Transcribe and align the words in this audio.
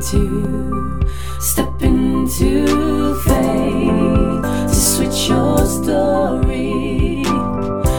into, 0.00 0.98
step 1.40 1.82
into 1.82 3.14
faith 3.26 4.42
to 4.68 4.74
switch 4.74 5.28
your 5.28 5.66
story, 5.66 7.22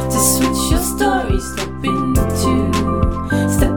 to 0.09 0.19
switch 0.19 0.71
your 0.71 0.81
story, 0.81 1.39
step 1.39 1.83
into, 1.83 2.71
step. 3.49 3.71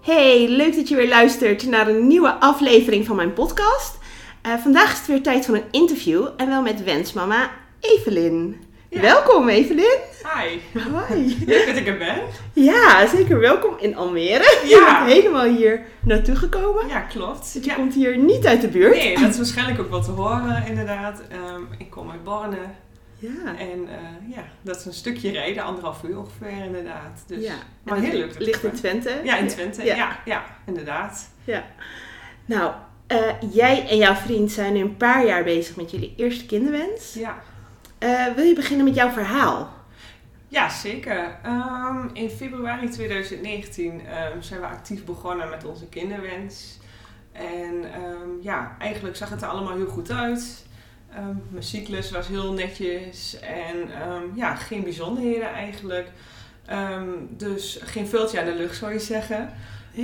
Hey, 0.00 0.48
leuk 0.48 0.76
dat 0.76 0.88
je 0.88 0.96
weer 0.96 1.08
luistert 1.08 1.66
naar 1.66 1.88
een 1.88 2.06
nieuwe 2.06 2.40
aflevering 2.40 3.06
van 3.06 3.16
mijn 3.16 3.32
podcast. 3.32 3.98
Eh, 4.42 4.52
vandaag 4.54 4.92
is 4.92 4.98
het 4.98 5.06
weer 5.06 5.22
tijd 5.22 5.46
voor 5.46 5.54
een 5.54 5.70
interview 5.70 6.26
en 6.36 6.48
wel 6.48 6.62
met 6.62 6.84
wensmama 6.84 7.50
Evelyn. 7.80 8.67
Ja. 8.90 9.00
Welkom 9.00 9.48
Evelyn. 9.48 9.98
Hi, 10.34 10.58
Hoi. 10.90 11.38
leuk 11.46 11.66
dat 11.66 11.76
ik 11.76 11.86
er 11.86 11.96
ben. 11.98 12.18
Ja, 12.52 13.06
zeker 13.06 13.38
welkom 13.38 13.74
in 13.78 13.96
Almere. 13.96 14.58
Je 14.68 14.68
Ja. 14.68 15.04
bent 15.04 15.12
helemaal 15.16 15.44
hier 15.44 15.82
naartoe 16.00 16.36
gekomen. 16.36 16.88
Ja, 16.88 17.00
klopt. 17.00 17.52
Want 17.52 17.64
je 17.64 17.70
Ja. 17.70 17.74
komt 17.74 17.94
hier 17.94 18.18
niet 18.18 18.46
uit 18.46 18.60
de 18.60 18.68
buurt. 18.68 18.94
Nee, 18.96 19.18
dat 19.18 19.30
is 19.30 19.36
waarschijnlijk 19.36 19.80
ook 19.80 19.90
wel 19.90 20.02
te 20.02 20.10
horen 20.10 20.64
inderdaad. 20.66 21.20
Ehm, 21.30 21.60
ik 21.78 21.90
kom 21.90 22.10
uit 22.10 22.24
Borne 22.24 22.56
Ja. 23.18 23.56
en 23.58 23.88
eh, 23.88 24.34
ja, 24.36 24.42
dat 24.62 24.76
is 24.76 24.84
een 24.84 24.92
stukje 24.92 25.30
rijden, 25.32 25.62
anderhalf 25.62 26.02
uur 26.02 26.18
ongeveer 26.18 26.64
inderdaad. 26.64 27.22
Dus, 27.26 27.44
ja. 27.44 27.54
Maar 27.82 27.96
heel 27.98 28.04
het 28.10 28.18
leuk 28.18 28.32
dat 28.38 28.42
Ligt 28.46 28.64
in. 28.64 28.72
Twente. 28.72 29.10
Ja, 29.24 29.36
in 29.36 29.48
Twente. 29.48 29.84
Ja. 29.84 29.96
Ja, 29.96 30.18
ja, 30.24 30.44
inderdaad. 30.66 31.28
Ja. 31.44 31.64
Nou, 32.44 32.72
eh, 33.06 33.18
jij 33.52 33.86
en 33.88 33.96
jouw 33.96 34.14
vriend 34.14 34.52
zijn 34.52 34.72
nu 34.72 34.80
een 34.80 34.96
paar 34.96 35.26
jaar 35.26 35.44
bezig 35.44 35.76
met 35.76 35.90
jullie 35.90 36.14
eerste 36.16 36.46
kinderwens. 36.46 37.14
Ja, 37.14 37.38
Eh, 37.98 38.26
wil 38.34 38.44
je 38.44 38.54
beginnen 38.54 38.84
met 38.84 38.94
jouw 38.94 39.10
verhaal? 39.10 39.76
ja 40.48 40.68
zeker. 40.68 41.38
Ehm, 41.42 42.08
in 42.12 42.30
februari 42.30 42.88
2019 42.88 44.06
ehm, 44.06 44.40
zijn 44.40 44.60
we 44.60 44.66
actief 44.66 45.04
begonnen 45.04 45.48
met 45.50 45.64
onze 45.64 45.86
kinderwens. 45.86 46.78
En 47.32 47.92
ehm, 47.92 48.28
ja, 48.40 48.76
eigenlijk 48.78 49.16
zag 49.16 49.30
het 49.30 49.42
er 49.42 49.48
allemaal 49.48 49.76
heel 49.76 49.86
goed 49.86 50.10
uit. 50.10 50.66
Mijn 51.50 51.62
cyclus 51.62 52.10
was 52.10 52.28
heel 52.28 52.52
netjes 52.52 53.40
en 53.40 53.90
ja, 54.34 54.54
geen 54.54 54.82
bijzonderheden 54.82 55.52
eigenlijk. 55.52 56.08
Dus 57.28 57.80
geen 57.84 58.06
veeltje 58.06 58.40
aan 58.40 58.46
de 58.46 58.54
lucht 58.54 58.76
zou 58.76 58.92
je 58.92 58.98
zeggen. 58.98 59.52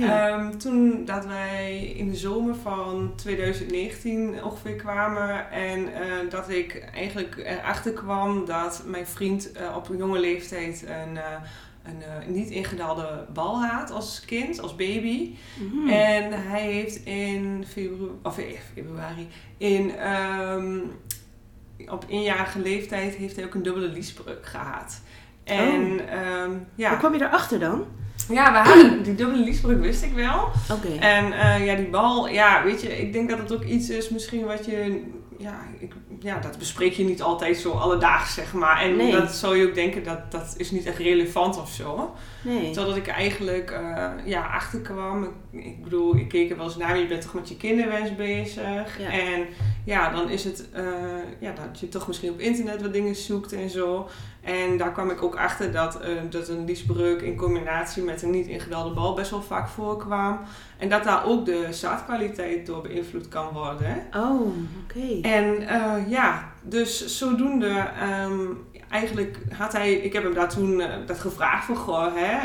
Ehm, 0.03 0.57
toen 0.57 1.05
dat 1.05 1.25
wij 1.25 1.85
in 1.85 2.09
de 2.09 2.15
zomer 2.15 2.55
van 2.55 3.13
2019 3.15 4.43
ongeveer 4.43 4.75
kwamen 4.75 5.51
en 5.51 5.93
eh, 5.93 6.29
dat 6.29 6.49
ik 6.49 6.89
eigenlijk 6.93 7.37
erachter 7.37 7.93
kwam 7.93 8.45
dat 8.45 8.83
mijn 8.85 9.07
vriend 9.07 9.51
eh, 9.51 9.75
op 9.75 9.89
een 9.89 9.97
jonge 9.97 10.19
leeftijd 10.19 10.85
een, 10.87 11.17
eh, 11.17 12.23
een 12.25 12.33
niet 12.33 12.49
ingedaalde 12.49 13.25
bal 13.33 13.63
had 13.63 13.91
als 13.91 14.25
kind, 14.25 14.61
als 14.61 14.75
baby. 14.75 15.35
Mhm. 15.59 15.89
En 15.89 16.47
hij 16.47 16.61
heeft 16.61 16.95
in 17.05 17.65
februari, 17.67 18.19
of 18.23 18.37
eh, 18.37 18.59
februari 18.73 19.27
in, 19.57 19.95
ehm, 19.95 20.79
op 21.87 22.05
eenjarige 22.09 22.59
leeftijd 22.59 23.15
heeft 23.15 23.35
hij 23.35 23.45
ook 23.45 23.53
een 23.53 23.63
dubbele 23.63 23.87
liesbreuk 23.87 24.45
gehad. 24.45 25.01
En 25.43 26.09
ehm, 26.09 26.51
ja. 26.75 26.89
Hoe 26.89 26.97
kwam 26.97 27.13
je 27.13 27.21
erachter 27.21 27.59
dan? 27.59 27.85
Ja, 28.29 28.51
we 28.51 28.57
hadden 28.69 29.03
die 29.03 29.15
dubbele 29.15 29.43
liesbreuk 29.43 29.81
wist 29.81 30.03
ik 30.03 30.13
wel. 30.13 30.49
Oké. 30.71 30.87
En 30.99 31.33
eh, 31.33 31.65
ja, 31.65 31.75
die 31.75 31.87
bal, 31.89 32.27
ja, 32.29 32.63
weet 32.63 32.81
je, 32.81 32.97
ik 33.01 33.13
denk 33.13 33.29
dat 33.29 33.39
het 33.39 33.53
ook 33.53 33.63
iets 33.63 33.89
is 33.89 34.09
misschien 34.09 34.45
wat 34.45 34.65
je, 34.65 35.03
ja, 35.37 35.59
ik, 35.79 35.93
ja 36.19 36.39
dat 36.39 36.57
bespreek 36.57 36.93
je 36.93 37.03
niet 37.03 37.21
altijd 37.21 37.57
zo 37.57 37.71
alledaags, 37.71 38.33
zeg 38.33 38.53
maar. 38.53 38.81
En 38.81 38.95
Nee. 38.95 39.11
dat 39.11 39.31
zou 39.31 39.57
je 39.57 39.67
ook 39.67 39.75
denken, 39.75 40.03
dat, 40.03 40.31
dat 40.31 40.53
is 40.57 40.71
niet 40.71 40.85
echt 40.85 40.97
relevant 40.97 41.57
of 41.61 41.69
zo. 41.69 42.13
Nee. 42.43 42.71
Totdat 42.71 42.95
ik 42.95 43.07
eigenlijk, 43.07 43.71
eh, 43.71 44.07
ja, 44.25 44.41
achterkwam. 44.47 45.23
Ik, 45.23 45.63
ik 45.65 45.83
bedoel, 45.83 46.15
ik 46.15 46.27
keek 46.27 46.49
er 46.49 46.57
wel 46.57 46.65
eens 46.65 46.77
naar, 46.77 46.97
je 46.97 47.07
bent 47.07 47.21
toch 47.21 47.33
met 47.33 47.49
je 47.49 47.57
kinderwens 47.57 48.15
bezig. 48.15 48.99
Ja. 48.99 49.09
En 49.11 49.45
ja, 49.85 50.09
dan 50.11 50.29
is 50.29 50.43
het, 50.43 50.69
eh, 50.71 50.83
ja, 51.39 51.51
dat 51.51 51.79
je 51.79 51.89
toch 51.89 52.07
misschien 52.07 52.29
op 52.31 52.39
internet 52.39 52.81
wat 52.81 52.93
dingen 52.93 53.15
zoekt 53.15 53.53
en 53.53 53.69
zo. 53.69 54.09
En 54.45 54.77
daar 54.77 54.91
kwam 54.91 55.09
ik 55.09 55.23
ook 55.23 55.35
achter 55.35 55.71
dat, 55.71 55.99
eh, 55.99 56.09
dat 56.29 56.47
een 56.47 56.65
liesbreuk 56.65 57.21
in 57.21 57.35
combinatie 57.35 58.03
met 58.03 58.21
een 58.21 58.29
niet 58.29 58.47
ingedaalde 58.47 58.93
bal 58.93 59.13
best 59.13 59.31
wel 59.31 59.41
vaak 59.41 59.67
voorkwam. 59.67 60.39
En 60.77 60.89
dat 60.89 61.03
daar 61.03 61.25
ook 61.25 61.45
de 61.45 61.67
zaadkwaliteit 61.71 62.65
door 62.65 62.81
beïnvloed 62.81 63.27
kan 63.27 63.47
worden. 63.53 64.03
Oh, 64.15 64.41
oké. 64.83 65.21
En 65.27 65.67
eh, 65.67 66.09
ja, 66.09 66.51
dus 66.61 67.17
zodoende, 67.17 67.83
ehm, 67.99 68.39
eigenlijk 68.89 69.37
had 69.57 69.71
hij, 69.73 69.93
ik 69.93 70.13
heb 70.13 70.23
hem 70.23 70.33
daar 70.33 70.49
toen 70.49 70.81
eh, 70.81 70.87
dat 71.05 71.19
gevraagd 71.19 71.65
van, 71.65 71.75
goh, 71.75 72.07
hè, 72.15 72.37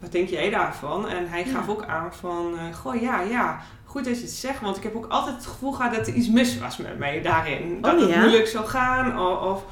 wat 0.00 0.12
denk 0.12 0.28
jij 0.28 0.50
daarvan? 0.50 1.08
En 1.08 1.28
hij 1.28 1.44
gaf 1.44 1.66
Ja. 1.66 1.72
ook 1.72 1.84
aan 1.84 2.14
van, 2.14 2.54
goh, 2.82 3.00
ja, 3.00 3.20
ja, 3.20 3.60
goed 3.84 4.04
dat 4.04 4.16
je 4.16 4.22
het 4.22 4.30
zegt, 4.30 4.60
want 4.60 4.76
ik 4.76 4.82
heb 4.82 4.96
ook 4.96 5.06
altijd 5.08 5.34
het 5.36 5.46
gevoel 5.46 5.72
gehad 5.72 5.94
dat 5.94 6.06
er 6.06 6.14
iets 6.14 6.28
mis 6.28 6.58
was 6.58 6.76
met 6.76 6.98
mij 6.98 7.22
daarin. 7.22 7.78
Dat 7.80 7.94
Oh, 7.94 8.00
het 8.00 8.08
ja? 8.10 8.20
moeilijk 8.20 8.46
zou 8.46 8.66
gaan, 8.66 9.18
of... 9.20 9.40
of 9.42 9.64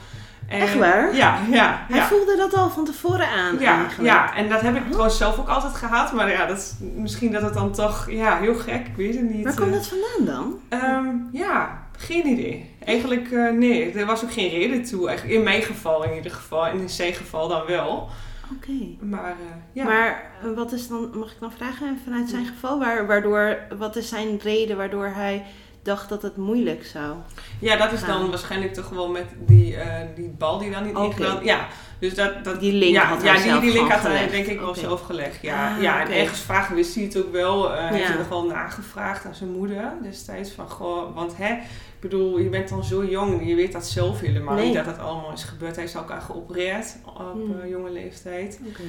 en- 0.51 0.61
Echt 0.61 0.79
waar? 0.79 1.15
Ja, 1.17 1.39
ja. 1.51 1.85
Hij 1.89 1.99
ja. 1.99 2.07
voelde 2.07 2.37
dat 2.37 2.55
al 2.55 2.71
van 2.71 2.85
tevoren 2.85 3.29
aan 3.29 3.59
Ja, 3.59 3.79
eigenlijk. 3.79 4.09
ja, 4.11 4.35
en 4.37 4.49
dat 4.49 4.61
heb 4.61 4.75
ik 4.77 4.83
Oh. 4.83 4.89
trouwens 4.89 5.17
zelf 5.19 5.39
ook 5.39 5.49
altijd 5.49 5.75
gehad. 5.75 6.13
Maar 6.13 6.31
ja, 6.31 6.47
dat 6.47 6.57
is 6.59 6.75
misschien 6.95 7.33
dat 7.33 7.43
het 7.43 7.55
dan 7.55 7.73
toch, 7.73 8.11
ja, 8.11 8.39
heel 8.39 8.55
gek, 8.55 8.87
ik 8.87 8.97
weet 8.97 9.15
het 9.15 9.31
niet. 9.31 9.45
Waar 9.45 9.55
kwam 9.55 9.69
eh. 9.69 9.75
dat 9.75 9.87
vandaan 9.89 10.35
dan? 10.35 10.59
Ehm, 10.81 11.07
ja, 11.33 11.83
geen 11.99 12.27
idee. 12.27 12.75
Eigenlijk, 12.85 13.31
eh, 13.33 13.51
nee, 13.53 13.93
er 13.93 14.07
was 14.07 14.25
ook 14.25 14.33
geen 14.33 14.51
reden 14.51 14.85
toe. 14.85 15.09
Eigenlijk 15.09 15.39
in 15.39 15.45
mijn 15.45 15.63
geval 15.63 16.05
in 16.05 16.15
ieder 16.15 16.33
geval. 16.33 16.67
In 16.67 16.89
zijn 16.89 17.13
geval 17.13 17.49
dan 17.49 17.67
wel. 17.67 18.09
Oké. 18.57 18.73
Maar 19.01 19.25
eh, 19.31 19.57
ja. 19.73 19.85
Maar 19.85 20.31
wat 20.55 20.73
is 20.73 20.89
dan, 20.89 21.11
mag 21.15 21.31
ik 21.33 21.41
dan 21.41 21.53
vragen 21.53 21.99
vanuit 22.05 22.29
zijn 22.29 22.47
geval, 22.47 22.79
waar, 22.79 23.07
waardoor, 23.07 23.59
wat 23.79 23.97
is 23.97 24.09
zijn 24.09 24.39
reden 24.43 24.77
waardoor 24.77 25.07
hij 25.07 25.45
dacht 25.83 26.09
dat 26.09 26.23
het 26.23 26.37
moeilijk 26.37 26.85
zou? 26.87 27.15
ja, 27.61 27.77
dat 27.77 27.93
is 27.93 28.05
dan 28.05 28.29
waarschijnlijk 28.31 28.75
toch 28.75 28.89
wel 28.89 29.09
met 29.09 29.25
die, 29.47 29.77
eh, 29.77 30.07
die 30.17 30.29
bal 30.29 30.59
die 30.59 30.71
dan 30.71 30.85
niet 30.87 30.97
ingedaan... 30.97 31.45
Ja, 31.45 31.67
dus 31.99 32.15
dat... 32.15 32.45
dat 32.45 32.61
Die 32.61 32.73
link 32.73 32.95
ja, 32.95 33.05
had 33.05 33.23
ja, 33.23 33.35
hij 33.35 33.53
die, 33.53 33.61
die 33.61 33.73
link 33.73 33.91
had 33.93 34.03
hij 34.03 34.29
denk 34.29 34.47
ik 34.47 34.61
wel 34.61 34.75
zelf 34.75 35.01
gelegd. 35.01 35.43
Ja, 35.43 35.75
Ah, 35.77 35.83
ja 35.83 36.01
en 36.07 36.13
ergens 36.13 36.41
vaak 36.41 36.69
wist 36.69 36.95
hij 36.95 37.05
het 37.05 37.17
ook 37.17 37.33
wel. 37.33 37.71
Hij 37.71 37.89
heeft 37.97 38.09
er 38.09 38.19
nog 38.19 38.29
wel 38.29 38.47
nagevraagd 38.47 39.25
aan 39.25 39.35
zijn 39.35 39.51
moeder 39.51 39.93
destijds. 40.03 40.51
Van, 40.51 40.69
goh, 40.71 41.15
want 41.15 41.37
hè, 41.37 41.53
ik 41.55 42.01
bedoel, 42.01 42.39
je 42.39 42.49
bent 42.49 42.69
dan 42.69 42.85
zo 42.85 43.05
jong. 43.05 43.49
Je 43.49 43.55
weet 43.55 43.73
dat 43.73 43.87
zelf 43.87 44.21
helemaal 44.21 44.55
Nee. 44.55 44.65
niet 44.67 44.75
dat 44.75 44.85
dat 44.85 44.99
allemaal 44.99 45.33
is 45.33 45.45
gebeurd. 45.45 45.77
Hij 45.77 45.85
is 45.85 45.97
ook 45.97 46.11
aan 46.11 46.23
geopereerd 46.23 46.97
op 47.05 47.33
Hmm. 47.33 47.61
eh, 47.61 47.71
jonge 47.71 47.91
leeftijd. 47.91 48.61
Oké. 48.69 48.83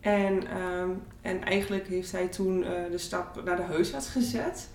En, 0.00 0.46
ehm, 0.50 0.88
en 1.22 1.44
eigenlijk 1.44 1.86
heeft 1.88 2.12
hij 2.12 2.26
toen 2.26 2.60
de 2.90 2.98
stap 2.98 3.40
naar 3.44 3.56
de 3.56 3.62
huisarts 3.62 4.08
gezet. 4.08 4.68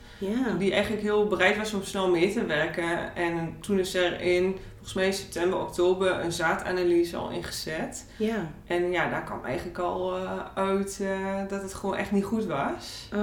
Die 0.58 0.72
eigenlijk 0.72 1.04
heel 1.04 1.28
bereid 1.28 1.58
was 1.58 1.74
om 1.74 1.84
snel 1.84 2.10
mee 2.10 2.34
te 2.34 2.46
werken. 2.46 3.16
En 3.16 3.56
toen 3.60 3.80
is 3.80 3.96
er 3.96 4.22
in, 4.22 4.58
volgens 4.74 4.94
mij 4.94 5.12
september, 5.12 5.60
oktober, 5.60 6.20
een 6.20 6.32
zaadanalyse 6.32 7.18
al 7.18 7.30
ingezet. 7.30 8.06
Ja. 8.18 8.52
En 8.68 8.92
ja, 8.92 9.10
daar 9.10 9.24
kwam 9.24 9.46
eigenlijk 9.46 9.78
al 9.78 10.16
eh, 10.16 10.46
uit 10.56 11.00
eh, 11.02 11.50
dat 11.50 11.62
het 11.62 11.74
gewoon 11.74 11.96
echt 11.96 12.12
niet 12.12 12.24
goed 12.24 12.46
was. 12.46 13.10
Oh. 13.14 13.22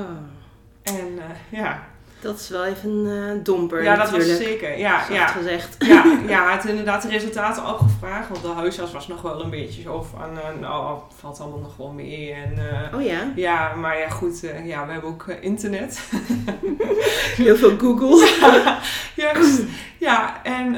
En 0.82 1.18
eh, 1.18 1.58
ja. 1.58 1.86
Dat 2.20 2.40
is 2.40 2.48
wel 2.48 2.64
even 2.64 2.90
een 2.90 3.38
eh, 3.38 3.44
domper 3.44 3.82
ja, 3.82 3.96
dat 3.96 4.10
was 4.10 4.36
zeker. 4.36 4.78
Ja, 4.78 5.04
ja. 5.10 5.26
gezegd. 5.26 5.76
Ja, 5.78 6.04
ja, 6.28 6.50
had 6.54 6.64
inderdaad 6.64 7.02
de 7.02 7.08
resultaten 7.08 7.64
ook 7.64 7.78
gevraagd. 7.78 8.28
Want 8.28 8.42
de 8.42 8.48
huisarts 8.48 8.92
was 8.92 9.08
nog 9.08 9.22
wel 9.22 9.42
een 9.44 9.50
beetje 9.50 9.82
zo 9.82 10.02
van, 10.02 10.38
eh, 10.38 10.60
nou, 10.60 10.98
valt 11.20 11.40
allemaal 11.40 11.58
nog 11.58 11.76
wel 11.76 11.90
mee. 11.90 12.32
En, 12.32 12.70
eh, 12.70 12.98
Oh 12.98 13.04
ja, 13.04 13.32
Ja, 13.34 13.74
maar 13.74 13.98
ja, 13.98 14.08
goed. 14.08 14.40
ja, 14.64 14.86
we 14.86 14.92
hebben 14.92 15.10
ook 15.10 15.26
internet. 15.40 16.00
heel 17.44 17.56
veel 17.56 17.78
Google. 17.78 18.28
Juist. 19.24 19.62
Ja, 19.98 20.42
en 20.42 20.76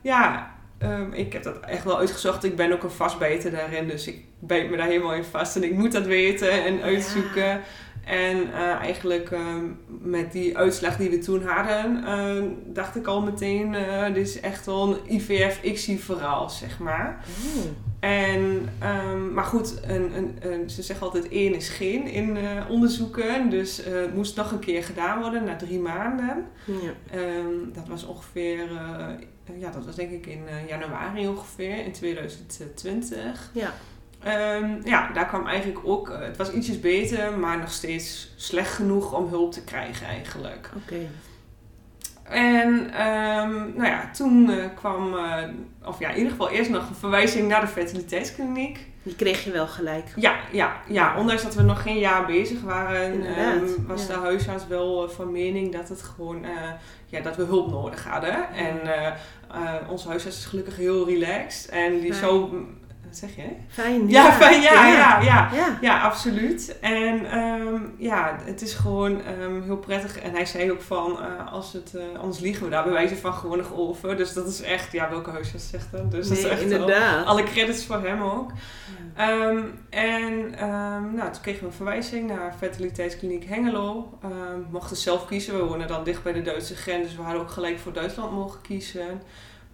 ja, 0.00 0.50
ehm, 0.78 1.12
ik 1.12 1.32
heb 1.32 1.42
dat 1.42 1.60
echt 1.60 1.84
wel 1.84 1.98
uitgezocht. 1.98 2.44
Ik 2.44 2.56
ben 2.56 2.72
ook 2.72 2.82
een 2.82 2.90
vastbijter 2.90 3.50
daarin, 3.50 3.88
dus 3.88 4.06
ik 4.06 4.24
bijt 4.38 4.70
me 4.70 4.76
daar 4.76 4.86
helemaal 4.86 5.14
in 5.14 5.24
vast. 5.24 5.56
En 5.56 5.64
ik 5.64 5.72
moet 5.72 5.92
dat 5.92 6.06
weten 6.06 6.64
en 6.64 6.82
uitzoeken. 6.82 7.60
En 8.08 8.52
eh, 8.52 8.60
eigenlijk 8.60 9.30
ehm, 9.30 9.64
met 9.86 10.32
die 10.32 10.58
uitslag 10.58 10.96
die 10.96 11.10
we 11.10 11.18
toen 11.18 11.42
hadden, 11.42 12.04
ehm, 12.04 12.44
dacht 12.66 12.96
ik 12.96 13.06
al 13.06 13.20
meteen, 13.22 13.74
eh, 13.74 14.04
dit 14.14 14.26
is 14.28 14.40
echt 14.40 14.66
wel 14.66 14.88
een 14.92 15.14
IVF-ICSI 15.14 15.98
verhaal, 15.98 16.50
zeg 16.50 16.78
maar. 16.78 17.24
Oh. 17.56 17.62
En, 18.00 18.68
ehm, 18.78 19.32
maar 19.34 19.44
goed, 19.44 19.78
een, 19.82 20.16
een, 20.16 20.36
een- 20.40 20.70
ze 20.70 20.82
zeggen 20.82 21.06
altijd 21.06 21.28
één 21.28 21.54
is 21.54 21.68
geen 21.68 22.06
in 22.06 22.36
eh, 22.36 22.70
onderzoeken. 22.70 23.50
Dus 23.50 23.80
het 23.84 24.14
moest 24.14 24.36
nog 24.36 24.52
een 24.52 24.58
keer 24.58 24.84
gedaan 24.84 25.20
worden 25.20 25.44
na 25.44 25.56
drie 25.56 25.78
maanden. 25.78 26.44
Ja. 26.64 27.18
Dat 27.72 27.88
was 27.88 28.04
ongeveer, 28.06 28.68
ja, 29.58 29.70
dat 29.70 29.84
was 29.84 29.94
denk 29.94 30.10
ik 30.10 30.26
in 30.26 30.40
januari 30.68 31.28
ongeveer, 31.28 31.84
in 31.84 31.92
2020. 31.92 33.50
Ja. 33.54 33.72
Ehm, 34.22 34.76
ja, 34.84 35.10
daar 35.12 35.26
kwam 35.26 35.46
eigenlijk 35.46 35.80
ook, 35.84 36.08
eh, 36.08 36.20
het 36.20 36.36
was 36.36 36.52
ietsjes 36.52 36.80
beter, 36.80 37.38
maar 37.38 37.58
nog 37.58 37.70
steeds 37.70 38.32
slecht 38.36 38.72
genoeg 38.72 39.14
om 39.14 39.28
hulp 39.28 39.52
te 39.52 39.64
krijgen 39.64 40.06
eigenlijk. 40.06 40.70
Oké. 40.76 41.06
En 42.22 42.90
ehm, 42.92 43.52
nou 43.52 43.84
ja, 43.84 44.10
toen 44.10 44.50
eh, 44.50 44.64
kwam, 44.74 45.16
eh, 45.16 45.42
of 45.84 45.98
ja, 45.98 46.08
in 46.08 46.16
ieder 46.16 46.30
geval 46.30 46.50
eerst 46.50 46.70
nog 46.70 46.88
een 46.88 46.94
verwijzing 46.94 47.48
naar 47.48 47.60
de 47.60 47.66
fertiliteitskliniek. 47.66 48.86
Die 49.02 49.14
kreeg 49.14 49.44
je 49.44 49.50
wel 49.50 49.66
gelijk. 49.66 50.12
Ja, 50.16 50.36
ja, 50.52 50.76
ja, 50.88 51.18
ondanks 51.18 51.42
dat 51.42 51.54
we 51.54 51.62
nog 51.62 51.82
geen 51.82 51.98
jaar 51.98 52.26
bezig 52.26 52.60
waren, 52.60 53.36
ehm, 53.36 53.66
was 53.86 54.06
ja. 54.06 54.14
de 54.14 54.20
huisarts 54.20 54.66
wel 54.66 55.08
van 55.08 55.32
mening 55.32 55.72
dat 55.72 55.88
het 55.88 56.02
gewoon, 56.02 56.46
ja, 57.06 57.20
dat 57.20 57.36
we 57.36 57.42
hulp 57.42 57.70
nodig 57.70 58.04
hadden. 58.04 58.52
En 58.52 58.80
onze 59.88 60.08
huisarts 60.08 60.38
is 60.38 60.44
gelukkig 60.44 60.76
heel 60.76 61.06
relaxed 61.06 61.70
en 61.70 62.00
die 62.00 62.14
zo, 62.14 62.50
wat 63.08 63.16
zeg 63.16 63.36
je? 63.36 63.48
Fijn. 63.68 64.08
Ja, 64.08 64.32
fijn, 64.32 64.60
ja, 64.60 64.86
ja, 64.86 65.20
ja. 65.20 65.50
Ja. 65.54 65.78
Ja, 65.80 66.00
absoluut. 66.00 66.78
En 66.80 67.30
ehm, 67.30 67.82
ja, 67.98 68.38
het 68.44 68.62
is 68.62 68.74
gewoon 68.74 69.22
ehm, 69.24 69.62
heel 69.62 69.76
prettig. 69.76 70.18
En 70.18 70.32
hij 70.32 70.46
zei 70.46 70.72
ook 70.72 70.82
van, 70.82 71.22
eh, 71.22 71.52
als 71.52 71.72
het, 71.72 71.94
eh, 71.94 72.20
anders 72.20 72.38
liegen 72.38 72.64
we 72.64 72.70
daar 72.70 72.82
bij 72.82 72.92
wijze 72.92 73.16
van 73.16 73.32
gewoon 73.32 73.56
nog 73.58 73.72
over. 73.74 74.16
Dus 74.16 74.32
dat 74.32 74.46
is 74.46 74.62
echt, 74.62 74.92
ja, 74.92 75.10
welke 75.10 75.30
huisarts 75.30 75.70
zegt 75.70 75.92
dat? 75.92 76.10
Dus 76.10 76.28
dat 76.28 76.38
is 76.38 76.44
echt 76.44 76.60
inderdaad. 76.60 77.26
alle 77.26 77.42
credits 77.42 77.86
voor 77.86 78.02
hem 78.02 78.22
ook. 78.22 78.50
Ja. 79.16 79.28
Ehm, 79.28 79.58
en 79.90 80.50
nou, 81.14 81.32
toen 81.32 81.42
kregen 81.42 81.60
we 81.60 81.66
een 81.66 81.72
verwijzing 81.72 82.26
naar 82.26 82.54
Fertiliteitskliniek 82.58 83.44
Hengelo. 83.44 84.18
Mochten 84.70 84.96
zelf 84.96 85.26
kiezen. 85.26 85.56
We 85.56 85.64
wonen 85.64 85.88
dan 85.88 86.04
dicht 86.04 86.22
bij 86.22 86.32
de 86.32 86.42
Duitse 86.42 86.76
grens, 86.76 87.06
dus 87.06 87.16
we 87.16 87.22
hadden 87.22 87.40
ook 87.40 87.50
gelijk 87.50 87.78
voor 87.78 87.92
Duitsland 87.92 88.32
mogen 88.32 88.60
kiezen. 88.60 89.22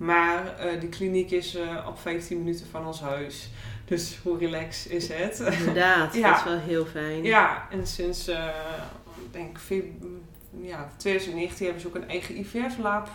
Maar 0.05 0.59
eh 0.59 0.81
die 0.81 0.89
kliniek 0.89 1.31
is 1.31 1.55
eh, 1.55 1.87
op 1.89 1.99
15 1.99 2.39
minuten 2.39 2.67
van 2.71 2.87
ons 2.87 3.01
huis. 3.01 3.49
Dus 3.85 4.19
hoe 4.23 4.39
relaxed 4.39 4.93
is 4.93 5.09
het? 5.09 5.39
Inderdaad, 5.59 6.15
Ja. 6.15 6.29
dat 6.31 6.39
is 6.39 6.45
wel 6.45 6.59
heel 6.59 6.85
fijn. 6.87 7.23
ja, 7.23 7.67
en 7.71 7.87
sinds 7.87 8.29
eh, 8.29 8.47
ik 9.25 9.33
denk 9.33 9.59
feb- 9.59 10.03
ja, 10.61 10.89
2019 10.97 11.65
hebben 11.65 11.83
ze 11.83 11.89
ook 11.89 11.95
een 11.95 12.09
eigen 12.09 12.39
IVF-lab. 12.39 13.09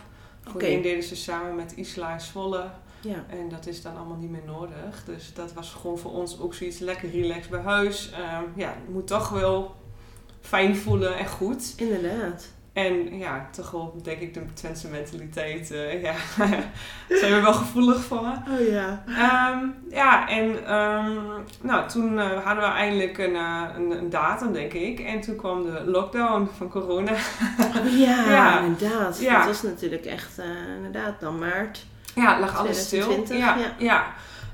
Voorheen 0.44 0.74
Oké. 0.74 0.81
deden 0.81 1.03
ze 1.03 1.15
samen 1.15 1.56
met 1.56 1.74
Isla 1.75 2.19
Zwolle. 2.19 2.69
Ja. 3.01 3.25
En 3.30 3.50
dat 3.50 3.68
is 3.68 3.81
dan 3.81 3.97
allemaal 3.97 4.18
niet 4.18 4.30
meer 4.30 4.45
nodig. 4.45 5.03
Dus 5.06 5.33
dat 5.33 5.53
was 5.53 5.71
gewoon 5.81 5.97
voor 5.97 6.12
ons 6.12 6.39
ook 6.39 6.53
zoiets 6.53 6.80
lekker 6.80 7.09
relaxed 7.12 7.50
bij 7.50 7.59
huis. 7.62 8.12
Ehm, 8.12 8.44
ja, 8.56 8.68
het 8.68 8.94
moet 8.94 9.07
toch 9.07 9.30
wel 9.30 9.75
fijn 10.41 10.75
voelen 10.75 11.18
en 11.18 11.27
goed. 11.27 11.74
Inderdaad. 11.77 12.47
En 12.74 13.18
ja, 13.18 13.48
toch 13.51 13.71
wel 13.71 14.00
denk 14.04 14.19
ik 14.19 14.33
de 14.33 14.54
Twentse 14.54 14.88
mentaliteit. 14.88 15.71
eh, 15.71 16.01
ja, 16.01 16.13
zijn 17.19 17.33
we 17.33 17.39
wel 17.42 17.54
gevoelig 17.54 18.04
voor. 18.04 18.19
Oh 18.19 18.68
ja. 18.69 19.04
Ehm, 19.07 19.66
ja, 19.89 20.30
en 20.30 20.66
ehm, 20.66 21.16
nou, 21.62 21.88
toen 21.89 22.19
eh, 22.19 22.45
hadden 22.45 22.63
we 22.63 22.69
eindelijk 22.69 23.18
een, 23.18 23.36
eh, 23.36 23.62
een, 23.75 23.92
een 23.92 24.10
datum, 24.10 24.54
denk 24.54 24.74
ik. 24.74 25.00
En 25.00 25.21
toen 25.21 25.36
kwam 25.36 25.63
de 25.63 25.83
lockdown 25.86 26.50
van 26.57 26.69
corona. 26.69 27.12
Oh 27.12 27.98
ja, 28.00 28.30
Ja. 28.31 28.60
inderdaad. 28.60 29.19
Ja. 29.19 29.38
Dat 29.38 29.45
was 29.48 29.62
natuurlijk 29.62 30.06
echt, 30.06 30.42
inderdaad, 30.75 31.19
dan 31.19 31.39
maart. 31.39 31.86
Ja, 32.15 32.39
lag 32.39 32.57
alles 32.57 32.80
stil. 32.86 33.01
2020, 33.06 33.38
Ja, 33.38 33.56
ja. 33.56 33.74
ja. 33.77 34.06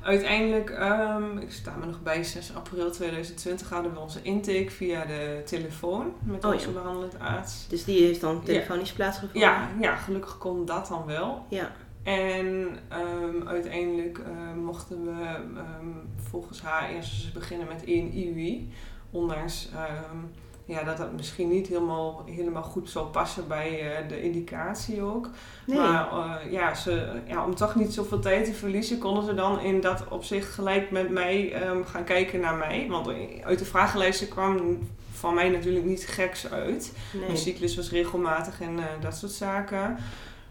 Uiteindelijk, 0.06 0.70
ehm, 0.70 1.38
ik 1.38 1.52
sta 1.52 1.76
me 1.80 1.86
nog 1.86 2.02
bij, 2.02 2.24
6 2.24 2.56
april 2.56 2.92
2020 2.92 3.70
hadden 3.70 3.94
we 3.94 4.00
onze 4.00 4.22
intake 4.22 4.70
via 4.70 5.06
de 5.06 5.42
telefoon 5.46 6.14
met 6.24 6.46
Oh, 6.46 6.54
onze 6.54 6.68
ja. 6.68 6.74
behandelend 6.74 7.20
arts. 7.20 7.68
Dus 7.68 7.84
die 7.84 8.04
heeft 8.06 8.22
dan 8.22 8.44
telefonisch 8.44 8.92
plaatsgevonden. 8.94 9.42
Ja, 9.42 9.70
ja, 9.80 9.96
gelukkig 9.96 10.38
kon 10.38 10.66
dat 10.66 10.88
dan 10.88 11.06
wel. 11.06 11.46
Ja. 11.50 11.72
En 12.04 12.78
ehm, 12.88 13.48
uiteindelijk 13.48 14.18
ehm, 14.18 14.60
mochten 14.60 15.06
we 15.06 15.40
volgens 16.30 16.62
haar 16.62 16.90
eerst 16.90 17.12
eens 17.24 17.32
beginnen 17.32 17.68
met 17.68 17.84
één 17.84 18.12
IUI. 18.12 18.72
Ondanks 19.12 19.70
ja, 20.66 20.84
dat 20.84 20.98
dat 20.98 21.12
misschien 21.12 21.50
niet 21.50 21.68
helemaal, 21.68 22.24
helemaal 22.26 22.64
goed 22.64 22.90
zou 22.90 23.08
passen 23.08 23.48
bij 23.48 23.98
eh, 23.98 24.10
de 24.10 24.22
indicatie 24.22 25.02
ook. 25.02 25.30
Nee. 25.66 25.78
Maar 25.78 26.12
eh, 26.12 26.52
ja, 26.52 26.76
ze, 26.76 27.22
ja, 27.28 27.46
om 27.46 27.56
toch 27.56 27.76
niet 27.76 27.94
zoveel 27.94 28.20
tijd 28.20 28.46
te 28.46 28.54
verliezen, 28.54 28.98
konden 28.98 29.24
ze 29.24 29.34
dan 29.34 29.60
in 29.60 29.82
dat 29.82 30.08
opzicht 30.08 30.54
gelijk 30.54 30.92
met 30.92 31.10
mij 31.10 31.54
ehm, 31.54 31.84
gaan 31.84 32.04
kijken 32.04 32.40
naar 32.40 32.56
mij. 32.56 32.88
Want 32.90 33.08
uit 33.44 33.60
de 33.60 33.66
vragenlijsten 33.66 34.28
kwam 34.28 34.80
van 35.12 35.34
mij 35.34 35.50
natuurlijk 35.50 35.86
niet 35.86 36.08
geks 36.08 36.52
uit. 36.52 36.94
Mijn 37.14 37.38
cyclus 37.38 37.76
was 37.76 37.92
regelmatig 37.92 38.62
en 38.62 38.80
eh, 38.80 38.86
dat 39.02 39.16
soort 39.16 39.32
zaken. 39.32 39.98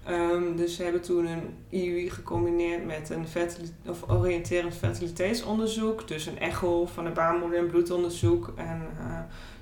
Ehm, 0.05 0.57
dus 0.57 0.77
ze 0.77 0.83
hebben 0.83 1.01
toen 1.01 1.27
een 1.27 1.55
IUI 1.69 2.11
gecombineerd 2.11 2.87
met 2.87 3.11
een 3.11 3.27
of 3.87 4.11
oriënterend 4.11 4.75
fertiliteitsonderzoek. 4.75 6.09
Dus 6.09 6.27
een 6.27 6.39
echo 6.39 6.87
van 6.87 7.05
de 7.05 7.11
baarmoeder 7.11 7.59
en 7.59 7.67
bloedonderzoek. 7.67 8.53
En 8.57 8.83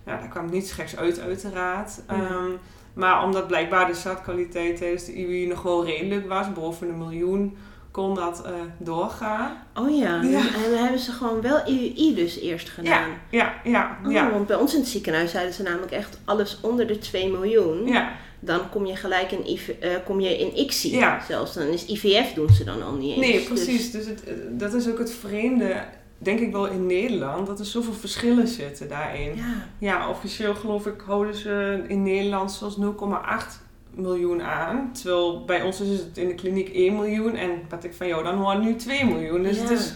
ja, 0.06 0.18
daar 0.18 0.28
kwam 0.28 0.50
niets 0.50 0.72
geks 0.72 0.96
uit 0.96 1.20
uiteraard. 1.20 1.90
Ehm, 2.06 2.50
maar 2.94 3.24
omdat 3.24 3.46
blijkbaar 3.46 3.86
de 3.86 3.94
zaadkwaliteit 3.94 4.76
tijdens 4.76 5.04
de 5.04 5.12
IUI 5.14 5.46
nog 5.46 5.62
wel 5.62 5.84
redelijk 5.84 6.28
was, 6.28 6.52
boven 6.52 6.88
een 6.88 6.98
miljoen, 6.98 7.56
kon 7.90 8.14
dat 8.14 8.42
eh, 8.44 8.52
doorgaan. 8.78 9.52
Oh 9.74 9.96
ja. 9.98 10.22
Ja. 10.22 10.38
En 10.38 10.70
dan 10.70 10.78
hebben 10.82 10.98
ze 11.00 11.12
gewoon 11.12 11.40
wel 11.40 11.66
IUI 11.66 12.14
dus 12.14 12.38
eerst 12.40 12.68
gedaan. 12.68 13.08
Ja, 13.30 13.54
ja, 13.64 13.98
Oh, 14.06 14.12
ja. 14.12 14.30
want 14.30 14.46
bij 14.46 14.56
ons 14.56 14.74
in 14.74 14.80
het 14.80 14.88
ziekenhuis 14.88 15.30
zeiden 15.30 15.54
ze 15.54 15.62
namelijk 15.62 15.92
echt 15.92 16.18
alles 16.24 16.58
onder 16.60 16.86
de 16.86 16.98
2 16.98 17.30
miljoen. 17.30 17.86
Ja, 17.86 18.12
Dan 18.44 18.70
kom 18.70 18.86
je 18.86 18.96
gelijk 18.96 19.32
in, 19.32 19.46
IV, 19.46 19.68
eh, 19.68 19.90
kom 20.04 20.20
je 20.20 20.38
in 20.38 20.58
ICSI 20.60 20.96
Ja. 20.96 21.20
zelfs. 21.28 21.54
Dan 21.54 21.66
is 21.66 21.86
IVF 21.86 22.32
doen 22.34 22.48
ze 22.50 22.64
dan 22.64 22.82
al 22.82 22.92
niet 22.92 23.10
eens. 23.16 23.20
Nee, 23.26 23.32
Dus- 23.38 23.44
precies. 23.44 23.90
Dus 23.90 24.06
het, 24.06 24.24
eh, 24.24 24.34
dat 24.50 24.74
is 24.74 24.88
ook 24.88 24.98
het 24.98 25.12
vreemde, 25.12 25.74
denk 26.22 26.40
ik 26.40 26.52
wel 26.52 26.66
in 26.66 26.86
Nederland, 26.86 27.46
dat 27.46 27.58
er 27.58 27.64
zoveel 27.64 27.92
verschillen 27.92 28.48
zitten 28.48 28.88
daarin. 28.88 29.36
ja. 29.36 29.66
Ja, 29.78 30.08
officieel 30.08 30.54
geloof 30.54 30.86
ik 30.86 31.00
houden 31.06 31.34
ze 31.34 31.84
in 31.88 32.02
Nederland 32.02 32.52
zelfs 32.52 32.76
0,8 32.76 33.60
miljoen 33.94 34.42
aan. 34.42 34.90
Terwijl 34.92 35.44
bij 35.44 35.62
ons 35.62 35.80
is 35.80 35.98
het 35.98 36.18
in 36.18 36.28
de 36.28 36.34
kliniek 36.34 36.68
1 36.68 36.94
miljoen 36.94 37.36
en 37.36 37.50
wat 37.68 37.84
ik 37.84 37.94
van 37.94 38.06
jou 38.06 38.22
dan 38.24 38.34
hoor 38.38 38.58
nu 38.58 38.76
2 38.76 39.04
miljoen. 39.04 39.42
Dus 39.42 39.56
Ja. 39.56 39.62
het 39.62 39.70
is 39.70 39.92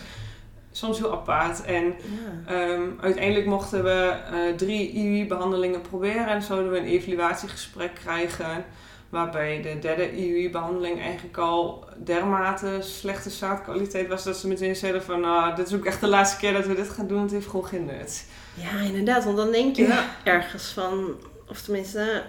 soms 0.72 0.98
heel 0.98 1.12
apart. 1.12 1.64
En 1.64 1.84
ja. 1.84 2.52
Ehm, 2.54 2.82
uiteindelijk 3.00 3.46
mochten 3.46 3.82
we 3.84 3.90
eh, 4.32 4.54
drie 4.56 4.90
IUI-behandelingen 4.90 5.80
proberen 5.80 6.26
en 6.26 6.42
zouden 6.42 6.70
we 6.72 6.78
een 6.78 6.84
evaluatiegesprek 6.84 7.94
krijgen. 7.94 8.64
Waarbij 9.08 9.62
de 9.62 9.78
derde 9.78 10.16
IUI-behandeling 10.16 11.00
eigenlijk 11.00 11.36
al 11.36 11.84
dermate 12.04 12.78
slechte 12.80 13.30
zaadkwaliteit 13.30 14.08
was 14.08 14.24
dat 14.24 14.36
ze 14.36 14.48
meteen 14.48 14.76
zeiden 14.76 15.02
van 15.02 15.20
nou, 15.20 15.54
dit 15.54 15.66
is 15.66 15.74
ook 15.74 15.84
echt 15.84 16.00
de 16.00 16.06
laatste 16.08 16.36
keer 16.38 16.52
dat 16.52 16.66
we 16.66 16.74
dit 16.74 16.88
gaan 16.90 17.06
doen, 17.06 17.22
het 17.22 17.30
heeft 17.30 17.46
gewoon 17.46 17.66
geen 17.66 17.84
nut. 17.84 18.24
Ja, 18.54 18.80
inderdaad. 18.80 19.24
Want 19.24 19.36
dan 19.36 19.50
denk 19.52 19.76
je 19.76 19.86
Ja. 19.86 20.04
ergens 20.24 20.68
van, 20.72 21.14
of 21.48 21.60
tenminste, 21.60 22.22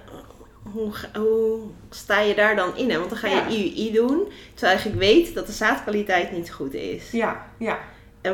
hoe, 0.74 0.92
hoe 1.16 1.60
sta 1.90 2.20
je 2.20 2.36
daar 2.36 2.56
dan 2.56 2.76
in? 2.78 2.90
Hè? 2.90 2.98
Want 2.98 3.10
dan 3.10 3.20
ga 3.20 3.28
je 3.28 3.36
Ja. 3.36 3.48
IUI 3.48 3.92
doen, 3.94 4.18
terwijl 4.18 4.32
je 4.60 4.66
eigenlijk 4.66 5.00
weet 5.00 5.34
dat 5.36 5.46
de 5.48 5.52
zaadkwaliteit 5.54 6.32
niet 6.32 6.52
goed 6.52 6.74
is. 6.74 7.12
Ja, 7.12 7.46
ja. 7.58 7.78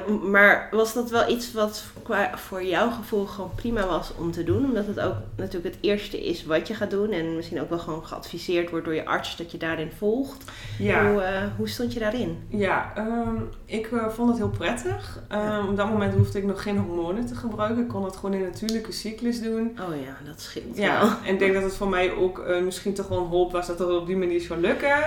En- 0.07 0.30
Maar 0.31 0.68
was 0.72 0.94
dat 0.94 1.10
wel 1.10 1.30
iets 1.30 1.51
wat 1.54 1.84
qua, 2.04 2.38
voor 2.38 2.63
jouw 2.63 2.90
gevoel 2.90 3.25
gewoon 3.25 3.51
prima 3.56 3.86
was 3.88 4.12
om 4.18 4.31
te 4.31 4.44
doen? 4.44 4.66
Omdat 4.66 4.88
het 4.88 5.00
ook 5.00 5.16
natuurlijk 5.36 5.75
het 5.75 5.84
eerste 5.84 6.25
is 6.25 6.46
wat 6.46 6.67
je 6.67 6.74
gaat 6.74 6.89
doen. 6.91 7.12
En 7.12 7.36
misschien 7.36 7.62
ook 7.62 7.70
wel 7.70 7.79
gewoon 7.79 8.06
geadviseerd 8.06 8.70
wordt 8.70 8.86
door 8.86 8.96
je 8.96 9.06
arts 9.06 9.38
dat 9.38 9.51
je 9.51 9.58
daarin 9.58 9.91
volgt. 9.98 10.51
Ja. 10.79 11.12
Hoe, 11.12 11.22
eh, 11.22 11.41
hoe 11.58 11.67
stond 11.70 11.94
je 11.94 12.00
daarin? 12.00 12.44
Ja, 12.48 12.91
ehm, 12.96 13.36
ik 13.65 13.88
eh, 13.91 14.08
vond 14.10 14.29
het 14.29 14.38
heel 14.38 14.50
prettig. 14.50 15.20
Ehm, 15.27 15.67
op 15.70 15.77
dat 15.77 15.89
moment 15.89 16.13
hoefde 16.13 16.38
ik 16.38 16.46
nog 16.46 16.62
geen 16.63 16.77
hormonen 16.77 17.25
te 17.25 17.36
gebruiken. 17.36 17.84
Ik 17.84 17.88
kon 17.89 18.03
het 18.06 18.15
gewoon 18.15 18.34
in 18.34 18.41
natuurlijke 18.41 18.91
cyclus 18.91 19.41
doen. 19.41 19.77
Oh 19.82 19.96
ja, 20.06 20.17
dat 20.25 20.41
scheelt 20.41 20.75
wel. 20.75 20.86
Ja, 20.86 21.17
en 21.25 21.34
ik 21.34 21.39
denk 21.39 21.53
dat 21.53 21.63
het 21.63 21.75
voor 21.75 21.89
mij 21.89 22.13
ook 22.13 22.39
eh, 22.39 22.62
misschien 22.62 22.94
toch 22.94 23.08
wel 23.08 23.17
een 23.17 23.27
hoop 23.29 23.51
was 23.51 23.67
dat 23.67 23.79
het 23.79 23.89
op 23.89 24.06
die 24.08 24.17
manier 24.17 24.41
zou 24.41 24.60
lukken. 24.60 24.98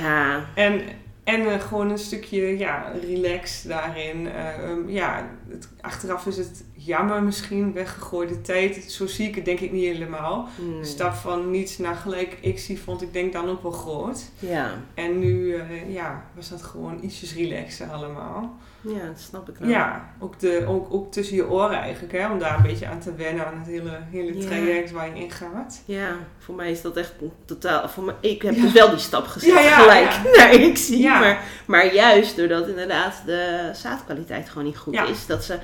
Ja, 0.00 0.44
En, 0.54 0.80
en 1.24 1.46
eh, 1.46 1.60
gewoon 1.60 1.90
een 1.90 1.98
stukje 1.98 2.58
ja, 2.58 2.92
relax 3.02 3.62
daarin. 3.62 4.28
Eh, 4.28 4.54
ehm, 4.54 4.88
ja, 4.88 5.30
het, 5.54 5.68
achteraf 5.80 6.26
is 6.26 6.36
het 6.36 6.64
jammer 6.72 7.22
misschien, 7.22 7.72
weggegooide 7.72 8.40
tijd. 8.40 8.84
Zo 8.92 9.06
zie 9.06 9.28
ik 9.28 9.34
het 9.34 9.44
denk 9.44 9.60
ik 9.60 9.72
niet 9.72 9.84
helemaal. 9.92 10.48
nee. 10.60 10.80
De 10.80 10.86
stap 10.86 11.14
van 11.14 11.50
niets 11.50 11.78
naar 11.78 11.94
gelijk 11.96 12.38
ik 12.40 12.58
zie 12.58 12.78
vond 12.80 13.02
ik 13.02 13.12
denk 13.12 13.32
dan 13.32 13.48
ook 13.48 13.62
wel 13.62 13.70
groot. 13.72 14.22
Ja, 14.38 14.70
En 14.94 15.18
nu 15.18 15.54
eh, 15.54 15.92
ja, 15.94 16.24
was 16.34 16.48
dat 16.48 16.62
gewoon 16.62 16.98
ietsjes 17.02 17.34
relaxer 17.34 17.90
allemaal. 17.90 18.56
ja, 18.80 19.06
dat 19.06 19.20
snap 19.20 19.48
ik 19.48 19.56
wel. 19.56 19.68
Ja, 19.68 20.08
ook, 20.18 20.38
de, 20.38 20.64
ook, 20.68 20.86
ook 20.94 21.12
tussen 21.12 21.36
je 21.36 21.48
oren 21.50 21.78
eigenlijk, 21.78 22.12
hè, 22.12 22.30
om 22.32 22.38
daar 22.38 22.56
een 22.56 22.62
beetje 22.62 22.86
aan 22.86 23.00
te 23.00 23.14
wennen 23.14 23.46
aan 23.46 23.58
het 23.58 23.66
hele, 23.66 23.98
hele 24.10 24.38
Ja. 24.40 24.46
traject 24.46 24.90
waar 24.90 25.06
je 25.16 25.22
in 25.24 25.30
gaat. 25.30 25.82
Ja, 25.84 26.16
voor 26.38 26.54
mij 26.54 26.70
is 26.70 26.82
dat 26.82 26.96
echt 26.96 27.12
totaal. 27.44 27.88
Voor 27.88 28.04
mij, 28.04 28.14
ik 28.20 28.42
heb 28.42 28.54
Ja. 28.54 28.62
dus 28.62 28.72
wel 28.72 28.90
die 28.90 28.98
stap 28.98 29.26
gezet 29.26 29.50
Ja, 29.50 29.78
gelijk 29.78 30.20
naar 30.36 30.52
ik 30.54 30.76
zie. 30.76 31.08
Maar, 31.08 31.42
maar 31.66 31.94
juist 31.94 32.36
doordat 32.36 32.68
inderdaad 32.68 33.22
de 33.26 33.70
zaadkwaliteit 33.74 34.48
gewoon 34.48 34.64
niet 34.64 34.76
goed 34.76 34.94
is, 35.08 35.26
dat 35.26 35.43
ze 35.44 35.58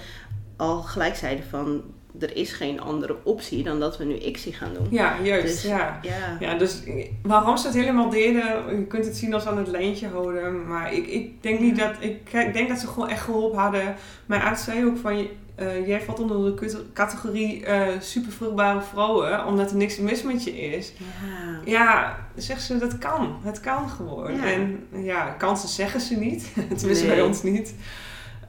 al 0.56 0.82
gelijk 0.82 1.16
zeiden 1.16 1.44
van 1.50 1.82
er 2.20 2.37
is 2.37 2.52
geen 2.52 2.80
andere 2.80 3.16
optie 3.22 3.62
dan 3.62 3.80
dat 3.80 3.99
we 3.99 4.04
nu 4.04 4.14
ICSI 4.18 4.52
gaan 4.52 4.75
doen. 4.75 4.87
Ja, 4.90 5.16
juist. 5.22 5.44
Dus- 5.46 5.62
ja. 5.62 5.99
Ja. 6.02 6.37
Ja, 6.40 6.54
dus 6.54 6.82
waarom 7.22 7.56
ze 7.56 7.66
het 7.66 7.76
helemaal 7.76 8.10
deden, 8.10 8.76
je 8.78 8.84
kunt 8.88 9.04
het 9.04 9.16
zien 9.16 9.34
als 9.34 9.46
aan 9.46 9.58
het 9.58 9.68
lijntje 9.68 10.08
houden. 10.08 10.66
Maar 10.66 10.92
ik, 10.92 11.06
ik 11.06 11.42
denk 11.42 11.60
niet 11.60 11.78
dat, 11.78 11.90
ik, 11.99 12.32
ik 12.32 12.52
denk 12.52 12.68
dat 12.68 12.78
ze 12.78 12.87
gewoon 12.87 13.08
echt 13.08 13.22
geholpen 13.22 13.58
hadden. 13.58 13.94
Mijn 14.26 14.42
arts 14.42 14.64
zei 14.64 14.84
ook 14.87 14.96
van, 14.99 15.26
eh, 15.54 15.87
jij 15.87 16.00
valt 16.00 16.20
onder 16.20 16.56
de 16.56 16.84
categorie 16.92 17.64
eh 17.64 17.87
supervruchtbare 18.00 18.80
vrouwen, 18.82 19.46
omdat 19.46 19.70
er 19.70 19.76
niks 19.76 19.99
mis 19.99 20.22
met 20.22 20.44
je 20.44 20.60
is. 20.60 20.92
Ja. 20.96 21.60
Ja, 21.64 22.16
zegt 22.37 22.62
ze, 22.62 22.78
dat 22.78 22.99
kan. 22.99 23.37
Het 23.42 23.60
kan 23.60 23.88
gewoon. 23.88 24.34
Ja. 24.37 24.44
En 24.44 24.87
ja, 24.92 25.34
kansen 25.38 25.68
zeggen 25.68 26.00
ze 26.00 26.14
niet. 26.16 26.52
Tenminste 26.78 27.06
Nee. 27.06 27.14
bij 27.14 27.22
ons 27.22 27.42
niet. 27.42 27.75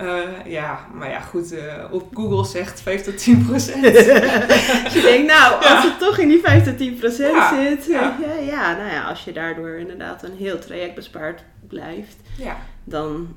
Eh, 0.01 0.51
ja, 0.51 0.87
maar 0.93 1.09
ja, 1.09 1.19
goed, 1.19 1.51
eh, 1.51 1.83
op 1.91 2.07
Google 2.15 2.45
zegt 2.45 2.81
5 2.81 3.01
tot 3.01 3.17
10 3.17 3.45
procent. 3.45 3.83
Je 4.95 5.01
denkt, 5.03 5.27
nou, 5.27 5.63
als 5.63 5.83
het 5.83 5.99
toch 5.99 6.17
in 6.17 6.27
die 6.27 6.39
5 6.39 6.63
tot 6.63 6.77
10 6.77 6.95
procent 6.95 7.33
Ja, 7.35 7.63
zit. 7.63 7.85
ja. 7.85 8.17
Ja. 8.21 8.33
Ja, 8.45 8.77
nou 8.77 8.89
ja, 8.91 9.03
als 9.03 9.23
je 9.23 9.31
daardoor 9.31 9.69
inderdaad 9.69 10.23
een 10.23 10.35
heel 10.37 10.59
traject 10.59 10.95
bespaard 10.95 11.43
blijft, 11.67 12.15
ja. 12.37 12.57
dan 12.83 13.35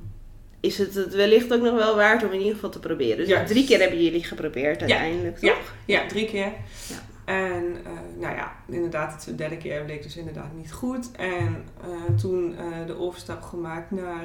is 0.61 0.79
het 0.79 0.95
het 0.95 1.15
wellicht 1.15 1.53
ook 1.53 1.63
nog 1.63 1.75
wel 1.75 1.97
waard 1.97 2.25
om 2.25 2.31
in 2.33 2.39
ieder 2.39 2.55
geval 2.55 2.71
te 2.71 2.79
proberen. 2.81 3.27
Dus 3.27 3.39
drie 3.49 3.65
keer 3.67 3.81
hebben 3.81 4.03
jullie 4.05 4.25
geprobeerd 4.25 4.81
uiteindelijk, 4.81 5.41
Ja. 5.41 5.53
toch? 5.53 5.73
ja, 5.85 6.07
drie 6.07 6.27
keer. 6.27 6.53
Ja. 6.89 6.97
En 7.25 7.77
eh, 7.85 7.91
nou 8.21 8.35
ja, 8.37 8.53
inderdaad, 8.69 9.25
de 9.25 9.35
derde 9.35 9.57
keer 9.57 9.83
bleek 9.85 10.03
dus 10.03 10.17
inderdaad 10.17 10.53
niet 10.57 10.73
goed. 10.73 11.11
En 11.17 11.65
eh, 11.83 12.17
toen 12.21 12.55
eh, 12.59 12.87
de 12.87 12.99
overstap 12.99 13.43
gemaakt 13.43 13.91
naar 13.91 14.25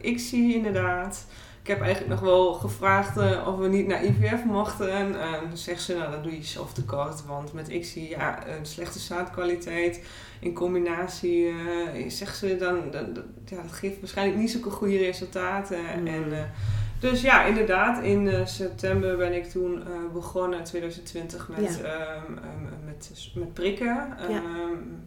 eh 0.00 0.10
ICSI 0.10 0.54
inderdaad. 0.54 1.26
Ik 1.68 1.74
heb 1.74 1.82
eigenlijk 1.82 2.20
nog 2.20 2.30
wel 2.30 2.52
gevraagd 2.52 3.16
eh, 3.16 3.46
of 3.48 3.56
we 3.58 3.68
niet 3.68 3.86
naar 3.86 4.04
IVF 4.04 4.44
mochten. 4.44 4.92
En 4.92 5.20
eh, 5.20 5.32
dan 5.32 5.56
zegt 5.56 5.82
ze, 5.82 5.94
nou 5.94 6.10
dan 6.10 6.22
doe 6.22 6.30
je 6.32 6.38
jezelf 6.38 6.72
tekort. 6.72 7.26
Want 7.26 7.52
met 7.52 7.68
ICSI, 7.68 8.08
ja, 8.08 8.46
een 8.46 8.66
slechte 8.66 8.98
zaadkwaliteit 8.98 10.04
in 10.40 10.52
combinatie, 10.54 11.48
eh, 11.48 12.10
zegt 12.10 12.36
ze, 12.36 12.56
dan, 12.56 12.90
dan, 12.90 13.12
dat- 13.12 13.24
ja, 13.44 13.62
dat 13.62 13.72
geeft 13.72 14.00
waarschijnlijk 14.00 14.38
niet 14.38 14.50
zulke 14.50 14.70
goede 14.70 14.96
resultaten. 14.98 15.78
Mm. 16.00 16.06
En, 16.06 16.50
dus 17.00 17.20
ja, 17.20 17.44
inderdaad, 17.44 18.02
in 18.02 18.28
eh, 18.28 18.46
september 18.46 19.16
ben 19.16 19.32
ik 19.34 19.44
toen 19.44 19.82
eh, 19.86 19.92
begonnen, 20.12 20.64
2020, 20.64 21.48
met, 21.48 21.78
Ja. 21.82 21.84
ehm, 21.84 22.36
ehm, 22.38 22.84
met, 22.84 23.30
met 23.34 23.54
prikken, 23.54 24.16
ehm, 24.18 24.30
Ja. 24.32 24.42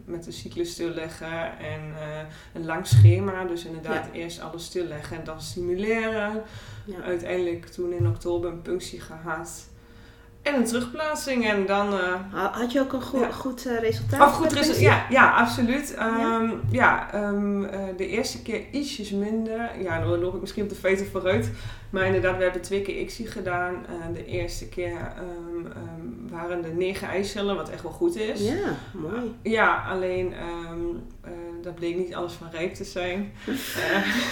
met 0.04 0.24
de 0.24 0.30
cyclus 0.32 0.72
stilleggen 0.72 1.58
en 1.58 1.80
eh, 2.00 2.18
een 2.54 2.64
lang 2.64 2.86
schema. 2.86 3.44
Dus 3.44 3.64
inderdaad, 3.64 4.08
eerst 4.12 4.40
alles 4.40 4.64
stilleggen 4.64 5.16
en 5.16 5.24
dan 5.24 5.40
stimuleren. 5.40 6.42
Ja. 6.84 7.00
Uiteindelijk 7.04 7.66
toen 7.66 7.92
in 7.92 8.06
oktober 8.08 8.50
een 8.50 8.62
punctie 8.62 9.00
gehad 9.00 9.70
en 10.42 10.54
een 10.54 10.64
terugplaatsing 10.64 11.46
en 11.48 11.66
dan... 11.66 11.92
eh, 11.92 12.14
Ha- 12.32 12.50
Had 12.52 12.72
je 12.72 12.80
ook 12.80 12.92
een 12.92 13.02
goe- 13.02 13.20
Ja. 13.20 13.30
goed 13.30 13.66
eh, 13.66 13.78
resultaat? 13.78 14.20
of 14.28 14.32
goed 14.34 14.52
resultaat. 14.52 14.80
Ja, 14.82 15.06
ja, 15.10 15.30
absoluut. 15.36 15.94
Ja? 15.96 16.08
Ehm, 16.40 16.50
ja, 16.70 17.12
ehm, 17.12 17.64
eh, 17.64 17.80
de 17.96 18.06
eerste 18.08 18.42
keer 18.42 18.60
ietsjes 18.70 19.10
minder. 19.10 19.70
Ja, 19.82 20.00
dan 20.00 20.18
loop 20.18 20.34
ik 20.34 20.40
misschien 20.40 20.62
op 20.62 20.68
de 20.68 20.74
feiten 20.74 21.06
vooruit. 21.06 21.50
Maar 21.90 22.04
inderdaad, 22.06 22.36
we 22.36 22.42
hebben 22.42 22.62
twee 22.62 22.82
keer 22.82 23.00
ICSI 23.00 23.26
gedaan. 23.26 23.74
De 24.12 24.24
eerste 24.24 24.68
keer 24.68 24.96
ehm, 25.16 25.72
waren 26.30 26.64
er 26.64 26.74
negen 26.74 27.08
eicellen, 27.08 27.56
wat 27.56 27.68
echt 27.70 27.82
wel 27.82 27.92
goed 27.92 28.16
is. 28.16 28.40
Ja, 28.48 28.76
mooi. 28.92 29.34
Ja, 29.42 29.84
alleen 29.90 30.34
dat 31.62 31.74
bleek 31.74 31.96
niet 31.96 32.14
alles 32.14 32.32
van 32.32 32.46
rijp 32.52 32.74
te 32.74 32.84
zijn. 32.84 33.32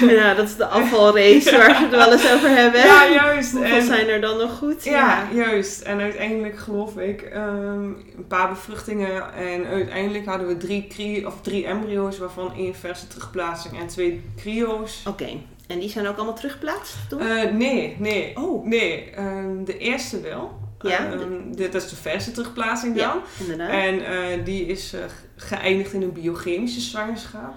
Eh, 0.00 0.10
Ja, 0.10 0.34
dat 0.34 0.48
is 0.48 0.56
de 0.56 0.66
afvalrace 0.66 1.56
waar 1.56 1.66
we 1.68 1.74
het 1.74 1.90
wel 1.90 2.12
eens 2.12 2.32
over 2.32 2.48
hebben. 2.50 2.80
ja, 2.80 3.10
juist. 3.12 3.52
Hoeveel 3.52 3.76
En- 3.76 3.82
zijn 3.86 4.08
er 4.08 4.20
dan 4.20 4.38
nog 4.38 4.58
goed? 4.58 4.84
Ja, 4.84 5.28
juist. 5.34 5.80
En 5.80 6.00
uiteindelijk 6.00 6.58
geloof 6.58 6.96
ik 6.96 7.20
ehm, 7.22 7.84
een 7.84 8.26
paar 8.28 8.48
bevruchtingen. 8.48 9.34
En 9.34 9.66
uiteindelijk 9.66 10.26
hadden 10.26 10.46
we 10.46 10.56
drie, 10.56 10.86
cry- 10.86 11.24
of 11.24 11.34
drie 11.40 11.66
embryo's, 11.66 12.18
waarvan 12.18 12.52
één 12.56 12.74
verse 12.74 13.06
terugplaatsing 13.06 13.78
en 13.80 13.86
twee 13.86 14.22
cryo's. 14.36 15.02
Oké, 15.08 15.28
en 15.66 15.78
die 15.78 15.88
zijn 15.90 16.06
ook 16.06 16.16
allemaal 16.16 16.34
teruggeplaatst 16.34 16.96
toen? 17.08 17.20
Eh, 17.20 17.50
nee, 17.52 17.96
nee. 17.98 18.36
oh, 18.36 18.66
Nee, 18.66 19.10
ehm, 19.10 19.64
de 19.64 19.78
eerste 19.78 20.20
wel. 20.20 20.58
Ja, 20.82 21.10
Ehm, 21.12 21.52
dit 21.52 21.74
is 21.74 21.88
de 21.88 21.96
verse 21.96 22.30
terugplaatsing 22.32 22.96
dan. 22.96 23.04
ja, 23.06 23.22
inderdaad. 23.40 23.70
En 23.70 24.04
eh, 24.06 24.44
die 24.44 24.66
is 24.66 24.92
eh, 24.92 25.00
geëindigd 25.36 25.92
in 25.92 26.02
een 26.02 26.12
biochemische 26.12 26.80
zwangerschap. 26.80 27.54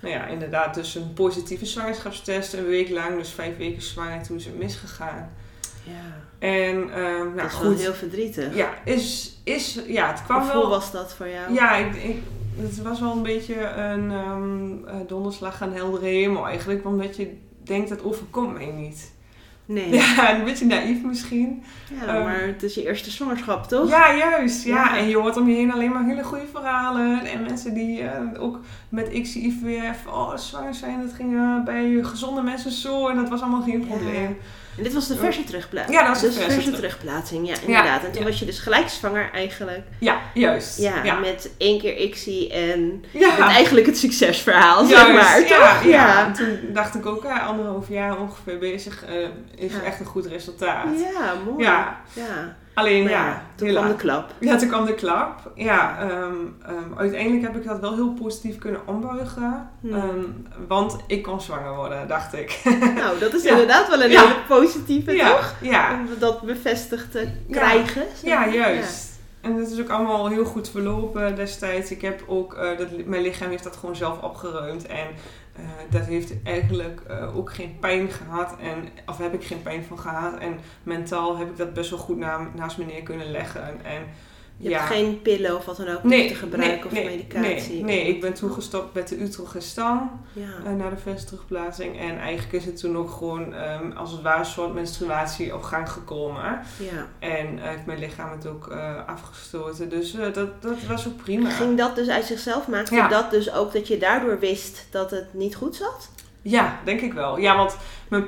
Nou 0.00 0.14
ja, 0.14 0.26
inderdaad, 0.26 0.74
dus 0.74 0.94
een 0.94 1.12
positieve 1.12 1.66
zwangerschapstest, 1.66 2.52
een 2.52 2.66
week 2.66 2.88
lang, 2.90 3.18
dus 3.18 3.30
vijf 3.30 3.56
weken 3.56 3.82
zwanger, 3.82 4.22
toen 4.22 4.36
is 4.36 4.44
het 4.44 4.58
misgegaan. 4.58 5.30
ja, 5.84 5.92
En 6.38 6.90
ehm 6.92 7.34
nou 7.34 7.36
dat 7.36 7.46
is 7.52 7.58
wel 7.58 7.70
goed, 7.70 7.80
heel 7.80 7.94
verdrietig. 7.94 8.54
Ja, 8.56 8.70
is, 8.84 9.36
is, 9.44 9.80
ja, 9.86 10.10
het 10.10 10.22
kwam 10.24 10.40
Hoe 10.42 10.52
wel. 10.52 10.68
was 10.68 10.90
dat 10.92 11.14
voor 11.14 11.28
jou? 11.28 11.52
Ja, 11.54 11.76
ik, 11.76 11.94
ik, 11.94 12.16
het 12.56 12.82
was 12.82 13.00
wel 13.00 13.12
een 13.12 13.22
beetje 13.22 13.60
een 13.68 14.10
ehm, 14.10 14.84
eh, 14.88 14.94
donderslag 15.06 15.62
aan 15.62 15.72
heldere 15.72 16.06
hemel 16.06 16.46
eigenlijk. 16.46 16.86
Omdat 16.86 17.16
je 17.16 17.36
denkt, 17.64 17.88
dat 17.88 18.02
overkomt 18.04 18.52
mij 18.54 18.66
niet. 18.76 19.12
Nee, 19.66 19.94
Ja, 19.94 20.30
een 20.38 20.44
beetje 20.44 20.66
naïef 20.66 21.02
misschien. 21.02 21.62
Ja, 22.00 22.06
Ehm, 22.14 22.24
maar 22.24 22.42
het 22.42 22.62
is 22.62 22.74
je 22.74 22.86
eerste 22.86 23.10
zwangerschap, 23.10 23.64
toch? 23.68 23.88
Ja, 23.88 24.14
juist. 24.16 24.64
Ja. 24.64 24.74
Ja. 24.74 24.96
En 24.96 25.08
je 25.08 25.16
hoort 25.16 25.36
om 25.36 25.48
je 25.48 25.54
heen 25.54 25.72
alleen 25.72 25.92
maar 25.92 26.04
hele 26.04 26.24
goede 26.24 26.46
verhalen. 26.52 27.24
En 27.24 27.42
mensen 27.42 27.74
die 27.74 28.02
eh, 28.02 28.42
ook 28.42 28.60
met 28.88 29.12
ICSI-IVF, 29.12 30.06
oh, 30.06 30.36
zwanger 30.36 30.74
zijn, 30.74 31.00
dat 31.00 31.12
ging 31.12 31.64
bij 31.64 31.98
gezonde 32.02 32.42
mensen 32.42 32.70
zo. 32.70 33.08
En 33.08 33.16
dat 33.16 33.28
was 33.28 33.40
allemaal 33.40 33.62
geen 33.62 33.86
Ja. 33.88 34.28
En 34.76 34.82
dit 34.82 34.92
was 34.92 35.08
de 35.08 35.16
verse 35.16 35.44
terugplaatsing. 35.44 35.98
Ja, 35.98 36.02
dat 36.06 36.12
was 36.12 36.20
de 36.20 36.26
dus 36.26 36.36
verse 36.36 36.50
verse 36.50 36.70
terug- 36.70 36.80
terugplaatsing, 36.80 37.48
ja, 37.48 37.54
inderdaad. 37.66 38.04
En 38.04 38.10
toen 38.12 38.22
ja. 38.22 38.28
was 38.28 38.38
je 38.38 38.44
dus 38.44 38.58
gelijk 38.58 38.88
zwanger 38.88 39.30
eigenlijk. 39.32 39.82
Ja, 40.00 40.20
juist. 40.34 40.78
Ja, 40.78 41.04
ja. 41.04 41.18
met 41.18 41.50
één 41.58 41.80
keer 41.80 41.96
ICSI 41.96 42.48
en 42.50 43.04
eigenlijk 43.38 43.86
het 43.86 43.98
succesverhaal, 43.98 44.84
zeg 44.84 45.12
maar, 45.12 45.40
ja, 45.40 45.58
toch? 45.58 45.84
Ja, 45.84 46.26
En 46.26 46.32
toen 46.32 46.58
dacht 46.72 46.94
ik 46.94 47.06
ook, 47.06 47.22
ja, 47.22 47.38
anderhalf 47.38 47.88
jaar 47.88 48.18
ongeveer 48.18 48.58
bezig, 48.58 49.04
eh, 49.04 49.14
is 49.54 49.72
echt 49.84 50.00
een 50.00 50.06
goed 50.06 50.26
resultaat. 50.26 50.86
Ja, 51.12 51.34
mooi. 51.44 51.64
Ja. 51.64 52.02
Alleen 52.76 53.02
Maar 53.02 53.12
ja, 53.12 53.42
toen 53.54 53.66
helaas. 53.66 53.84
kwam 53.84 53.96
de 53.96 54.02
klap. 54.02 54.30
Ja, 54.40 54.56
toen 54.56 54.68
kwam 54.68 54.84
de 54.84 54.94
klap. 54.94 55.50
Ja, 55.54 55.98
ehm, 56.00 56.34
ehm, 56.66 56.98
uiteindelijk 56.98 57.42
heb 57.42 57.56
ik 57.56 57.64
dat 57.68 57.80
wel 57.80 57.94
heel 57.94 58.12
positief 58.12 58.58
kunnen 58.58 58.80
ombuigen. 58.86 59.68
Hmm. 59.80 59.94
Ehm, 59.94 60.20
want 60.68 60.96
ik 61.06 61.22
kon 61.22 61.40
zwanger 61.40 61.74
worden, 61.74 62.08
dacht 62.08 62.32
ik. 62.34 62.60
Nou, 63.00 63.18
dat 63.18 63.34
is 63.34 63.42
Ja. 63.42 63.50
inderdaad 63.50 63.88
wel 63.88 64.02
een 64.02 64.10
Ja. 64.10 64.20
hele 64.20 64.34
positieve, 64.48 65.12
ja, 65.12 65.28
toch? 65.30 65.54
ja, 65.60 65.92
Om 65.92 66.08
dat 66.18 66.40
bevestigd 66.42 67.10
te 67.12 67.28
krijgen. 67.50 68.02
ja, 68.22 68.48
juist. 68.48 69.14
En 69.40 69.56
dat 69.58 69.70
is 69.70 69.80
ook 69.80 69.88
allemaal 69.88 70.28
heel 70.28 70.44
goed 70.44 70.68
verlopen 70.70 71.36
destijds. 71.36 71.90
Ik 71.90 72.00
heb 72.02 72.22
ook, 72.26 72.54
eh, 72.54 72.78
dat, 72.78 72.88
mijn 73.06 73.22
lichaam 73.22 73.50
heeft 73.50 73.64
dat 73.64 73.76
gewoon 73.76 73.96
zelf 73.96 74.22
opgeruimd. 74.22 74.86
En 74.86 75.06
eh, 75.56 75.64
dat 75.90 76.04
heeft 76.04 76.42
eigenlijk 76.42 77.00
eh, 77.00 77.36
ook 77.36 77.52
geen 77.52 77.78
pijn 77.80 78.08
gehad. 78.08 78.56
En, 78.60 78.88
of 79.06 79.18
heb 79.18 79.34
ik 79.34 79.44
geen 79.44 79.62
pijn 79.62 79.84
van 79.84 79.98
gehad. 79.98 80.38
En 80.38 80.58
mentaal 80.82 81.36
heb 81.36 81.50
ik 81.50 81.56
dat 81.56 81.74
best 81.74 81.90
wel 81.90 81.98
goed 81.98 82.16
na, 82.16 82.48
naast 82.54 82.78
me 82.78 82.84
neer 82.84 83.02
kunnen 83.02 83.30
leggen. 83.30 83.84
En, 83.84 84.02
Je 84.58 84.68
ja. 84.68 84.78
hebt 84.78 84.92
geen 84.92 85.22
pillen 85.22 85.56
of 85.56 85.64
wat 85.64 85.76
dan 85.76 85.88
ook 85.88 86.02
Nee, 86.02 86.28
te 86.28 86.34
gebruiken 86.34 86.76
nee, 86.76 86.84
of 86.86 86.92
nee, 86.92 87.04
medicatie. 87.16 87.74
Nee, 87.74 88.02
nee, 88.04 88.14
ik 88.14 88.20
ben 88.20 88.34
toen 88.34 88.52
gestopt 88.52 88.94
met 88.94 89.08
de 89.08 89.16
utrogestan. 89.18 90.10
Ja. 90.32 90.42
eh, 90.64 90.72
naar 90.72 90.90
de 90.90 90.96
verse 90.96 91.24
terugplaatsing. 91.24 91.98
En 92.00 92.18
eigenlijk 92.18 92.52
is 92.52 92.64
het 92.64 92.80
toen 92.80 92.96
ook 92.96 93.10
gewoon 93.10 93.54
ehm, 93.54 93.90
als 93.92 94.12
het 94.12 94.22
ware 94.22 94.38
een 94.38 94.44
soort 94.44 94.74
menstruatie 94.74 95.54
op 95.54 95.62
gang 95.62 95.90
gekomen. 95.90 96.60
ja. 96.78 97.06
En 97.18 97.58
eh, 97.58 97.68
heeft 97.68 97.86
mijn 97.86 97.98
lichaam 97.98 98.30
het 98.30 98.46
ook 98.46 98.68
eh, 98.68 99.06
afgestoten. 99.06 99.88
Dus 99.88 100.12
dat, 100.12 100.62
dat 100.62 100.82
was 100.88 101.06
ook 101.06 101.16
prima. 101.16 101.50
Ging 101.50 101.78
dat 101.78 101.94
dus 101.94 102.08
uit 102.08 102.24
zichzelf? 102.24 102.68
Maakte 102.68 102.94
Ja. 102.94 103.08
dat 103.08 103.30
dus 103.30 103.52
ook 103.52 103.72
dat 103.72 103.88
je 103.88 103.98
daardoor 103.98 104.38
wist 104.38 104.86
dat 104.90 105.10
het 105.10 105.26
niet 105.34 105.54
goed 105.56 105.76
zat? 105.76 106.10
Ja, 106.42 106.78
denk 106.84 107.00
ik 107.00 107.12
wel. 107.12 107.38
Ja, 107.38 107.56
want 107.56 107.76
mijn 108.08 108.24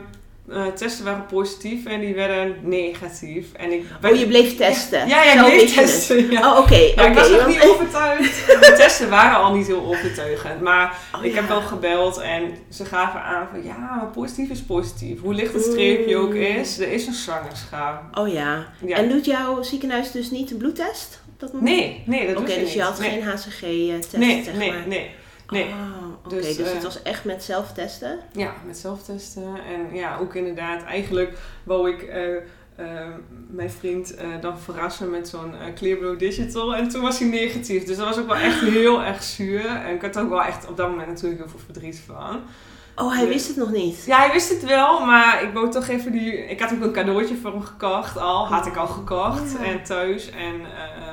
eh, 0.50 0.66
testen 0.66 1.04
waren 1.04 1.26
positief 1.26 1.84
en 1.86 2.00
die 2.00 2.14
werden 2.14 2.56
negatief. 2.62 3.52
En 3.52 3.72
ik 3.72 3.82
ben- 4.00 4.10
Oh, 4.12 4.18
je 4.18 4.26
bleef 4.26 4.56
testen? 4.56 5.08
Ja, 5.08 5.22
ja, 5.24 5.32
ik 5.32 5.38
bleef 5.54 5.74
je 5.74 5.80
testen. 5.80 6.30
Ja. 6.30 6.52
Oh, 6.52 6.58
oké. 6.58 6.74
Ja, 6.74 6.82
ik 6.86 6.98
oké, 6.98 7.14
was 7.14 7.28
nog 7.30 7.36
want- 7.42 7.48
niet 7.54 7.62
overtuigd. 7.62 8.46
De 8.66 8.72
testen 8.76 9.10
waren 9.10 9.36
al 9.38 9.54
niet 9.54 9.66
heel 9.66 9.84
overtuigend. 9.86 10.60
Maar 10.60 10.98
Oh, 11.16 11.24
ik 11.24 11.30
ja. 11.30 11.36
heb 11.40 11.48
wel 11.48 11.60
gebeld 11.60 12.18
en 12.18 12.42
ze 12.70 12.84
gaven 12.84 13.22
aan 13.22 13.46
van 13.50 13.64
ja, 13.64 13.76
maar 13.78 14.06
positief 14.12 14.50
is 14.50 14.62
positief. 14.62 15.20
Hoe 15.20 15.34
licht 15.34 15.52
het 15.52 15.62
streepje 15.64 16.16
ook 16.16 16.34
is, 16.34 16.78
er 16.78 16.92
is 16.92 17.06
een 17.06 17.12
zwangerschap. 17.14 18.18
Oh 18.18 18.28
ja. 18.32 18.66
En 18.88 19.08
doet 19.08 19.24
jouw 19.24 19.62
ziekenhuis 19.62 20.10
dus 20.12 20.30
niet 20.30 20.50
een 20.50 20.56
bloedtest? 20.56 21.20
op 21.32 21.40
dat 21.40 21.52
moment? 21.52 21.76
Nee, 21.76 22.02
nee, 22.06 22.26
dat 22.26 22.36
Oké, 22.36 22.46
doet 22.46 22.54
dus 22.60 22.72
je 22.72 22.78
niet. 22.78 22.86
had 22.86 22.98
nee. 22.98 23.10
geen 23.10 23.22
HCG-test, 23.22 24.16
Nee, 24.16 24.44
zeg 24.44 24.54
nee, 24.54 24.70
maar. 24.70 24.82
nee. 24.86 25.10
nee. 25.48 25.64
Oh, 25.64 25.97
Dus, 26.28 26.56
Dus, 26.56 26.66
eh, 26.66 26.74
het 26.74 26.82
was 26.82 27.02
echt 27.02 27.24
met 27.24 27.42
zelftesten? 27.42 28.18
Ja, 28.32 28.52
met 28.66 28.78
zelftesten. 28.78 29.42
En 29.44 29.96
ja, 29.96 30.18
ook 30.18 30.34
inderdaad, 30.34 30.82
eigenlijk 30.82 31.38
wou 31.64 31.90
ik 31.90 32.02
eh, 32.02 32.36
eh, 32.78 33.06
mijn 33.50 33.70
vriend 33.70 34.14
eh, 34.14 34.26
dan 34.40 34.58
verrassen 34.58 35.10
met 35.10 35.28
zo'n 35.28 35.54
eh, 35.54 35.74
Clearblow 35.74 36.18
Digital. 36.18 36.76
En 36.76 36.88
toen 36.88 37.02
was 37.02 37.18
hij 37.18 37.28
negatief. 37.28 37.84
Dus 37.84 37.96
dat 37.96 38.06
was 38.06 38.18
ook 38.18 38.26
wel 38.26 38.36
echt 38.36 38.60
heel 38.80 39.02
erg 39.02 39.22
zuur. 39.22 39.66
En 39.66 39.94
ik 39.94 40.02
had 40.02 40.16
er 40.16 40.22
ook 40.22 40.28
wel 40.28 40.42
echt 40.42 40.68
op 40.68 40.76
dat 40.76 40.88
moment 40.88 41.08
natuurlijk 41.08 41.40
heel 41.40 41.50
veel 41.50 41.60
verdriet 41.64 42.02
van. 42.06 42.40
Oh, 42.96 43.14
hij 43.14 43.28
wist 43.28 43.48
het 43.48 43.56
nog 43.56 43.70
niet? 43.70 44.04
Ja, 44.06 44.18
hij 44.18 44.32
wist 44.32 44.50
het 44.50 44.64
wel, 44.64 45.06
maar 45.06 45.42
ik 45.42 45.52
wou 45.52 45.70
toch 45.70 45.88
even 45.88 46.12
die... 46.12 46.46
Ik 46.46 46.60
had 46.60 46.72
ook 46.72 46.82
een 46.82 46.92
cadeautje 46.92 47.36
voor 47.36 47.50
hem 47.50 47.62
gekocht 47.62 48.18
al. 48.18 48.48
Had 48.48 48.66
ik 48.66 48.76
al 48.76 48.86
gekocht. 48.86 49.52
Ja. 49.52 49.64
En 49.64 49.82
thuis. 49.82 50.30
En 50.30 50.54
eh, 50.60 51.12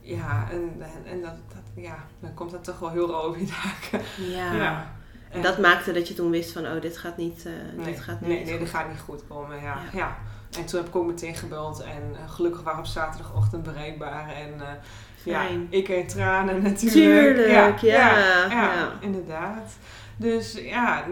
ja, 0.00 0.48
en, 0.50 0.82
en, 1.10 1.20
dat, 1.20 1.34
ja, 1.76 2.04
dan 2.20 2.34
komt 2.34 2.50
dat 2.50 2.64
toch 2.64 2.78
wel 2.78 2.90
heel 2.90 3.10
rauw 3.10 3.28
op 3.28 3.36
je 3.36 3.46
daken. 3.46 4.06
Ja. 4.30 4.52
Ja. 4.52 4.94
En 5.30 5.42
dat 5.42 5.58
maakte 5.58 5.92
dat 5.92 6.08
je 6.08 6.14
toen 6.14 6.30
wist 6.30 6.52
van, 6.52 6.66
oh, 6.66 6.80
dit 6.80 6.98
gaat 6.98 7.16
niet, 7.16 7.48
Nee, 7.76 7.86
dit 7.86 8.00
gaat 8.00 8.20
niet 8.20 8.28
nee, 8.28 8.44
nee, 8.44 8.50
goed. 8.50 8.60
dat 8.60 8.68
gaat 8.68 8.88
niet 8.88 9.00
goed 9.00 9.22
komen. 9.28 9.56
Ja. 9.56 9.62
Ja. 9.62 9.98
Ja. 9.98 10.16
En 10.58 10.66
toen 10.66 10.78
heb 10.78 10.88
ik 10.88 10.96
ook 10.96 11.06
meteen 11.06 11.34
gebeld 11.34 11.80
en 11.80 12.16
eh, 12.16 12.30
gelukkig 12.30 12.62
waren 12.62 12.80
we 12.80 12.86
op 12.86 12.92
zaterdagochtend 12.92 13.62
bereikbaar. 13.62 14.28
En 14.28 14.60
eh, 14.60 14.66
ja, 15.22 15.46
ik 15.68 15.88
in 15.88 16.06
tranen 16.06 16.62
natuurlijk. 16.62 17.36
Tuurlijk, 17.36 17.78
ja, 17.78 18.16
ja, 18.48 18.50
ja. 18.50 18.92
inderdaad. 19.00 19.76
Dus 20.18 20.52
ja, 20.62 21.04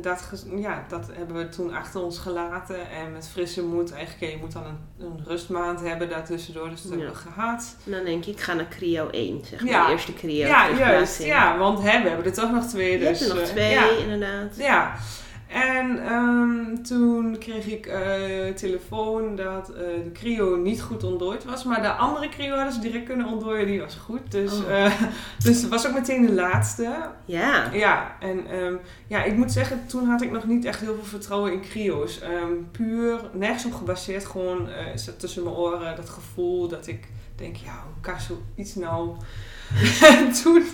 dat, 0.00 0.44
ja, 0.56 0.84
dat 0.88 1.10
hebben 1.12 1.36
we 1.36 1.48
toen 1.48 1.74
achter 1.74 2.02
ons 2.02 2.18
gelaten. 2.18 2.90
En 2.90 3.12
met 3.12 3.28
frisse 3.28 3.62
moed, 3.64 3.92
eigenlijk, 3.92 4.32
je 4.32 4.38
moet 4.40 4.52
dan 4.52 4.64
een, 4.66 5.06
een 5.06 5.20
rustmaand 5.26 5.80
hebben 5.80 6.08
daartussendoor. 6.08 6.70
Dus 6.70 6.82
dat 6.82 6.92
Ja. 6.92 6.98
hebben 6.98 7.14
we 7.16 7.30
gehad. 7.30 7.76
En 7.86 7.92
dan 7.92 8.04
denk 8.04 8.24
ik, 8.24 8.34
ik 8.34 8.40
ga 8.40 8.54
naar 8.54 8.68
Creo 8.68 9.08
1, 9.10 9.40
zeg 9.44 9.60
maar. 9.60 9.70
Ja. 9.70 9.86
De 9.86 9.92
eerste 9.92 10.14
Creo. 10.14 10.46
Ja, 10.46 10.70
juist. 10.70 11.22
Ja, 11.22 11.58
want 11.58 11.78
hè, 11.78 12.02
we 12.02 12.08
hebben 12.08 12.26
er 12.26 12.32
toch 12.32 12.50
nog 12.52 12.64
twee. 12.66 12.92
Je 12.92 12.98
dus, 12.98 13.18
hebt 13.18 13.20
er 13.30 13.36
nog 13.36 13.44
eh, 13.44 13.50
twee, 13.50 13.98
inderdaad. 14.08 14.56
Ja, 14.56 14.94
en 15.52 16.04
ehm, 16.06 16.82
toen 16.82 17.38
kreeg 17.38 17.66
ik 17.66 17.86
eh, 17.86 18.54
telefoon 18.54 19.36
dat 19.36 19.68
eh, 19.68 19.76
de 20.04 20.10
Crio 20.12 20.56
niet 20.56 20.82
goed 20.82 21.04
ontdooid 21.04 21.44
was. 21.44 21.64
Maar 21.64 21.82
de 21.82 21.92
andere 21.92 22.28
Crio 22.28 22.54
hadden 22.54 22.72
ze 22.72 22.80
direct 22.80 23.04
kunnen 23.04 23.26
ontdooien, 23.26 23.66
die 23.66 23.80
was 23.80 23.94
goed. 23.94 24.30
Dus, 24.30 24.52
Oh. 24.52 24.84
eh, 24.84 24.92
dus 25.44 25.60
het 25.60 25.70
was 25.70 25.86
ook 25.86 25.94
meteen 25.94 26.26
de 26.26 26.32
laatste. 26.32 26.82
Ja. 27.24 27.72
Ja, 27.72 28.16
en 28.20 28.46
ehm, 28.46 28.74
ja, 29.06 29.22
ik 29.24 29.36
moet 29.36 29.52
zeggen, 29.52 29.86
toen 29.86 30.08
had 30.08 30.22
ik 30.22 30.30
nog 30.30 30.46
niet 30.46 30.64
echt 30.64 30.80
heel 30.80 30.94
veel 30.94 31.04
vertrouwen 31.04 31.52
in 31.52 31.60
Crio's. 31.60 32.20
Ehm, 32.20 32.52
puur, 32.70 33.20
nergens 33.32 33.64
op 33.64 33.72
gebaseerd, 33.72 34.24
gewoon 34.26 34.68
tussen 35.18 35.42
mijn 35.42 35.56
oren 35.56 35.96
dat 35.96 36.08
gevoel 36.08 36.68
dat 36.68 36.86
ik 36.86 37.08
denk, 37.36 37.56
ja, 37.56 37.82
hoe 37.92 38.00
kan 38.00 38.20
zoiets 38.20 38.74
nou 38.74 39.16
doen 40.42 40.64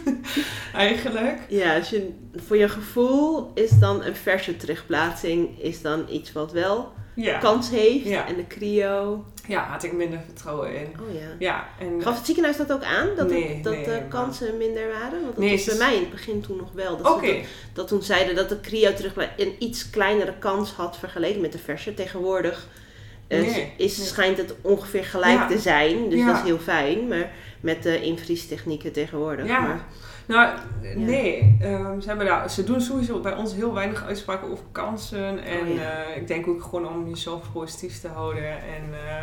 eigenlijk? 0.75 1.39
Ja, 1.49 1.77
als 1.77 1.91
je, 1.91 2.11
voor 2.47 2.57
je 2.57 2.69
gevoel 2.69 3.51
is 3.55 3.71
dan 3.81 4.05
een 4.05 4.17
verse 4.17 4.57
terugplaatsing 4.57 5.63
is 5.63 5.83
dan 5.83 6.07
iets 6.11 6.33
wat 6.33 6.53
wel 6.53 6.93
Ja. 7.15 7.39
kans 7.39 7.71
heeft. 7.71 8.05
Ja. 8.09 8.27
En 8.29 8.35
de 8.37 8.47
Creo. 8.47 9.25
ja, 9.47 9.67
had 9.67 9.83
ik 9.83 9.93
minder 9.93 10.21
vertrouwen 10.25 10.75
in. 10.75 10.87
Oh 11.01 11.15
ja. 11.15 11.29
Ja, 11.39 11.69
en 11.81 12.03
Gaf 12.03 12.17
het 12.17 12.27
ziekenhuis 12.27 12.57
dat 12.57 12.73
ook 12.73 12.83
aan? 12.83 13.09
Dat, 13.17 13.29
Nee, 13.31 13.49
het, 13.55 13.65
dat 13.65 13.73
nee, 13.73 13.85
de 13.85 14.03
kansen 14.09 14.57
minder 14.57 14.89
waren? 14.89 15.23
Want 15.23 15.35
dat 15.35 15.45
Nee, 15.45 15.57
was 15.57 15.65
bij 15.65 15.77
mij 15.77 15.95
in 15.95 16.01
het 16.01 16.11
begin 16.11 16.41
toen 16.41 16.57
nog 16.57 16.73
wel. 16.73 16.97
Dat, 16.97 17.23
dat, 17.23 17.35
dat 17.73 17.89
toen 17.89 18.03
zeiden 18.03 18.35
dat 18.35 18.49
de 18.49 18.61
Creo 18.61 18.95
terug 18.95 19.15
een 19.37 19.55
iets 19.59 19.91
kleinere 19.91 20.35
kans 20.39 20.73
had 20.73 20.99
vergeleken 20.99 21.41
met 21.41 21.53
de 21.53 21.59
verse. 21.59 21.95
Tegenwoordig 21.95 22.67
Nee, 23.29 23.73
is, 23.77 24.09
schijnt 24.09 24.37
het 24.39 24.55
ongeveer 24.61 25.05
gelijk 25.05 25.49
te 25.49 25.59
zijn. 25.59 26.09
Dus 26.11 26.25
dat 26.27 26.37
is 26.37 26.43
heel 26.43 26.59
fijn. 26.59 27.09
Maar 27.09 27.31
met 27.61 27.83
de 27.83 28.03
invriestechnieken 28.03 28.93
tegenwoordig. 28.93 29.47
Ja. 29.47 29.61
Maar, 29.61 29.81
Nou, 30.27 30.59
nee. 30.97 31.57
ehm, 31.61 32.01
ze, 32.01 32.09
hebben 32.09 32.27
daar, 32.27 32.51
ze 32.51 32.65
doen 32.65 32.81
sowieso 32.81 33.21
bij 33.21 33.35
ons 33.35 33.55
heel 33.55 33.75
weinig 33.75 34.05
uitspraken 34.05 34.51
over 34.51 34.65
kansen. 34.73 35.45
En 35.45 35.61
Oh, 35.69 35.75
ja. 35.75 36.05
eh, 36.05 36.17
ik 36.17 36.27
denk 36.27 36.47
ook 36.47 36.63
gewoon 36.63 36.89
om 36.89 37.09
jezelf 37.09 37.53
positief 37.53 38.01
te 38.01 38.09
houden. 38.09 38.51
En 38.51 38.83
eh, 38.93 39.23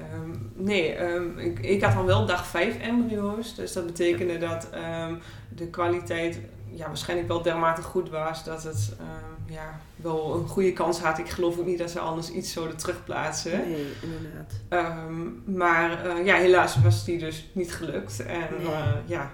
ehm, 0.00 0.30
nee, 0.54 0.94
ehm, 0.94 1.38
ik, 1.38 1.58
ik 1.58 1.82
had 1.82 1.94
dan 1.94 2.06
wel 2.06 2.26
dag 2.26 2.46
5 2.46 2.78
embryo's. 2.78 3.54
Dus 3.54 3.72
dat 3.72 3.86
betekende 3.86 4.38
dat 4.38 4.68
de 5.48 5.66
kwaliteit 5.66 6.40
ja, 6.70 6.86
waarschijnlijk 6.86 7.28
wel 7.28 7.42
dermate 7.42 7.82
goed 7.82 8.10
was. 8.10 8.44
Dat 8.44 8.62
het 8.62 8.96
ja, 9.48 9.80
wel 9.96 10.34
een 10.34 10.48
goede 10.48 10.72
kans 10.72 11.00
had. 11.00 11.18
Ik 11.18 11.28
geloof 11.28 11.58
ook 11.58 11.66
niet 11.66 11.78
dat 11.78 11.90
ze 11.90 11.98
anders 12.00 12.30
iets 12.30 12.52
zouden 12.52 12.76
terugplaatsen. 12.76 13.68
nee, 13.70 13.86
inderdaad. 14.02 14.52
Ehm, 14.68 15.56
maar 15.58 16.04
eh, 16.06 16.24
ja, 16.24 16.36
helaas 16.36 16.76
was 16.82 17.04
die 17.04 17.18
dus 17.18 17.48
niet 17.52 17.72
gelukt. 17.74 18.20
En 18.26 18.46
Nee. 18.58 18.66
eh, 18.72 18.92
ja, 19.06 19.30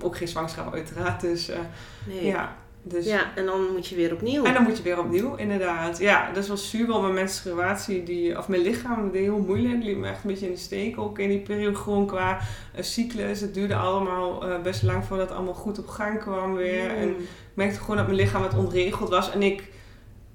ook 0.00 0.16
geen 0.16 0.28
zwangerschap 0.28 0.72
uiteraard. 0.74 1.20
Dus 1.20 1.48
eh, 1.48 1.58
Nee. 2.06 2.24
ja. 2.26 2.56
Dus, 2.84 3.06
Ja, 3.06 3.32
en 3.34 3.44
dan 3.46 3.72
moet 3.72 3.86
je 3.86 3.96
weer 3.96 4.12
opnieuw. 4.12 4.44
En 4.44 4.54
dan 4.54 4.62
moet 4.62 4.76
je 4.76 4.82
weer 4.82 4.98
opnieuw, 4.98 5.34
inderdaad. 5.34 5.98
Ja, 5.98 6.30
dat 6.32 6.46
was 6.46 6.70
zuur, 6.70 6.86
want 6.86 7.02
mijn 7.02 7.14
menstruatie, 7.14 8.02
die, 8.02 8.38
of 8.38 8.48
mijn 8.48 8.62
lichaam, 8.62 9.10
deed 9.10 9.22
heel 9.22 9.38
moeilijk. 9.38 9.74
Het 9.74 9.84
liet 9.84 9.96
me 9.96 10.08
echt 10.08 10.24
een 10.24 10.30
beetje 10.30 10.46
in 10.46 10.52
de 10.52 10.58
steek, 10.58 10.98
ook 10.98 11.18
in 11.18 11.28
die 11.28 11.38
periode 11.38 11.76
gewoon 11.76 12.06
qua 12.06 12.38
eh, 12.74 12.82
cyclus. 12.82 13.40
Het 13.40 13.54
duurde 13.54 13.74
allemaal 13.74 14.48
eh, 14.48 14.60
best 14.62 14.82
lang 14.82 15.04
voordat 15.04 15.28
het 15.28 15.36
allemaal 15.36 15.54
goed 15.54 15.78
op 15.78 15.88
gang 15.88 16.20
kwam 16.20 16.54
weer. 16.54 16.90
En 16.96 17.08
Mm. 17.08 17.14
ik 17.18 17.28
merkte 17.54 17.80
gewoon 17.80 17.96
dat 17.96 18.06
mijn 18.06 18.18
lichaam 18.18 18.42
wat 18.42 18.54
ontregeld 18.56 19.08
was. 19.08 19.30
En 19.30 19.42
ik 19.42 19.62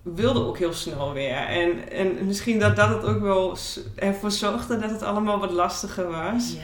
wilde 0.02 0.40
ook 0.46 0.58
heel 0.58 0.74
snel 0.74 1.14
weer. 1.14 1.36
En, 1.36 1.92
en 1.92 2.26
misschien 2.26 2.60
dat 2.60 2.76
dat 2.76 2.90
het 2.90 3.06
ook 3.06 3.22
wel 3.22 3.58
ervoor 3.96 4.32
zorgde 4.32 4.80
dat 4.80 4.90
het 4.90 5.02
allemaal 5.04 5.40
wat 5.40 5.52
lastiger 5.52 6.08
was. 6.08 6.54
Ja. 6.54 6.62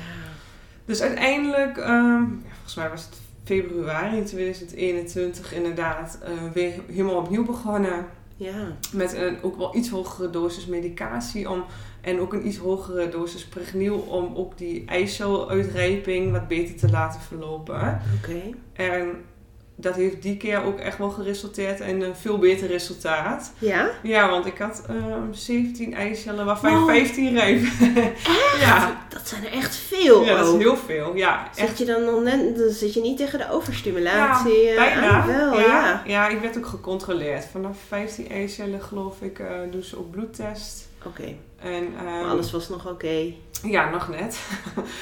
Dus 0.85 1.01
uiteindelijk, 1.01 1.77
ehm, 1.77 2.21
ja, 2.21 2.51
volgens 2.53 2.75
mij 2.75 2.89
was 2.89 3.01
het 3.05 3.17
februari 3.43 4.23
2021 4.23 5.53
inderdaad, 5.53 6.19
eh, 6.23 6.31
weer 6.53 6.73
helemaal 6.87 7.15
opnieuw 7.15 7.45
begonnen. 7.45 8.05
Ja. 8.35 8.75
Met 8.91 9.13
een 9.13 9.37
ook 9.41 9.57
wel 9.57 9.75
iets 9.75 9.89
hogere 9.89 10.29
dosis 10.29 10.65
medicatie 10.65 11.49
om, 11.49 11.63
en 12.01 12.19
ook 12.19 12.33
een 12.33 12.47
iets 12.47 12.57
hogere 12.57 13.09
dosis 13.09 13.45
pregniel 13.45 13.97
om 13.97 14.35
ook 14.35 14.57
die 14.57 14.85
eiceluitrijping 14.85 16.31
wat 16.31 16.47
beter 16.47 16.75
te 16.75 16.89
laten 16.89 17.21
verlopen. 17.21 18.01
Oké. 18.17 18.41
En 18.73 19.15
dat 19.75 19.95
heeft 19.95 20.21
die 20.21 20.37
keer 20.37 20.63
ook 20.63 20.79
echt 20.79 20.97
wel 20.97 21.09
geresulteerd 21.09 21.79
in 21.79 22.01
een 22.01 22.15
veel 22.15 22.37
beter 22.37 22.67
resultaat. 22.67 23.51
Ja? 23.59 23.89
Ja, 24.03 24.29
want 24.29 24.45
ik 24.45 24.57
had 24.57 24.83
ehm 24.89 25.31
17 25.33 25.93
eicellen 25.93 26.45
waarvan 26.45 26.79
Wow. 26.79 26.89
15 26.89 27.33
rijp. 27.37 27.63
ja. 28.59 29.05
Dat 29.09 29.27
zijn 29.27 29.45
er 29.45 29.51
echt 29.51 29.75
veel 29.75 30.23
ja, 30.23 30.37
dat 30.37 30.53
is 30.55 30.61
heel 30.61 30.77
veel. 30.77 31.15
Ja, 31.15 31.47
echt 31.55 31.67
Zit 31.69 31.77
je 31.77 31.85
dan 31.93 32.03
nog 32.05 32.23
net, 32.23 32.57
dan 32.57 32.69
zit 32.69 32.93
je 32.93 33.01
niet 33.01 33.17
tegen 33.17 33.39
de 33.39 33.51
overstimulatie 33.51 34.61
Ja, 34.63 34.69
eh, 34.69 34.75
bijna. 34.99 35.25
Wel, 35.25 35.59
ja. 35.59 35.65
ja. 35.67 36.01
Ja, 36.05 36.27
ik 36.27 36.39
werd 36.39 36.57
ook 36.57 36.65
gecontroleerd. 36.65 37.45
Vanaf 37.51 37.77
15 37.87 38.29
eicellen 38.29 38.81
geloof 38.81 39.21
ik 39.21 39.39
eh 39.39 39.47
doen 39.71 39.83
ze 39.83 39.97
ook 39.97 40.11
bloedtest. 40.11 40.87
Oké, 41.05 41.23
En, 41.59 41.87
ehm, 41.97 42.03
maar 42.05 42.23
alles 42.29 42.51
was 42.51 42.69
nog 42.69 42.87
oké. 42.89 43.33
Ja, 43.63 43.89
nog 43.89 44.07
net. 44.09 44.39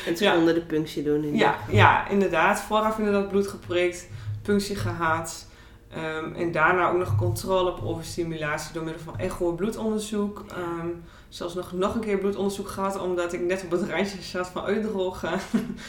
En 0.07 0.17
ze 0.17 0.23
Ja. 0.23 0.33
konden 0.33 0.53
de 0.53 0.61
punctie 0.61 1.03
doen. 1.03 1.23
In 1.23 1.35
Ja, 1.37 1.55
ja, 1.69 2.07
inderdaad. 2.09 2.61
Vooraf 2.61 2.97
inderdaad 2.97 3.29
bloed 3.29 3.47
geprikt, 3.47 4.07
punctie 4.41 4.75
gehad. 4.75 5.45
Ehm, 5.89 6.33
en 6.35 6.51
daarna 6.51 6.89
ook 6.89 6.97
nog 6.97 7.15
controle 7.15 7.71
op 7.71 7.83
overstimulatie 7.83 8.73
door 8.73 8.83
middel 8.83 9.01
van 9.03 9.17
echo 9.19 9.51
bloedonderzoek. 9.51 10.43
Ehm, 10.49 10.87
zelfs 11.29 11.53
nog, 11.53 11.71
nog 11.71 11.95
een 11.95 12.01
keer 12.01 12.17
bloedonderzoek 12.17 12.67
gehad, 12.69 12.99
omdat 13.01 13.33
ik 13.33 13.41
net 13.41 13.63
op 13.63 13.71
het 13.71 13.89
randje 13.89 14.21
zat 14.21 14.47
van 14.47 14.63
uitdrogen. 14.63 15.39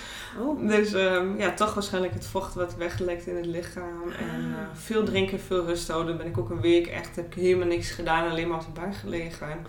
Oh, 0.41 0.69
Dus 0.69 0.93
ehm, 0.93 1.37
ja, 1.39 1.53
toch 1.55 1.75
waarschijnlijk 1.75 2.15
het 2.15 2.27
vocht 2.27 2.55
wat 2.55 2.75
weglekt 2.77 3.27
in 3.27 3.37
het 3.37 3.47
lichaam. 3.47 4.11
En 4.19 4.29
Ah. 4.29 4.61
eh, 4.61 4.67
veel 4.73 5.05
drinken, 5.05 5.41
veel 5.41 5.65
rust 5.65 5.89
houden. 5.89 6.17
Ben 6.17 6.27
ik 6.27 6.39
ook 6.39 6.51
een 6.51 6.61
week 6.61 6.87
echt, 6.87 7.17
heb 7.17 7.27
ik 7.35 7.43
helemaal 7.43 7.67
niks 7.67 7.91
gedaan, 7.91 8.31
alleen 8.31 8.49
maar 8.49 8.59
op 8.59 8.65
de 8.75 8.81
bank 8.81 8.97
gelegen. 8.97 9.47
oké, 9.49 9.65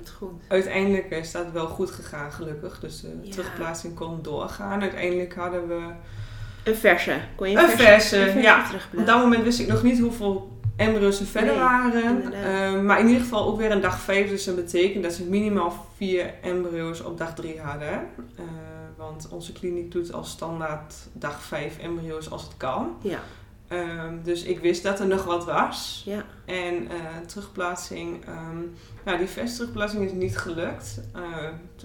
wat 0.00 0.10
goed. 0.18 0.30
Uiteindelijk 0.48 1.10
is 1.10 1.30
dat 1.32 1.50
wel 1.52 1.66
goed 1.66 1.90
gegaan, 1.90 2.32
gelukkig. 2.32 2.80
Dus 2.80 3.00
de 3.00 3.18
Ja. 3.22 3.30
terugplaatsing 3.30 3.94
kon 3.94 4.22
doorgaan. 4.22 4.80
Uiteindelijk 4.80 5.34
hadden 5.34 5.68
we... 5.68 5.80
Een 6.68 6.76
verse. 6.76 7.16
Kon 7.36 7.50
je 7.50 7.58
Een 7.58 7.68
verse, 7.68 8.30
een 8.30 8.42
ja. 8.42 8.64
Op 8.96 9.06
dat 9.06 9.18
moment 9.18 9.42
wist 9.42 9.60
ik 9.60 9.66
nog 9.66 9.82
niet 9.82 9.98
hoeveel 9.98 10.56
embryo's 10.76 11.20
er 11.20 11.26
verder 11.26 11.50
Nee, 11.50 11.62
waren. 11.62 12.32
Ehm, 12.32 12.84
maar 12.84 13.00
in 13.00 13.06
ieder 13.06 13.22
geval 13.22 13.46
ook 13.46 13.58
weer 13.58 13.70
een 13.70 13.80
dag 13.80 14.00
5. 14.00 14.28
Dus 14.28 14.44
dat 14.44 14.56
betekent 14.56 15.02
dat 15.02 15.12
ze 15.12 15.24
minimaal 15.24 15.86
vier 15.96 16.34
embryo's 16.42 17.00
op 17.00 17.18
dag 17.18 17.34
3 17.34 17.60
hadden. 17.60 17.92
Eh, 18.36 18.44
want 18.96 19.28
onze 19.30 19.52
kliniek 19.52 19.92
doet 19.92 20.12
als 20.12 20.30
standaard 20.30 20.94
dag 21.12 21.42
5 21.42 21.78
embryo's 21.78 22.30
als 22.30 22.42
het 22.42 22.56
kan. 22.56 22.96
Ja, 23.02 23.20
Ehm, 23.68 24.14
dus 24.22 24.42
ik 24.42 24.58
wist 24.58 24.82
dat 24.82 25.00
er 25.00 25.06
nog 25.06 25.24
wat 25.24 25.44
was. 25.44 26.02
ja. 26.04 26.24
En 26.44 26.88
eh, 26.90 26.96
terugplaatsing, 27.26 28.24
ehm, 28.24 28.58
nou 29.04 29.18
die 29.18 29.26
vers 29.26 29.54
terugplaatsing 29.56 30.04
is 30.04 30.12
niet 30.12 30.38
gelukt. 30.38 31.00
Eh, 31.14 31.22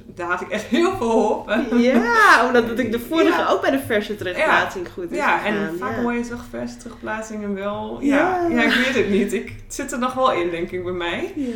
daar 0.06 0.28
had 0.30 0.42
ik 0.42 0.50
echt 0.50 0.64
heel 0.66 0.98
veel 0.98 1.10
hoop. 1.12 1.56
Ja, 1.78 2.46
omdat 2.48 2.68
dat 2.68 2.80
ik 2.80 2.92
de 2.92 3.00
vorige 3.00 3.40
Ja. 3.40 3.48
ook 3.50 3.62
bij 3.62 3.72
de 3.72 3.80
verse 3.80 4.16
terugplaatsing 4.16 4.88
goed 4.94 5.12
is 5.12 5.18
Ja, 5.18 5.38
gegaan. 5.38 5.54
en 5.58 5.78
vaak 5.78 5.96
hoor 5.96 6.14
je 6.14 6.28
toch 6.28 6.44
vers 6.50 6.78
terugplaatsingen 6.78 7.54
wel. 7.54 7.98
Ja. 8.02 8.48
Ja. 8.50 8.64
Ik 8.64 8.74
weet 8.74 8.96
het 8.96 9.10
niet. 9.10 9.34
Ik, 9.34 9.48
het 9.64 9.74
zit 9.74 9.92
er 9.92 10.00
nog 10.00 10.14
wel 10.14 10.32
in, 10.34 10.50
denk 10.50 10.72
ik, 10.72 10.84
bij 10.84 10.94
mij. 10.94 11.34
Ja. 11.36 11.54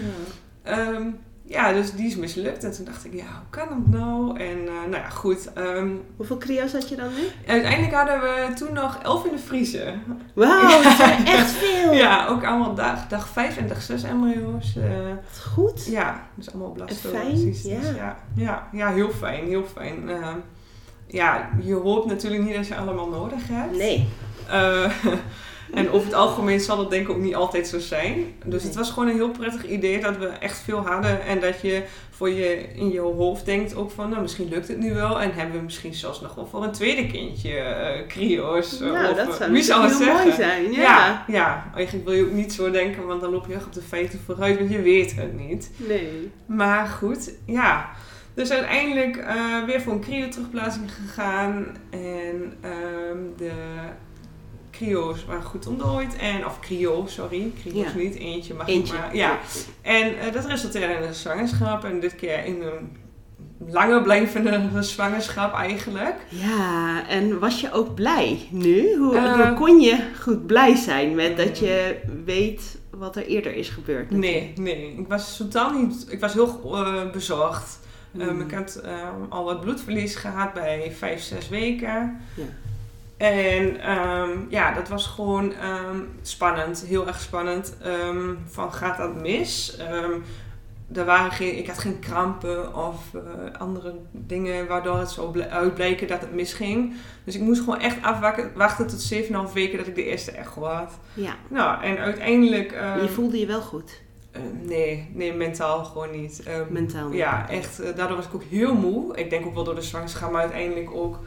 Ehm, 0.64 1.04
ja, 1.48 1.74
dus 1.74 1.92
die 1.92 2.08
is 2.08 2.16
mislukt. 2.16 2.64
En 2.64 2.72
toen 2.72 2.86
dacht 2.86 3.06
ik, 3.06 3.14
ja, 3.14 3.24
hoe 3.26 3.50
kan 3.50 3.68
dat 3.70 4.00
nou? 4.00 4.40
En 4.40 4.58
eh, 4.68 4.74
nou 4.90 4.92
ja, 5.04 5.10
goed. 5.10 5.54
ehm, 5.54 5.88
Hoeveel 6.16 6.38
crio's 6.38 6.72
had 6.72 6.90
je 6.90 6.96
dan 6.96 7.08
nu? 7.16 7.52
uiteindelijk 7.54 7.94
hadden 7.94 8.20
we 8.22 8.54
toen 8.56 8.74
nog 8.74 9.00
elf 9.04 9.26
in 9.26 9.32
de 9.32 9.38
vriezer. 9.40 9.94
Wauw, 10.34 10.84
dat 10.84 10.96
zijn 10.98 11.26
echt 11.26 11.50
veel. 11.52 11.92
Ja, 12.04 12.28
ook 12.28 12.44
allemaal 12.44 12.76
dag, 12.76 13.08
dag 13.08 13.28
5 13.28 13.58
en 13.58 13.68
dag 13.68 13.82
6 13.82 14.04
embryo's. 14.04 14.76
eh, 14.76 14.84
goed. 15.54 15.86
Ja, 15.86 16.22
dus 16.36 16.50
allemaal 16.54 16.76
fijn, 16.76 16.86
blastocysts. 16.88 17.64
ja. 17.66 17.80
Ja. 17.80 17.92
Ja, 17.96 18.18
ja, 18.36 18.68
ja, 18.72 18.90
heel 18.90 19.10
fijn, 19.10 19.46
heel 19.46 19.66
fijn. 19.74 20.10
Eh, 20.10 20.28
ja, 21.08 21.50
je 21.62 21.74
hoopt 21.74 22.06
natuurlijk 22.08 22.44
niet 22.44 22.56
dat 22.56 22.68
je 22.68 22.76
allemaal 22.76 23.10
nodig 23.10 23.40
hebt. 23.48 23.78
Nee. 23.78 24.08
En 25.74 25.90
over 25.92 26.08
het 26.08 26.16
algemeen 26.16 26.60
zal 26.60 26.78
dat 26.78 26.90
denk 26.90 27.04
ik 27.08 27.10
ook 27.16 27.22
niet 27.22 27.36
altijd 27.36 27.68
zo 27.68 27.80
zijn. 27.80 28.26
Dus 28.46 28.64
het 28.64 28.76
was 28.76 28.90
gewoon 28.90 29.10
een 29.10 29.16
heel 29.16 29.32
prettig 29.32 29.68
idee 29.68 30.02
dat 30.02 30.18
we 30.18 30.26
echt 30.26 30.58
veel 30.60 30.86
hadden. 30.86 31.26
En 31.26 31.40
dat 31.40 31.62
je 31.62 31.84
voor 32.10 32.30
je 32.30 32.68
in 32.74 32.92
je 32.92 33.00
hoofd 33.00 33.46
denkt 33.46 33.76
ook 33.76 33.92
van, 33.92 34.10
nou 34.10 34.22
misschien 34.22 34.50
lukt 34.50 34.68
het 34.68 34.80
nu 34.80 34.94
wel. 34.94 35.22
En 35.22 35.34
hebben 35.34 35.58
we 35.58 35.64
misschien 35.64 35.94
zelfs 35.94 36.22
nog 36.22 36.36
wel 36.36 36.46
voor 36.48 36.64
een 36.64 36.72
tweede 36.72 37.08
kindje 37.08 37.58
eh 37.58 38.08
crio's. 38.08 38.82
eh, 38.82 38.92
of, 39.10 39.16
dat 39.16 39.28
eh, 39.28 39.34
zou 39.34 39.52
wie 39.52 39.64
zal 39.64 39.82
het 39.82 39.92
natuurlijk 39.92 40.18
heel 40.18 40.26
mooi 40.26 40.36
zijn. 40.36 40.72
Ja. 40.72 40.82
Ja, 40.82 41.24
ja, 41.28 41.72
eigenlijk 41.76 42.06
wil 42.08 42.16
je 42.16 42.24
ook 42.24 42.32
niet 42.32 42.54
zo 42.54 42.72
denken, 42.72 43.06
want 43.06 43.22
dan 43.22 43.32
loop 43.32 43.48
je 43.48 43.54
echt 43.54 43.66
op 43.66 43.74
de 43.74 43.82
feiten 43.82 44.20
vooruit, 44.26 44.58
want 44.58 44.72
je 44.72 44.82
weet 44.82 45.16
het 45.16 45.38
niet. 45.40 45.72
Nee. 45.76 46.32
Maar 46.46 46.88
goed, 46.88 47.32
ja. 47.46 47.90
Dus 48.34 48.52
uiteindelijk 48.52 49.26
weer 49.66 49.82
voor 49.82 49.94
een 49.94 50.02
cryo 50.02 50.30
terugplaatsing 50.30 50.92
gegaan. 50.94 51.66
En 51.90 52.54
ehm, 52.62 53.18
de 53.38 53.52
cryo's 54.78 55.26
waren 55.26 55.44
goed 55.44 55.68
ontdooid. 55.68 56.16
En, 56.16 56.46
of 56.46 56.60
cryo, 56.60 57.04
sorry. 57.08 57.52
Cryo's 57.62 57.92
Ja. 57.94 57.98
niet. 57.98 58.16
Eentje 58.16 58.54
mag 58.54 58.68
Eentje. 58.68 58.94
maar. 58.94 59.16
Ja. 59.16 59.38
En 59.82 60.20
eh, 60.20 60.34
dat 60.34 60.46
resulteerde 60.46 60.94
in 60.94 61.04
een 61.04 61.14
zwangerschap. 61.14 61.84
En 61.84 62.00
dit 62.00 62.16
keer 62.16 62.46
in 62.46 62.62
een 62.62 62.98
lange 63.72 64.02
blijvende 64.02 64.70
zwangerschap 64.84 65.54
eigenlijk. 65.56 66.16
Ja, 66.30 67.08
en 67.08 67.40
was 67.40 67.62
je 67.62 67.72
ook 67.72 67.96
blij 67.96 68.48
nu? 68.52 68.96
Hoe, 68.98 69.16
Eh. 69.16 69.34
hoe 69.48 69.54
kon 69.54 69.80
je 69.80 69.98
goed 70.22 70.46
blij 70.48 70.76
zijn 70.76 71.16
met 71.16 71.38
dat 71.38 71.60
je 71.60 71.96
weet 72.26 72.78
wat 72.92 73.16
er 73.16 73.26
eerder 73.26 73.56
is 73.56 73.70
gebeurd? 73.70 74.12
Nee, 74.12 74.54
nee. 74.56 74.96
Ik 74.98 75.08
was 75.08 75.38
totaal 75.38 75.72
niet... 75.72 76.06
Ik 76.10 76.20
was 76.20 76.34
heel 76.34 76.60
eh, 76.74 77.12
bezorgd. 77.12 77.80
Hmm. 78.12 78.22
Um, 78.22 78.42
ik 78.42 78.52
had 78.52 78.82
um, 78.86 79.26
al 79.30 79.44
wat 79.44 79.62
bloedverlies 79.62 80.16
gehad 80.16 80.54
bij 80.54 80.92
vijf, 80.98 81.22
zes 81.22 81.50
weken. 81.50 82.18
Ja. 82.36 82.44
En 83.18 83.92
um, 83.92 84.48
ja, 84.50 84.74
dat 84.74 84.88
was 84.88 85.08
gewoon 85.08 85.54
spannend, 86.22 86.86
heel 86.88 87.08
erg 87.08 87.20
spannend. 87.20 87.78
van 88.46 88.74
gaat 88.74 88.98
dat 88.98 89.22
mis? 89.22 89.78
er 90.94 91.06
waren 91.06 91.32
geen, 91.32 91.58
ik 91.58 91.68
had 91.68 91.78
geen 91.78 92.00
krampen 92.00 92.76
of 92.76 92.96
uh, 93.16 93.22
andere 93.58 93.96
dingen 94.12 94.68
waardoor 94.68 94.98
het 94.98 95.12
zo 95.12 95.34
uitbleken 95.50 96.08
dat 96.08 96.22
het 96.22 96.34
misging. 96.34 96.94
Dus 97.24 97.36
ik 97.36 97.42
moest 97.42 97.60
gewoon 97.60 97.80
echt 97.80 98.02
afwachten 98.02 98.88
tot 98.88 99.14
7,5 99.14 99.54
weken 99.54 99.78
dat 99.78 99.88
ik 99.88 99.96
de 99.96 100.06
eerste 100.06 100.32
echo 100.32 100.64
had. 100.64 101.00
Ja. 101.14 101.36
Nou, 101.48 101.84
en 101.84 101.98
uiteindelijk... 101.98 102.72
je 103.02 103.10
voelde 103.10 103.40
je 103.40 103.46
wel 103.46 103.62
goed? 103.62 104.02
Uh, 104.36 104.42
nee, 104.68 105.10
nee, 105.14 105.34
mentaal 105.34 105.86
gewoon 105.86 106.22
niet. 106.22 106.44
Mentaal 106.70 107.08
niet. 107.08 107.18
Ja, 107.18 107.50
echt. 107.50 107.82
Uh, 107.82 107.96
daardoor 107.96 108.18
was 108.18 108.26
ik 108.26 108.36
ook 108.36 108.44
heel 108.44 108.74
moe. 108.74 109.18
Ik 109.18 109.30
denk 109.30 109.46
ook 109.46 109.54
wel 109.54 109.64
door 109.64 109.76
de 109.76 109.82
zwangerschap, 109.82 110.32
maar 110.32 110.42
uiteindelijk 110.42 110.92
ook 110.92 111.20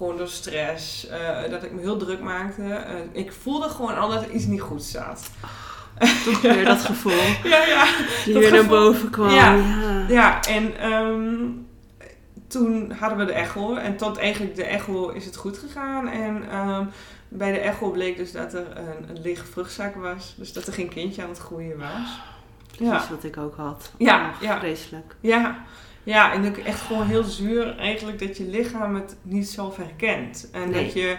gewoon 0.00 0.16
door 0.16 0.28
stress. 0.28 1.06
Uh, 1.10 1.50
dat 1.50 1.62
ik 1.62 1.72
me 1.72 1.80
heel 1.80 1.96
druk 1.96 2.20
maakte. 2.20 2.84
ik 3.12 3.32
voelde 3.32 3.68
gewoon 3.68 3.96
al 3.96 4.08
dat 4.08 4.22
er 4.22 4.30
iets 4.30 4.46
niet 4.46 4.60
goed 4.60 4.82
zat. 4.82 5.30
Toch 6.24 6.40
weer 6.40 6.64
dat 6.64 6.84
gevoel. 6.84 7.12
ja, 7.52 7.64
ja. 7.66 7.86
Die 8.24 8.34
weer 8.34 8.52
naar 8.52 8.66
boven 8.66 9.10
kwam. 9.10 9.30
Ja, 9.30 9.54
ja. 9.54 10.04
ja 10.08 10.42
en 10.42 10.92
um, 10.92 11.66
toen 12.46 12.92
hadden 12.92 13.18
we 13.18 13.24
de 13.24 13.32
echo. 13.32 13.74
En 13.74 13.96
tot 13.96 14.18
eigenlijk 14.18 14.56
de 14.56 14.64
echo 14.64 15.08
is 15.08 15.24
het 15.24 15.36
goed 15.36 15.58
gegaan. 15.58 16.08
En 16.08 16.56
um, 16.58 16.90
bij 17.28 17.52
de 17.52 17.58
echo 17.58 17.90
bleek 17.90 18.16
dus 18.16 18.32
dat 18.32 18.54
er 18.54 18.76
een, 18.76 19.08
een 19.08 19.22
lege 19.22 19.46
vruchtzak 19.46 19.94
was. 19.94 20.34
Dus 20.36 20.52
dat 20.52 20.66
er 20.66 20.72
geen 20.72 20.88
kindje 20.88 21.22
aan 21.22 21.28
het 21.28 21.38
groeien 21.38 21.78
was. 21.78 22.20
Precies 22.76 23.08
wat 23.08 23.24
ik 23.24 23.36
ook 23.36 23.56
had. 23.56 23.92
Ja, 23.98 24.30
oh, 24.34 24.42
ja. 24.42 24.58
Vreselijk. 24.58 25.16
Ja. 25.20 25.64
Ja, 26.10 26.32
en 26.32 26.46
ook 26.48 26.56
echt 26.56 26.80
gewoon 26.80 27.06
heel 27.06 27.22
zuur 27.24 27.76
eigenlijk 27.78 28.18
dat 28.18 28.36
je 28.36 28.44
lichaam 28.44 28.94
het 28.94 29.16
niet 29.22 29.48
zelf 29.48 29.76
herkent. 29.76 30.48
En 30.52 30.70
Nee. 30.70 30.84
dat 30.84 30.92
je 30.92 31.16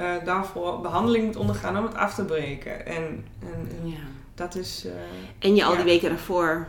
uh, 0.00 0.10
daarvoor 0.24 0.80
behandeling 0.80 1.24
moet 1.24 1.36
ondergaan 1.36 1.78
om 1.78 1.84
het 1.84 1.94
af 1.94 2.14
te 2.14 2.24
breken. 2.24 2.86
En, 2.86 3.24
en, 3.40 3.68
en 3.82 3.88
Ja. 3.90 3.96
dat 4.34 4.54
is... 4.54 4.84
Uh, 4.86 4.92
En 5.38 5.54
je 5.54 5.64
al 5.64 5.70
ja. 5.70 5.76
die 5.76 5.84
weken 5.84 6.08
daarvoor 6.08 6.66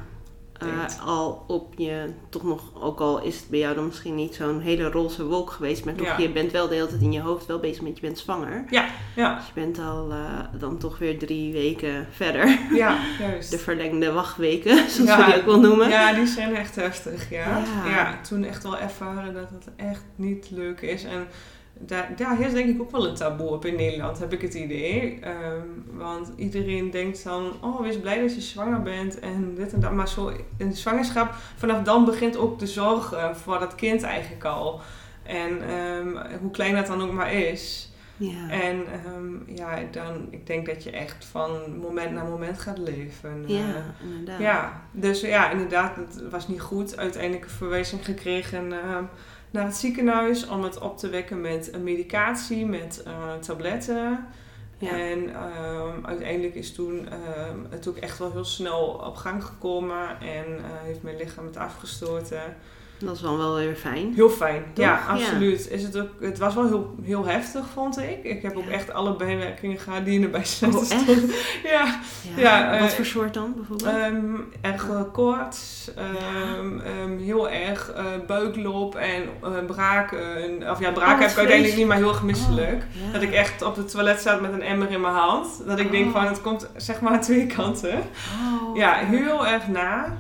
uh, 0.64 0.78
Denkt. 0.78 1.00
al 1.06 1.44
op 1.48 1.74
je, 1.78 2.10
toch 2.30 2.44
nog, 2.44 2.62
ook 2.84 3.00
al 3.00 3.22
is 3.22 3.40
het 3.40 3.50
bij 3.50 3.60
jou 3.60 3.76
dan 3.76 3.86
misschien 3.86 4.16
niet 4.16 4.36
zo'n 4.36 4.60
hele 4.60 4.90
roze 4.90 5.26
wolk 5.26 5.50
geweest, 5.52 5.86
maar 5.86 5.96
toch, 5.96 6.08
Ja. 6.08 6.18
je 6.18 6.30
bent 6.30 6.52
wel 6.52 6.68
de 6.68 6.76
hele 6.76 6.88
tijd 6.88 7.02
in 7.02 7.12
je 7.12 7.22
hoofd 7.22 7.46
wel 7.46 7.60
bezig 7.60 7.82
met 7.82 7.96
je 7.96 8.02
bent 8.02 8.18
zwanger. 8.20 8.66
Ja, 8.70 8.86
ja, 9.16 9.36
Dus 9.36 9.46
je 9.46 9.52
bent 9.54 9.80
al 9.80 10.12
uh, 10.12 10.40
dan 10.60 10.78
toch 10.78 10.98
weer 10.98 11.18
drie 11.20 11.54
weken 11.54 12.08
verder. 12.12 12.60
ja, 12.74 12.98
juist. 13.20 13.52
De 13.52 13.58
verlengde 13.58 14.12
wachtweken, 14.12 14.76
zoals 14.90 15.10
Ja, 15.10 15.18
we 15.18 15.26
die 15.26 15.36
ook 15.40 15.46
wel 15.46 15.60
noemen. 15.60 15.90
Ja, 15.90 16.14
die 16.14 16.26
zijn 16.28 16.56
echt 16.56 16.76
heftig, 16.76 17.30
ja. 17.30 17.58
Ja. 17.86 17.90
ja. 17.90 18.20
toen 18.22 18.44
echt 18.44 18.64
wel 18.64 18.78
ervaren 18.78 19.34
dat 19.34 19.50
het 19.50 19.68
echt 19.76 20.04
niet 20.16 20.48
leuk 20.52 20.82
is. 20.82 21.04
En 21.04 21.28
daar, 21.80 22.14
daar 22.16 22.38
heerst 22.38 22.54
denk 22.54 22.70
ik 22.70 22.82
ook 22.82 22.92
wel 22.92 23.08
een 23.08 23.16
taboe 23.16 23.50
op 23.50 23.66
in 23.66 23.76
Nederland, 23.76 24.20
heb 24.20 24.34
ik 24.34 24.42
het 24.42 24.54
idee. 24.54 25.20
Um, 25.28 25.86
want 25.92 26.32
iedereen 26.36 26.92
denkt 26.92 27.24
dan, 27.24 27.52
oh, 27.62 27.82
wees 27.82 28.00
blij 28.00 28.22
dat 28.22 28.36
je 28.36 28.42
zwanger 28.42 28.82
bent 28.82 29.20
en 29.20 29.56
dit 29.56 29.74
en 29.74 29.80
dat. 29.80 29.92
Maar 29.92 30.10
zo 30.10 30.32
in 30.58 30.70
de 30.70 30.76
zwangerschap, 30.76 31.34
vanaf 31.56 31.84
dan 31.84 32.06
begint 32.06 32.38
ook 32.38 32.60
de 32.60 32.68
zorg 32.68 33.14
uh, 33.14 33.34
voor 33.34 33.60
dat 33.60 33.76
kind 33.76 34.04
eigenlijk 34.04 34.44
al. 34.44 34.82
En 35.24 35.74
um, 35.74 36.18
hoe 36.42 36.52
klein 36.52 36.76
dat 36.76 36.88
dan 36.88 37.02
ook 37.02 37.12
maar 37.12 37.34
is. 37.34 37.94
Ja. 38.18 38.50
En 38.50 38.84
um, 39.16 39.44
ja, 39.48 39.80
dan, 39.92 40.28
ik 40.30 40.48
denk 40.48 40.66
dat 40.66 40.84
je 40.84 40.92
echt 40.92 41.26
van 41.26 41.78
moment 41.82 42.12
naar 42.12 42.26
moment 42.26 42.60
gaat 42.60 42.78
leven. 42.78 43.44
Ja, 43.48 43.60
Uh, 43.60 44.10
inderdaad. 44.10 44.40
ja, 44.40 44.82
dus 44.92 45.22
ja, 45.22 45.52
inderdaad, 45.52 45.96
het 45.96 46.30
was 46.30 46.48
niet 46.48 46.62
goed. 46.62 46.98
Uiteindelijk 46.98 47.44
een 47.44 47.50
verwijzing 47.50 48.06
gekregen 48.06 48.74
naar 49.56 49.66
het 49.66 49.76
ziekenhuis 49.76 50.48
om 50.48 50.64
het 50.64 50.80
op 50.80 50.98
te 50.98 51.10
wekken 51.10 51.42
met 51.42 51.74
een 51.74 51.84
medicatie, 51.84 52.66
met 52.66 53.04
uh, 53.08 53.34
tabletten. 53.34 54.26
Ja. 54.78 54.90
En 54.90 55.20
um, 55.20 56.06
uiteindelijk 56.06 56.56
is 56.56 56.74
toen 56.74 56.98
um, 56.98 57.68
het 57.70 57.88
ook 57.88 57.98
echt 57.98 58.18
wel 58.18 58.32
heel 58.32 58.46
snel 58.46 58.84
op 59.08 59.16
gang 59.16 59.44
gekomen 59.44 60.20
en 60.20 60.46
uh, 60.48 60.64
heeft 60.84 61.04
mijn 61.04 61.18
lichaam 61.18 61.46
het 61.46 61.58
afgestoten. 61.58 62.58
Dat 63.00 63.16
is 63.16 63.22
dan 63.22 63.38
wel 63.38 63.56
weer 63.56 63.76
fijn. 63.76 64.14
Heel 64.16 64.30
fijn, 64.30 64.64
Toch? 64.74 64.86
ja, 64.86 65.00
absoluut. 65.10 65.70
Is 65.72 65.84
het, 65.84 65.98
ook, 66.00 66.08
het 66.20 66.38
was 66.38 66.54
wel 66.56 66.66
heel, 66.68 66.96
heel 67.04 67.26
heftig, 67.26 67.66
vond 67.74 68.00
ik. 68.00 68.24
Ik 68.24 68.42
heb 68.42 68.58
ook 68.58 68.68
echt 68.68 68.94
alle 68.94 69.16
bijwerkingen 69.16 69.78
gehad 69.78 70.06
die 70.06 70.24
erbij 70.24 70.46
zijn. 70.56 70.76
Oh, 70.76 70.82
echt? 70.92 71.06
Ja, 71.64 72.00
Ja. 72.36 72.42
Ja, 72.70 72.80
Wat 72.80 72.90
eh, 72.90 72.96
voor 72.96 73.06
soort 73.06 73.34
dan 73.34 73.54
bijvoorbeeld? 73.56 73.90
Ehm, 73.96 74.36
erg 74.62 74.90
eh, 74.90 75.02
koorts, 75.14 75.92
ehm, 75.96 76.80
ehm, 76.80 77.18
heel 77.18 77.50
erg 77.50 77.94
buikloop 78.28 78.96
en 78.96 79.22
braken. 79.68 80.36
En- 80.44 80.70
Of 80.70 80.80
ja, 80.80 80.92
braken 80.92 81.12
wat 81.12 81.20
heb 81.22 81.30
ik 81.32 81.38
uiteindelijk 81.38 81.78
niet, 81.78 81.88
maar 81.88 81.98
heel 81.98 82.10
erg 82.10 82.24
misselijk. 82.24 82.84
Oh. 83.08 83.14
Dat 83.14 83.22
ik 83.22 83.32
echt 83.32 83.62
op 83.62 83.76
het 83.76 83.92
toilet 83.92 84.20
staat 84.20 84.42
met 84.42 84.54
een 84.54 84.62
emmer 84.62 84.92
in 84.92 85.02
mijn 85.02 85.14
hand. 85.14 85.48
Dat 85.68 85.80
ik 85.80 85.92
denk 85.92 86.06
Oh. 86.06 86.12
van, 86.12 86.26
het 86.26 86.42
komt 86.42 86.70
zeg 86.76 87.02
maar 87.02 87.12
aan 87.14 87.22
twee 87.22 87.48
kanten. 87.48 87.94
Oh, 87.98 88.78
Ja, 88.78 88.94
heel 88.94 89.48
erg 89.48 89.68
na. 89.68 90.18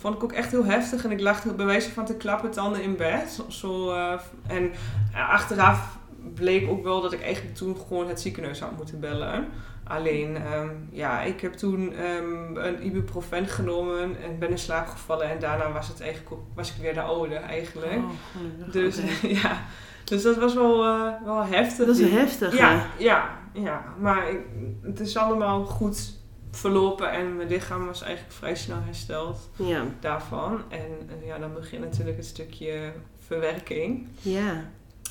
Vond 0.00 0.14
ik 0.14 0.24
ook 0.24 0.32
echt 0.32 0.50
heel 0.50 0.64
heftig. 0.64 1.04
En 1.04 1.10
ik 1.10 1.20
lag 1.20 1.44
bij 1.56 1.66
wijze 1.66 1.90
van 1.90 1.99
te 2.04 2.16
klappen 2.16 2.50
tanden 2.50 2.82
in 2.82 2.96
bed. 2.96 3.44
Zo, 3.48 3.92
eh, 3.92 4.20
en 4.46 4.70
achteraf 5.12 5.98
bleek 6.34 6.70
ook 6.70 6.84
wel 6.84 7.00
dat 7.00 7.12
ik 7.12 7.22
eigenlijk 7.22 7.56
toen 7.56 7.76
gewoon 7.76 8.08
het 8.08 8.20
ziekenhuis 8.20 8.60
had 8.60 8.76
moeten 8.76 9.00
bellen. 9.00 9.48
Alleen, 9.84 10.36
ehm, 10.36 10.68
ja, 10.90 11.20
ik 11.20 11.40
heb 11.40 11.52
toen 11.52 11.92
ehm, 11.92 12.56
een 12.56 12.86
ibuprofen 12.86 13.46
genomen 13.46 14.22
en 14.22 14.38
ben 14.38 14.50
in 14.50 14.58
slaap 14.58 14.86
gevallen. 14.86 15.30
En 15.30 15.38
daarna 15.38 15.72
was 15.72 15.88
het 15.88 16.00
eigenlijk 16.00 16.32
ook, 16.32 16.42
was 16.54 16.70
ik 16.70 16.82
weer 16.82 16.94
de 16.94 17.00
oude 17.00 17.34
eigenlijk. 17.34 17.96
Oh, 17.96 18.72
dus 18.72 18.98
ja, 19.42 19.62
dus 20.04 20.22
dat 20.22 20.36
was 20.36 20.54
wel, 20.54 20.84
eh, 20.84 21.24
wel 21.24 21.44
heftig. 21.44 21.86
Dat 21.86 21.98
is 21.98 22.10
heftig. 22.10 22.56
ja, 22.56 22.70
hè? 22.70 23.04
ja, 23.04 23.38
ja. 23.52 23.84
Maar 23.98 24.30
ik, 24.30 24.38
het 24.82 25.00
is 25.00 25.16
allemaal 25.16 25.64
goed 25.64 26.19
verlopen 26.50 27.10
en 27.12 27.36
mijn 27.36 27.48
lichaam 27.48 27.86
was 27.86 28.02
eigenlijk 28.02 28.34
vrij 28.34 28.54
snel 28.54 28.78
hersteld 28.84 29.48
Ja. 29.56 29.82
daarvan. 30.00 30.62
En 30.68 31.08
eh, 31.20 31.26
ja, 31.26 31.38
dan 31.38 31.54
begint 31.54 31.82
natuurlijk 31.84 32.16
het 32.16 32.26
stukje 32.26 32.92
verwerking. 33.26 34.08
Ja. 34.20 34.64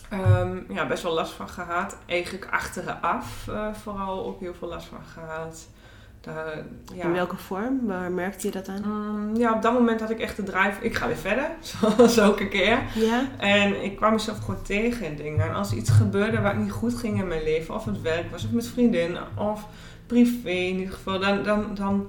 Ehm, 0.09 0.57
ja, 0.69 0.87
best 0.87 1.03
wel 1.03 1.13
last 1.13 1.31
van 1.31 1.49
gehad. 1.49 1.97
Eigenlijk 2.05 2.47
achteraf 2.51 3.47
eh, 3.47 3.73
vooral 3.73 4.25
ook 4.25 4.39
heel 4.39 4.53
veel 4.53 4.67
last 4.67 4.87
van 4.87 5.03
gehad. 5.13 5.67
Daar, 6.21 6.63
ja. 6.95 7.03
In 7.03 7.11
welke 7.11 7.37
vorm? 7.37 7.85
Waar 7.87 8.11
merkte 8.11 8.47
je 8.47 8.53
dat 8.53 8.67
aan? 8.67 8.81
Mm, 8.85 9.35
ja, 9.35 9.53
op 9.53 9.61
dat 9.61 9.73
moment 9.73 9.99
had 9.99 10.09
ik 10.09 10.19
echt 10.19 10.35
de 10.35 10.43
drive. 10.43 10.73
Ik 10.81 10.95
ga 10.95 11.07
weer 11.07 11.15
verder, 11.17 11.49
zoals 11.79 12.17
elke 12.17 12.47
keer. 12.47 12.79
Ja. 12.95 13.27
En 13.37 13.83
ik 13.83 13.95
kwam 13.95 14.11
mezelf 14.11 14.39
gewoon 14.39 14.61
tegen 14.61 15.05
in 15.05 15.15
dingen. 15.15 15.45
En 15.45 15.53
als 15.53 15.73
iets 15.73 15.89
gebeurde 15.89 16.41
wat 16.41 16.55
niet 16.55 16.71
goed 16.71 16.95
ging 16.95 17.19
in 17.19 17.27
mijn 17.27 17.43
leven, 17.43 17.75
of 17.75 17.85
het 17.85 18.01
werk 18.01 18.31
was, 18.31 18.45
of 18.45 18.51
met 18.51 18.67
vriendinnen, 18.67 19.23
of 19.37 19.65
privé 20.09 20.49
in 20.49 20.77
ieder 20.77 20.93
geval, 20.93 21.19
dan, 21.19 21.43
dan, 21.43 21.75
dan, 21.75 22.07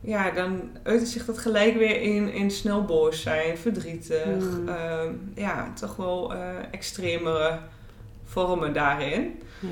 ja, 0.00 0.30
dan 0.30 0.60
uitte 0.82 1.06
zich 1.06 1.24
dat 1.24 1.38
gelijk 1.38 1.76
weer 1.76 2.00
in, 2.00 2.32
in 2.32 2.50
snel 2.50 2.84
boos 2.84 3.22
zijn, 3.22 3.58
verdrietig. 3.58 4.26
Mm. 4.26 4.68
ehm, 4.68 5.12
ja, 5.34 5.72
toch 5.72 5.96
wel 5.96 6.34
eh, 6.34 6.40
extremere 6.70 7.58
vormen 8.24 8.72
daarin. 8.72 9.42
ja. 9.60 9.68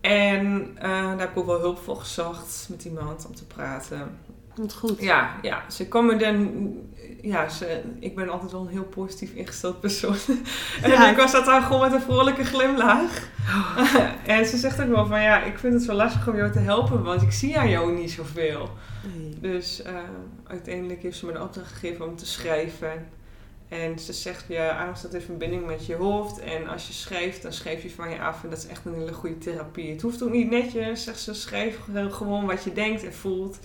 En 0.00 0.70
eh, 0.76 0.82
daar 0.90 1.18
heb 1.18 1.30
ik 1.30 1.38
ook 1.38 1.46
wel 1.46 1.60
hulp 1.60 1.78
voor 1.78 1.96
gezocht 1.96 2.66
met 2.70 2.84
iemand 2.84 3.26
om 3.26 3.34
te 3.34 3.46
praten. 3.46 4.18
Wat 4.60 4.74
goed. 4.74 5.00
Ja, 5.00 5.38
ja, 5.42 5.62
ze 5.70 5.88
komen 5.88 6.18
dan. 6.18 6.72
Ja, 7.22 7.48
ze, 7.48 7.80
ik 7.98 8.14
ben 8.14 8.28
altijd 8.28 8.52
wel 8.52 8.60
een 8.60 8.68
heel 8.68 8.84
positief 8.84 9.32
ingesteld 9.32 9.80
persoon. 9.80 10.16
en 10.82 10.90
Ja. 10.90 11.10
ik 11.10 11.16
was 11.16 11.32
dat 11.32 11.44
dan 11.44 11.62
gewoon 11.62 11.80
met 11.80 11.92
een 11.92 12.00
vrolijke 12.00 12.44
glimlach. 12.44 13.28
en 14.26 14.46
ze 14.46 14.56
zegt 14.56 14.80
ook 14.80 14.88
wel 14.88 15.06
van 15.06 15.22
ja, 15.22 15.42
ik 15.42 15.58
vind 15.58 15.74
het 15.74 15.82
zo 15.82 15.92
lastig 15.92 16.28
om 16.28 16.36
jou 16.36 16.52
te 16.52 16.58
helpen, 16.58 17.02
want 17.02 17.22
ik 17.22 17.32
zie 17.32 17.58
aan 17.58 17.68
jou 17.68 17.92
niet 17.92 18.10
zoveel. 18.10 18.70
Nee. 19.16 19.52
Dus 19.52 19.82
eh, 19.82 19.94
uiteindelijk 20.46 21.02
heeft 21.02 21.18
ze 21.18 21.26
me 21.26 21.32
de 21.32 21.42
opdracht 21.42 21.72
gegeven 21.72 22.06
om 22.06 22.16
te 22.16 22.26
schrijven. 22.26 23.06
En 23.68 23.98
ze 23.98 24.12
zegt, 24.12 24.44
ja, 24.48 24.84
angst 24.86 24.98
staat 24.98 25.14
in 25.14 25.20
verbinding 25.20 25.66
met 25.66 25.86
je 25.86 25.94
hoofd. 25.94 26.38
En 26.38 26.68
als 26.68 26.86
je 26.86 26.92
schrijft, 26.92 27.42
dan 27.42 27.52
schrijf 27.52 27.82
je 27.82 27.90
van 27.90 28.10
je 28.10 28.20
af. 28.20 28.42
En 28.42 28.50
dat 28.50 28.58
is 28.58 28.66
echt 28.66 28.84
een 28.84 28.94
hele 28.94 29.12
goede 29.12 29.38
therapie. 29.38 29.90
Het 29.90 30.02
hoeft 30.02 30.22
ook 30.22 30.30
niet 30.30 30.50
netjes, 30.50 31.04
zegt 31.04 31.20
ze. 31.20 31.34
Schrijf 31.34 31.78
gewoon 32.10 32.46
wat 32.46 32.64
je 32.64 32.72
denkt 32.72 33.04
en 33.04 33.14
voelt. 33.14 33.58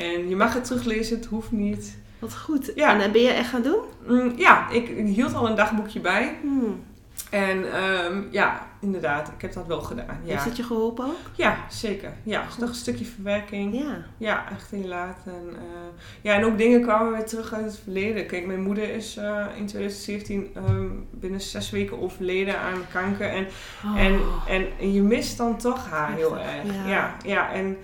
En 0.00 0.28
je 0.28 0.36
mag 0.36 0.54
het 0.54 0.64
teruglezen, 0.64 1.16
het 1.16 1.26
hoeft 1.26 1.52
niet. 1.52 1.98
Wat 2.18 2.36
goed. 2.36 2.72
Ja. 2.74 2.92
En 2.92 2.98
dat 2.98 3.12
ben 3.12 3.22
je 3.22 3.28
echt 3.28 3.48
gaan 3.48 3.62
doen? 3.62 3.80
Mm, 4.06 4.32
ja, 4.36 4.70
ik, 4.70 4.88
ik 4.88 5.06
hield 5.06 5.34
al 5.34 5.48
een 5.48 5.54
dagboekje 5.54 6.00
bij. 6.00 6.36
Hmm. 6.40 6.82
En 7.30 7.72
ehm, 7.72 8.22
ja, 8.30 8.66
inderdaad, 8.80 9.28
ik 9.28 9.40
heb 9.42 9.52
dat 9.52 9.66
wel 9.66 9.80
gedaan. 9.80 10.18
Ja, 10.24 10.32
Heeft 10.32 10.44
het 10.44 10.56
je 10.56 10.62
geholpen 10.62 11.04
ook? 11.04 11.16
ja 11.34 11.56
zeker. 11.68 12.12
Ja, 12.22 12.46
is 12.48 12.56
nog 12.56 12.68
een 12.68 12.74
stukje 12.74 13.04
verwerking. 13.04 13.74
Ja. 13.74 14.04
Ja, 14.16 14.50
echt 14.52 14.70
heel 14.70 14.86
laat. 14.86 15.18
En, 15.24 15.48
eh, 15.54 16.02
ja, 16.20 16.34
en 16.34 16.44
ook 16.44 16.58
dingen 16.58 16.82
kwamen 16.82 17.12
weer 17.12 17.26
terug 17.26 17.52
uit 17.52 17.64
het 17.64 17.80
verleden. 17.82 18.26
Kijk, 18.26 18.46
mijn 18.46 18.62
moeder 18.62 18.94
is 18.94 19.16
eh, 19.16 19.46
in 19.56 19.66
2017 19.66 20.50
ehm, 20.54 20.88
binnen 21.10 21.40
zes 21.40 21.70
weken 21.70 22.00
overleden 22.00 22.58
aan 22.58 22.86
kanker. 22.92 23.28
En, 23.28 23.46
en, 23.96 24.20
en 24.78 24.92
je 24.92 25.02
mist 25.02 25.36
dan 25.36 25.58
toch 25.58 25.88
haar 25.90 26.12
heel 26.12 26.38
erg. 26.38 26.64
Oh. 26.64 26.74
ja. 26.74 26.86
Ja, 26.86 27.16
ja, 27.24 27.52
en 27.52 27.76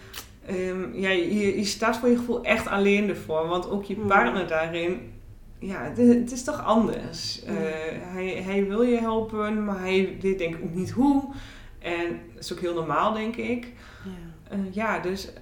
ehm, 0.46 0.94
ja, 0.94 1.10
je, 1.10 1.56
je 1.56 1.64
staat 1.64 1.96
voor 1.96 2.08
je 2.08 2.16
gevoel 2.16 2.44
echt 2.44 2.66
alleen 2.66 3.08
ervoor. 3.08 3.46
Want 3.48 3.70
ook 3.70 3.84
je 3.84 3.96
Mm. 3.96 4.06
partner 4.06 4.46
daarin, 4.48 5.12
ja, 5.58 5.82
het, 5.82 5.96
het 5.96 6.32
is 6.32 6.44
toch 6.44 6.64
anders. 6.64 7.42
Ja. 7.46 7.52
Eh, 7.52 8.12
hij, 8.12 8.26
hij 8.44 8.66
wil 8.66 8.82
je 8.82 8.98
helpen, 8.98 9.64
maar 9.64 9.80
hij 9.80 10.16
weet 10.20 10.38
denk 10.38 10.54
ik 10.54 10.64
ook 10.64 10.74
niet 10.74 10.90
hoe. 10.90 11.24
En 11.78 12.20
dat 12.34 12.44
is 12.44 12.52
ook 12.52 12.60
heel 12.60 12.74
normaal, 12.74 13.12
denk 13.12 13.36
ik. 13.36 13.72
ja. 14.04 14.54
Eh, 14.56 14.58
ja, 14.72 14.98
dus... 14.98 15.32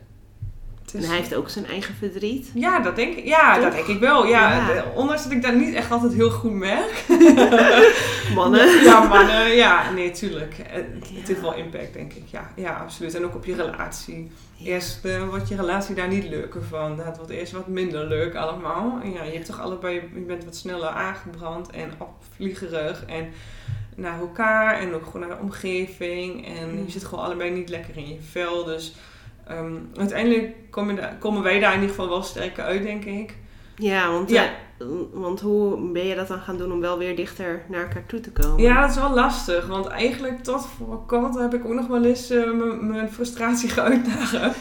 Het 0.94 1.02
En 1.02 1.08
hij 1.08 1.18
heeft 1.18 1.34
ook 1.34 1.48
zijn 1.48 1.66
eigen 1.66 1.94
verdriet. 1.94 2.50
ja, 2.54 2.80
dat 2.80 2.96
denk 2.96 3.16
ik, 3.16 3.24
ja, 3.24 3.54
Toch? 3.54 3.62
dat 3.62 3.72
denk 3.72 3.86
ik 3.86 3.98
wel. 4.00 4.26
Ja, 4.26 4.84
ondanks 4.94 5.22
dat 5.22 5.32
ik 5.32 5.42
dat 5.42 5.54
niet 5.54 5.74
echt 5.74 5.90
altijd 5.90 6.12
heel 6.12 6.30
goed 6.30 6.52
merk. 6.52 7.04
Mannen. 8.34 8.82
Ja, 8.82 9.02
mannen, 9.08 9.54
ja, 9.56 9.90
nee, 9.90 10.10
tuurlijk. 10.10 10.54
Het, 10.56 10.86
het 10.98 11.08
Ja. 11.10 11.20
heeft 11.26 11.40
wel 11.40 11.54
impact, 11.54 11.92
denk 11.92 12.12
ik. 12.12 12.22
Ja, 12.26 12.50
ja, 12.56 12.72
absoluut. 12.82 13.14
En 13.14 13.24
ook 13.24 13.34
op 13.34 13.44
je 13.44 13.54
relatie. 13.54 14.30
Eerst 14.64 15.04
eh, 15.04 15.28
wordt 15.28 15.48
je 15.48 15.56
relatie 15.56 15.94
daar 15.94 16.08
niet 16.08 16.28
leuker 16.28 16.62
van. 16.64 16.96
Dat 16.96 17.16
wordt 17.16 17.30
eerst 17.32 17.52
wat 17.52 17.66
minder 17.68 18.06
leuk 18.06 18.34
allemaal. 18.34 18.98
En 19.02 19.12
ja, 19.12 19.22
je 19.22 19.32
hebt 19.32 19.46
toch 19.46 19.60
allebei, 19.60 19.94
je 20.14 20.20
bent 20.20 20.44
wat 20.44 20.56
sneller 20.56 20.88
aangebrand 20.88 21.70
en 21.70 21.92
opvliegerig. 21.98 23.04
En 23.06 23.26
naar 23.96 24.18
elkaar 24.18 24.78
en 24.80 24.94
ook 24.94 25.04
gewoon 25.04 25.28
naar 25.28 25.36
de 25.36 25.42
omgeving. 25.42 26.46
En 26.46 26.84
je 26.84 26.90
zit 26.90 27.04
gewoon 27.04 27.24
allebei 27.24 27.50
niet 27.50 27.68
lekker 27.68 27.96
in 27.96 28.08
je 28.08 28.16
vel. 28.30 28.64
Dus 28.64 28.94
ehm, 29.46 29.74
uiteindelijk 29.96 30.52
komen, 30.70 30.98
komen 31.18 31.42
wij 31.42 31.58
daar 31.60 31.74
in 31.74 31.80
ieder 31.80 31.94
geval 31.94 32.08
wel 32.10 32.22
sterker 32.22 32.64
uit, 32.64 32.82
denk 32.82 33.04
ik. 33.04 33.34
Ja, 33.76 34.10
want, 34.10 34.30
Ja. 34.30 34.44
eh, 34.78 34.86
want 35.12 35.40
hoe 35.40 35.90
ben 35.92 36.06
je 36.06 36.14
dat 36.14 36.28
dan 36.28 36.38
gaan 36.40 36.56
doen 36.56 36.72
om 36.72 36.80
wel 36.80 36.98
weer 36.98 37.16
dichter 37.16 37.62
naar 37.68 37.82
elkaar 37.82 38.06
toe 38.06 38.20
te 38.20 38.30
komen? 38.32 38.62
Ja, 38.62 38.80
dat 38.80 38.90
is 38.90 38.96
wel 38.96 39.14
lastig. 39.14 39.66
Want 39.66 39.86
eigenlijk 39.86 40.42
tot 40.42 40.66
voor 40.66 41.06
kort 41.06 41.34
heb 41.38 41.54
ik 41.54 41.64
ook 41.64 41.72
nog 41.74 41.86
wel 41.86 42.04
eens 42.04 42.30
eh, 42.30 42.50
mijn 42.80 43.10
frustratie 43.12 43.68
geuit 43.68 44.06
naar 44.06 44.30
hem. 44.32 44.52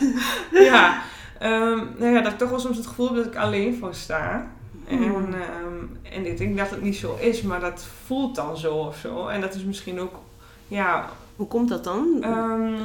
ja. 0.63 1.01
Ehm, 1.39 1.79
nou 1.97 2.13
ja, 2.13 2.21
dat 2.21 2.31
ik 2.31 2.37
toch 2.37 2.49
wel 2.49 2.59
soms 2.59 2.77
het 2.77 2.87
gevoel 2.87 3.05
heb 3.07 3.15
dat 3.15 3.25
ik 3.25 3.35
alleen 3.35 3.75
voor 3.77 3.93
sta. 3.93 4.51
En, 4.87 4.97
Hmm. 4.97 5.33
ehm, 5.33 6.13
en 6.15 6.25
ik 6.25 6.37
denk 6.37 6.57
dat 6.57 6.69
het 6.69 6.81
niet 6.81 6.95
zo 6.95 7.17
is, 7.19 7.41
maar 7.41 7.59
dat 7.59 7.85
voelt 8.05 8.35
dan 8.35 8.57
zo 8.57 8.73
of 8.75 8.97
zo. 8.97 9.27
En 9.27 9.41
dat 9.41 9.53
is 9.55 9.63
misschien 9.63 9.99
ook, 9.99 10.13
ja... 10.67 11.09
Hoe 11.35 11.47
komt 11.47 11.69
dat 11.69 11.83
dan? 11.83 12.07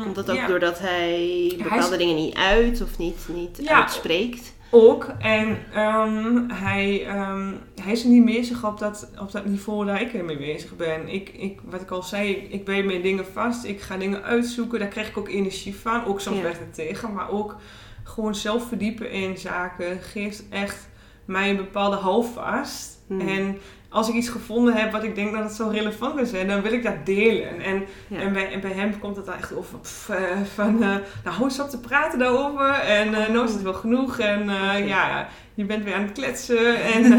komt 0.03 0.15
dat 0.15 0.31
ook 0.31 0.37
ja, 0.37 0.47
doordat 0.47 0.79
hij 0.79 1.11
hij 1.49 1.63
bepaalde 1.63 1.93
is- 1.93 1.99
dingen 1.99 2.15
niet 2.17 2.35
uit 2.35 2.83
of 2.83 2.99
niet, 2.99 3.27
niet 3.35 3.59
Ja. 3.63 3.81
uitspreekt? 3.81 4.57
Ook. 4.71 5.07
En 5.19 5.59
ehm, 5.75 6.49
hij, 6.49 7.07
ehm, 7.07 7.53
hij 7.83 7.93
is 7.93 8.03
er 8.03 8.09
niet 8.11 8.25
bezig 8.25 8.65
op 8.67 8.79
dat, 8.79 9.11
op 9.21 9.33
dat 9.33 9.45
niveau 9.47 9.85
waar 9.85 10.01
ik 10.03 10.13
ermee 10.15 10.37
bezig 10.39 10.77
ben. 10.77 11.09
Ik, 11.09 11.29
ik, 11.29 11.59
wat 11.65 11.81
ik 11.81 11.91
al 11.91 12.03
zei, 12.03 12.31
ik, 12.31 12.53
ik 12.53 12.65
ben 12.65 12.87
met 12.87 13.03
dingen 13.03 13.27
vast. 13.33 13.65
Ik 13.65 13.81
ga 13.81 13.97
dingen 13.97 14.23
uitzoeken. 14.23 14.79
Daar 14.79 14.89
krijg 14.89 15.09
ik 15.09 15.17
ook 15.19 15.29
energie 15.29 15.75
van. 15.77 16.05
Ook 16.05 16.21
soms 16.21 16.37
Ja. 16.37 16.43
werkt 16.43 16.59
het 16.59 16.75
tegen. 16.75 17.13
Maar 17.13 17.31
ook 17.31 17.57
gewoon 18.05 18.35
zelf 18.35 18.69
verdiepen 18.69 19.11
in 19.11 19.39
zaken 19.39 19.99
geeft 20.01 20.45
echt 20.51 20.89
mij 21.25 21.51
een 21.51 21.57
bepaalde 21.57 21.97
houvast. 21.97 22.97
Hmm. 23.07 23.21
En 23.29 23.59
als 23.91 24.09
ik 24.09 24.15
iets 24.15 24.29
gevonden 24.29 24.75
heb 24.75 24.93
wat 24.93 25.03
ik 25.03 25.15
denk 25.15 25.33
dat 25.33 25.43
het 25.43 25.53
zo 25.53 25.69
relevant 25.69 26.15
kan 26.17 26.27
zijn, 26.27 26.49
dan 26.49 26.63
wil 26.63 26.73
ik 26.73 26.83
dat 26.83 27.07
delen. 27.07 27.61
En 27.61 27.85
Ja. 28.09 28.19
en 28.19 28.33
bij, 28.33 28.53
en 28.53 28.61
bij 28.61 28.71
hem 28.73 28.99
komt 28.99 29.17
het 29.17 29.27
dan 29.27 29.35
echt 29.35 29.55
over 29.57 29.79
pff, 29.79 30.09
eh, 30.09 30.17
van, 30.55 30.75
eh, 30.83 30.89
nou 31.25 31.37
hou 31.37 31.45
eens 31.45 31.61
op 31.61 31.71
te 31.71 31.81
praten 31.81 32.19
daarover 32.19 32.71
en 32.71 33.15
eh 33.15 33.29
nou 33.29 33.45
is 33.47 33.53
het 33.53 33.63
wel 33.63 33.75
genoeg 33.75 34.19
en 34.19 34.45
ja, 34.87 35.29
je 35.55 35.65
bent 35.65 35.85
weer 35.85 35.95
aan 35.95 36.03
het 36.03 36.13
kletsen 36.13 36.83
en 36.93 37.19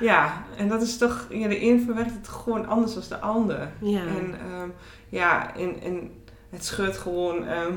ja, 0.00 0.44
en 0.56 0.68
dat 0.68 0.82
is 0.82 0.98
toch, 0.98 1.26
ja, 1.30 1.48
de 1.48 1.62
een 1.62 1.82
verwerkt 1.84 2.14
het 2.14 2.28
gewoon 2.28 2.66
anders 2.66 2.94
dan 2.94 3.02
de 3.08 3.18
ander. 3.18 3.68
Ja. 3.80 4.00
En 4.00 4.34
ehm, 4.50 4.68
ja, 5.08 5.54
en, 5.56 5.80
en 5.82 6.10
het 6.50 6.64
scheurt 6.64 6.96
gewoon 6.98 7.46
ehm 7.46 7.76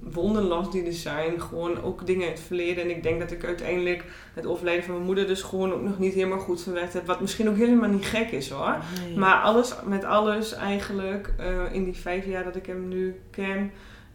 wonden 0.00 0.42
los 0.42 0.70
die 0.70 0.84
er 0.84 0.92
zijn. 0.92 1.40
Gewoon 1.40 1.82
ook 1.82 2.06
dingen 2.06 2.26
in 2.26 2.30
het 2.30 2.40
verleden. 2.40 2.84
En 2.84 2.90
ik 2.90 3.02
denk 3.02 3.20
dat 3.20 3.30
ik 3.30 3.44
uiteindelijk 3.44 4.04
het 4.34 4.46
overlijden 4.46 4.84
van 4.84 4.94
mijn 4.94 5.06
moeder 5.06 5.26
dus 5.26 5.42
gewoon 5.42 5.72
ook 5.72 5.82
nog 5.82 5.98
niet 5.98 6.14
helemaal 6.14 6.38
goed 6.38 6.62
verwerkt 6.62 6.92
heb. 6.92 7.06
Wat 7.06 7.20
misschien 7.20 7.48
ook 7.48 7.56
helemaal 7.56 7.88
niet 7.88 8.04
gek 8.04 8.30
is 8.30 8.50
hoor. 8.50 8.76
Nee. 9.06 9.16
Maar 9.16 9.40
alles 9.42 9.74
met 9.84 10.04
alles 10.04 10.54
eigenlijk, 10.54 11.34
eh, 11.38 11.72
in 11.72 11.84
die 11.84 11.96
vijf 11.96 12.26
jaar 12.26 12.44
dat 12.44 12.56
ik 12.56 12.66
hem 12.66 12.88
nu 12.88 13.20
ken, 13.30 13.70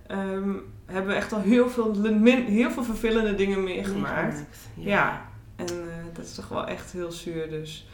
ehm, 0.08 0.52
hebben 0.86 1.12
we 1.12 1.18
echt 1.18 1.34
al 1.34 1.42
heel 1.42 1.70
veel, 1.70 1.96
heel 2.48 2.72
veel 2.72 2.84
vervelende 2.84 3.36
dingen 3.36 3.64
meegemaakt. 3.64 4.44
Ja, 4.76 5.26
en 5.56 5.68
eh, 5.68 6.06
dat 6.14 6.26
is 6.26 6.36
toch 6.36 6.48
wel 6.48 6.68
echt 6.68 6.92
heel 6.92 7.12
zuur. 7.12 7.50
Dus 7.50 7.88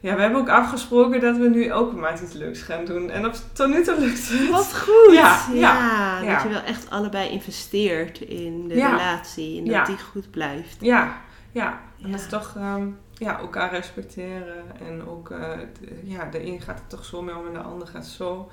ja, 0.00 0.14
we 0.14 0.20
hebben 0.20 0.40
ook 0.40 0.48
afgesproken 0.48 1.20
dat 1.20 1.36
we 1.36 1.48
nu 1.48 1.64
elke 1.64 1.94
maand 1.96 2.20
iets 2.20 2.32
leuks 2.32 2.62
gaan 2.62 2.84
doen. 2.84 3.10
En 3.10 3.26
op, 3.26 3.34
tot 3.52 3.68
nu 3.68 3.82
toe 3.84 4.00
lukt 4.00 4.28
het. 4.28 4.48
Wat 4.50 4.78
goed! 4.78 5.12
Ja, 5.14 5.38
Ja, 5.52 5.54
ja, 5.54 6.20
ja. 6.22 6.32
dat 6.34 6.42
je 6.42 6.48
wel 6.48 6.62
echt 6.62 6.90
allebei 6.90 7.28
investeert 7.30 8.20
in 8.20 8.68
de 8.68 8.76
relatie 8.90 9.58
en 9.58 9.64
dat 9.64 9.86
die 9.86 9.98
goed 9.98 10.30
blijft. 10.30 10.76
Ja, 10.80 11.20
ja. 11.52 11.80
En 12.02 12.10
dat 12.10 12.20
is 12.20 12.26
toch 12.28 12.54
ehm, 12.56 12.86
ja, 13.14 13.38
elkaar 13.38 13.70
respecteren. 13.70 14.64
En 14.86 15.06
ook, 15.08 15.30
eh, 15.30 15.38
de- 15.80 16.00
ja, 16.04 16.24
de 16.30 16.46
een 16.46 16.60
gaat 16.60 16.78
er 16.78 16.86
toch 16.86 17.04
zo 17.04 17.22
mee 17.22 17.36
om 17.36 17.46
en 17.46 17.52
de 17.52 17.58
ander 17.58 17.86
gaat 17.88 18.06
zo. 18.06 18.50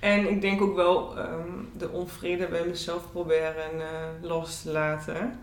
En 0.00 0.30
ik 0.30 0.40
denk 0.40 0.62
ook 0.62 0.74
wel 0.76 1.18
ehm, 1.18 1.48
de 1.78 1.90
onvrede 1.90 2.46
bij 2.46 2.64
mezelf 2.66 3.02
proberen 3.12 3.80
eh, 3.80 4.28
los 4.28 4.62
te 4.62 4.70
laten. 4.72 5.38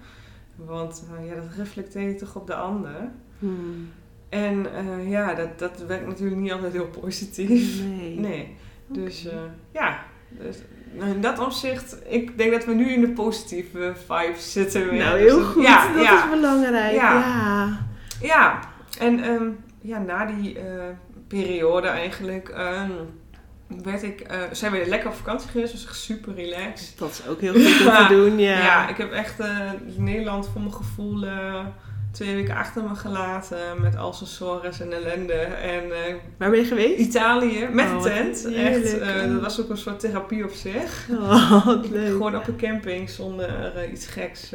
Want 0.56 1.04
eh, 1.20 1.28
ja, 1.28 1.36
dat 1.36 1.44
reflecteer 1.58 2.02
je 2.10 2.16
toch 2.16 2.36
op 2.36 2.48
de 2.48 2.56
ander. 2.56 3.10
Hmm. 3.40 3.92
En 4.34 4.66
eh, 4.76 5.10
ja, 5.10 5.34
dat, 5.34 5.60
dat 5.60 5.84
werkt 5.88 6.08
natuurlijk 6.08 6.42
niet 6.42 6.52
altijd 6.52 6.74
heel 6.74 6.88
positief. 7.02 7.82
Nee. 7.84 8.16
Nee. 8.30 8.56
Dus 8.88 9.26
eh, 9.28 9.36
ja, 9.72 10.00
dus, 10.30 10.58
nou, 10.92 11.12
in 11.12 11.22
dat 11.22 11.40
opzicht, 11.40 11.98
ik 12.08 12.38
denk 12.38 12.52
dat 12.52 12.66
we 12.66 12.74
nu 12.74 12.90
in 12.92 13.02
de 13.02 13.10
positieve 13.10 13.94
vibe 14.08 14.34
zitten. 14.38 14.90
weer. 14.90 15.00
Nou, 15.04 15.18
Dus 15.20 15.28
heel 15.32 15.40
dat- 15.40 15.48
goed. 15.48 15.64
Ja, 15.64 15.94
dat 15.94 16.04
ja. 16.04 16.24
is 16.24 16.30
belangrijk. 16.30 16.96
Ja. 16.96 17.14
Ja. 17.20 17.88
Ja, 18.22 18.60
en 19.00 19.24
ehm, 19.24 19.48
ja, 19.82 20.00
na 20.00 20.26
die 20.26 20.60
eh, 20.60 20.84
periode 21.28 21.88
eigenlijk 21.88 22.50
ehm, 22.50 22.92
werd 23.84 24.04
ik, 24.04 24.20
eh, 24.22 24.38
zijn 24.52 24.72
we 24.72 24.84
lekker 24.88 25.10
op 25.10 25.16
vakantie 25.16 25.50
geweest. 25.50 25.72
was 25.74 25.86
echt 25.86 25.96
super 25.96 26.34
relaxed. 26.36 26.98
Dat 27.00 27.10
is 27.10 27.28
ook 27.28 27.42
heel 27.42 27.54
goed 27.54 27.88
om 27.88 27.94
te 27.94 28.06
doen. 28.16 28.40
Ja. 28.40 28.58
Ja, 28.58 28.90
ik 28.90 28.98
heb 28.98 29.12
echt 29.12 29.36
Nederland 29.98 30.50
voor 30.50 30.62
mijn 30.62 30.74
gevoel 30.74 31.26
twee 32.14 32.36
weken 32.36 32.56
achter 32.56 32.84
me 32.84 32.96
gelaten 32.96 33.82
met 33.82 33.96
al 33.98 34.14
zijn 34.14 34.30
zorgen 34.30 34.72
en 34.80 34.94
ellende. 34.94 35.34
En 35.34 35.84
eh, 35.92 36.14
Waar 36.38 36.50
ben 36.50 36.60
je 36.60 36.66
geweest? 36.66 37.00
Italië 37.00 37.68
met 37.72 37.86
Oh, 37.86 37.92
de 37.92 37.96
wat 37.96 38.04
tent. 38.04 38.54
Echt, 38.56 39.00
eh, 39.00 39.32
dat 39.32 39.42
was 39.42 39.62
ook 39.62 39.70
een 39.70 39.78
soort 39.78 40.00
therapie 40.00 40.44
op 40.44 40.52
zich. 40.52 41.08
Oh, 41.12 41.66
wat 41.66 41.90
leuk. 41.90 42.08
Gewoon 42.12 42.36
op 42.36 42.48
een 42.48 42.56
camping 42.58 43.10
zonder 43.10 43.72
eh, 43.76 43.92
iets 43.92 44.06
geks. 44.08 44.52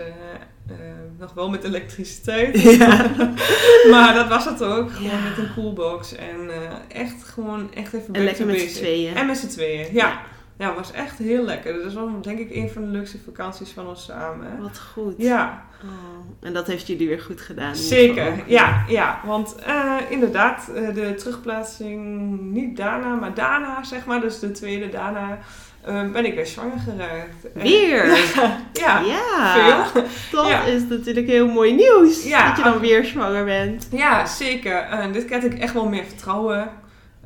nog 1.18 1.34
wel 1.34 1.50
met 1.50 1.64
elektriciteit. 1.64 2.60
Ja. 2.78 3.10
maar 3.90 4.14
dat 4.14 4.28
was 4.28 4.44
het 4.44 4.62
ook. 4.62 4.90
Gewoon 4.92 5.10
Ja. 5.10 5.18
met 5.28 5.38
een 5.38 5.54
coolbox. 5.54 6.14
En 6.14 6.50
echt 6.88 7.24
gewoon 7.24 7.74
echt 7.74 7.92
even 7.92 8.14
En 8.14 8.24
lekker 8.24 8.46
met 8.46 8.60
z'n 8.60 8.74
tweeën. 8.78 9.16
En 9.16 9.26
met 9.26 9.36
z'n 9.36 9.46
tweeën, 9.48 9.86
ja. 9.86 9.86
Ja, 9.92 10.20
het 10.66 10.76
was 10.76 10.92
echt 10.92 11.18
heel 11.18 11.44
lekker. 11.44 11.82
Dat 11.82 11.92
was 11.92 12.22
denk 12.22 12.38
ik 12.38 12.54
een 12.54 12.70
van 12.70 12.82
de 12.82 12.88
leukste 12.88 13.18
vakanties 13.24 13.70
van 13.70 13.88
ons 13.88 14.04
samen. 14.04 14.60
Wat 14.60 14.80
goed. 14.92 15.14
Ja, 15.16 15.66
Oh, 15.84 16.46
En 16.46 16.52
dat 16.52 16.66
heeft 16.66 16.86
jullie 16.86 17.08
weer 17.08 17.20
goed 17.20 17.40
gedaan. 17.40 17.76
zeker. 17.76 18.32
Ja, 18.46 18.84
ja. 18.88 19.20
Want 19.24 19.54
eh, 19.66 19.94
inderdaad, 20.08 20.68
eh, 20.74 20.94
de 20.94 21.14
terugplaatsing 21.14 22.20
niet 22.40 22.76
daarna, 22.76 23.14
maar 23.14 23.34
daarna, 23.34 23.84
zeg 23.84 24.06
maar. 24.06 24.20
Dus 24.20 24.38
de 24.38 24.50
tweede 24.50 24.88
daarna 24.88 25.38
eh, 25.84 26.10
ben 26.10 26.24
ik 26.24 26.34
weer 26.34 26.46
zwanger 26.46 26.78
geraakt. 26.78 27.46
Weer? 27.54 28.06
ja, 28.72 29.00
Ja. 29.00 29.84
veel. 29.92 30.02
Dat 30.32 30.48
Ja. 30.48 30.62
is 30.62 30.82
natuurlijk 30.88 31.26
heel 31.26 31.48
mooi 31.48 31.74
nieuws. 31.74 32.24
Ja. 32.24 32.48
Dat 32.48 32.56
je 32.56 32.62
dan 32.62 32.78
weer 32.80 33.04
zwanger 33.04 33.44
bent. 33.44 33.88
Ja, 33.90 34.26
zeker. 34.26 34.86
Dit 35.12 35.24
krijg 35.24 35.42
ik 35.42 35.58
echt 35.58 35.72
wel 35.74 35.88
meer 35.88 36.04
vertrouwen. 36.04 36.70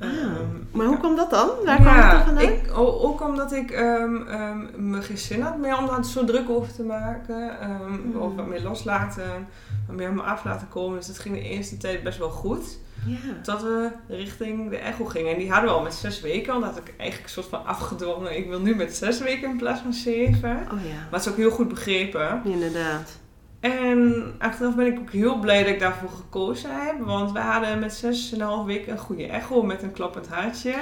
Ah. 0.03 0.09
Ehm, 0.09 0.47
Maar 0.71 0.87
hoe 0.87 0.99
kwam 0.99 1.17
dat 1.17 1.31
dan? 1.31 1.49
Waar 1.65 1.81
kwam 1.81 1.95
het 1.95 2.11
dan 2.11 2.25
vandaan? 2.25 2.45
ik, 2.45 2.71
ook 2.75 3.21
omdat 3.21 3.53
ik 3.53 3.71
ehm, 3.71 4.17
ehm, 4.17 4.91
me 4.91 5.03
geen 5.03 5.19
zin 5.19 5.41
had 5.41 5.59
meer 5.59 5.79
om 5.79 5.87
daar 5.87 6.05
zo 6.05 6.25
druk 6.25 6.51
over 6.51 6.75
te 6.75 6.83
maken. 6.83 7.57
Mm. 7.89 8.17
Of 8.17 8.35
wat 8.35 8.47
meer 8.47 8.63
loslaten, 8.63 9.49
wat 9.87 9.97
meer 9.97 10.13
me 10.13 10.23
af 10.23 10.45
laten 10.45 10.69
komen. 10.69 10.99
Dus 10.99 11.07
dat 11.07 11.19
ging 11.19 11.35
de 11.35 11.43
eerste 11.43 11.77
tijd 11.77 12.03
best 12.03 12.19
wel 12.19 12.31
goed. 12.31 12.79
Ja. 13.07 13.17
Tot 13.43 13.63
we 13.63 13.91
richting 14.09 14.71
de 14.71 14.77
echo 14.77 15.05
gingen. 15.05 15.33
En 15.33 15.39
die 15.39 15.51
hadden 15.51 15.71
we 15.71 15.77
al 15.77 15.83
met 15.83 15.95
zes 15.95 16.21
weken. 16.21 16.53
Want 16.53 16.65
dat 16.65 16.75
had 16.75 16.89
ik 16.89 16.95
eigenlijk 16.97 17.29
een 17.29 17.35
soort 17.43 17.47
van 17.47 17.67
afgedwongen. 17.67 18.37
Ik 18.37 18.49
wil 18.49 18.61
nu 18.61 18.75
met 18.75 18.97
zes 18.97 19.19
weken 19.19 19.51
in 19.51 19.57
plaats 19.57 19.81
van 19.81 19.93
zeven. 19.93 20.51
Oh 20.51 20.85
ja. 20.85 20.95
Maar 20.95 21.09
het 21.11 21.21
is 21.25 21.29
ook 21.29 21.37
heel 21.37 21.51
goed 21.51 21.69
begrepen. 21.69 22.41
Inderdaad. 22.45 23.21
En 23.63 24.25
achteraf 24.39 24.75
ben 24.75 24.87
ik 24.87 24.99
ook 24.99 25.11
heel 25.11 25.39
blij 25.39 25.59
dat 25.63 25.73
ik 25.73 25.81
daarvoor 25.81 26.11
gekozen 26.11 26.71
heb. 26.87 26.95
Want 27.01 27.33
we 27.33 27.39
hadden 27.39 27.79
met 27.79 28.05
6,5 28.05 28.41
weken 28.67 28.93
een 28.93 28.99
goede 28.99 29.27
echo 29.27 29.63
met 29.63 29.83
een 29.83 29.93
kloppend 29.93 30.29
hartje. 30.29 30.75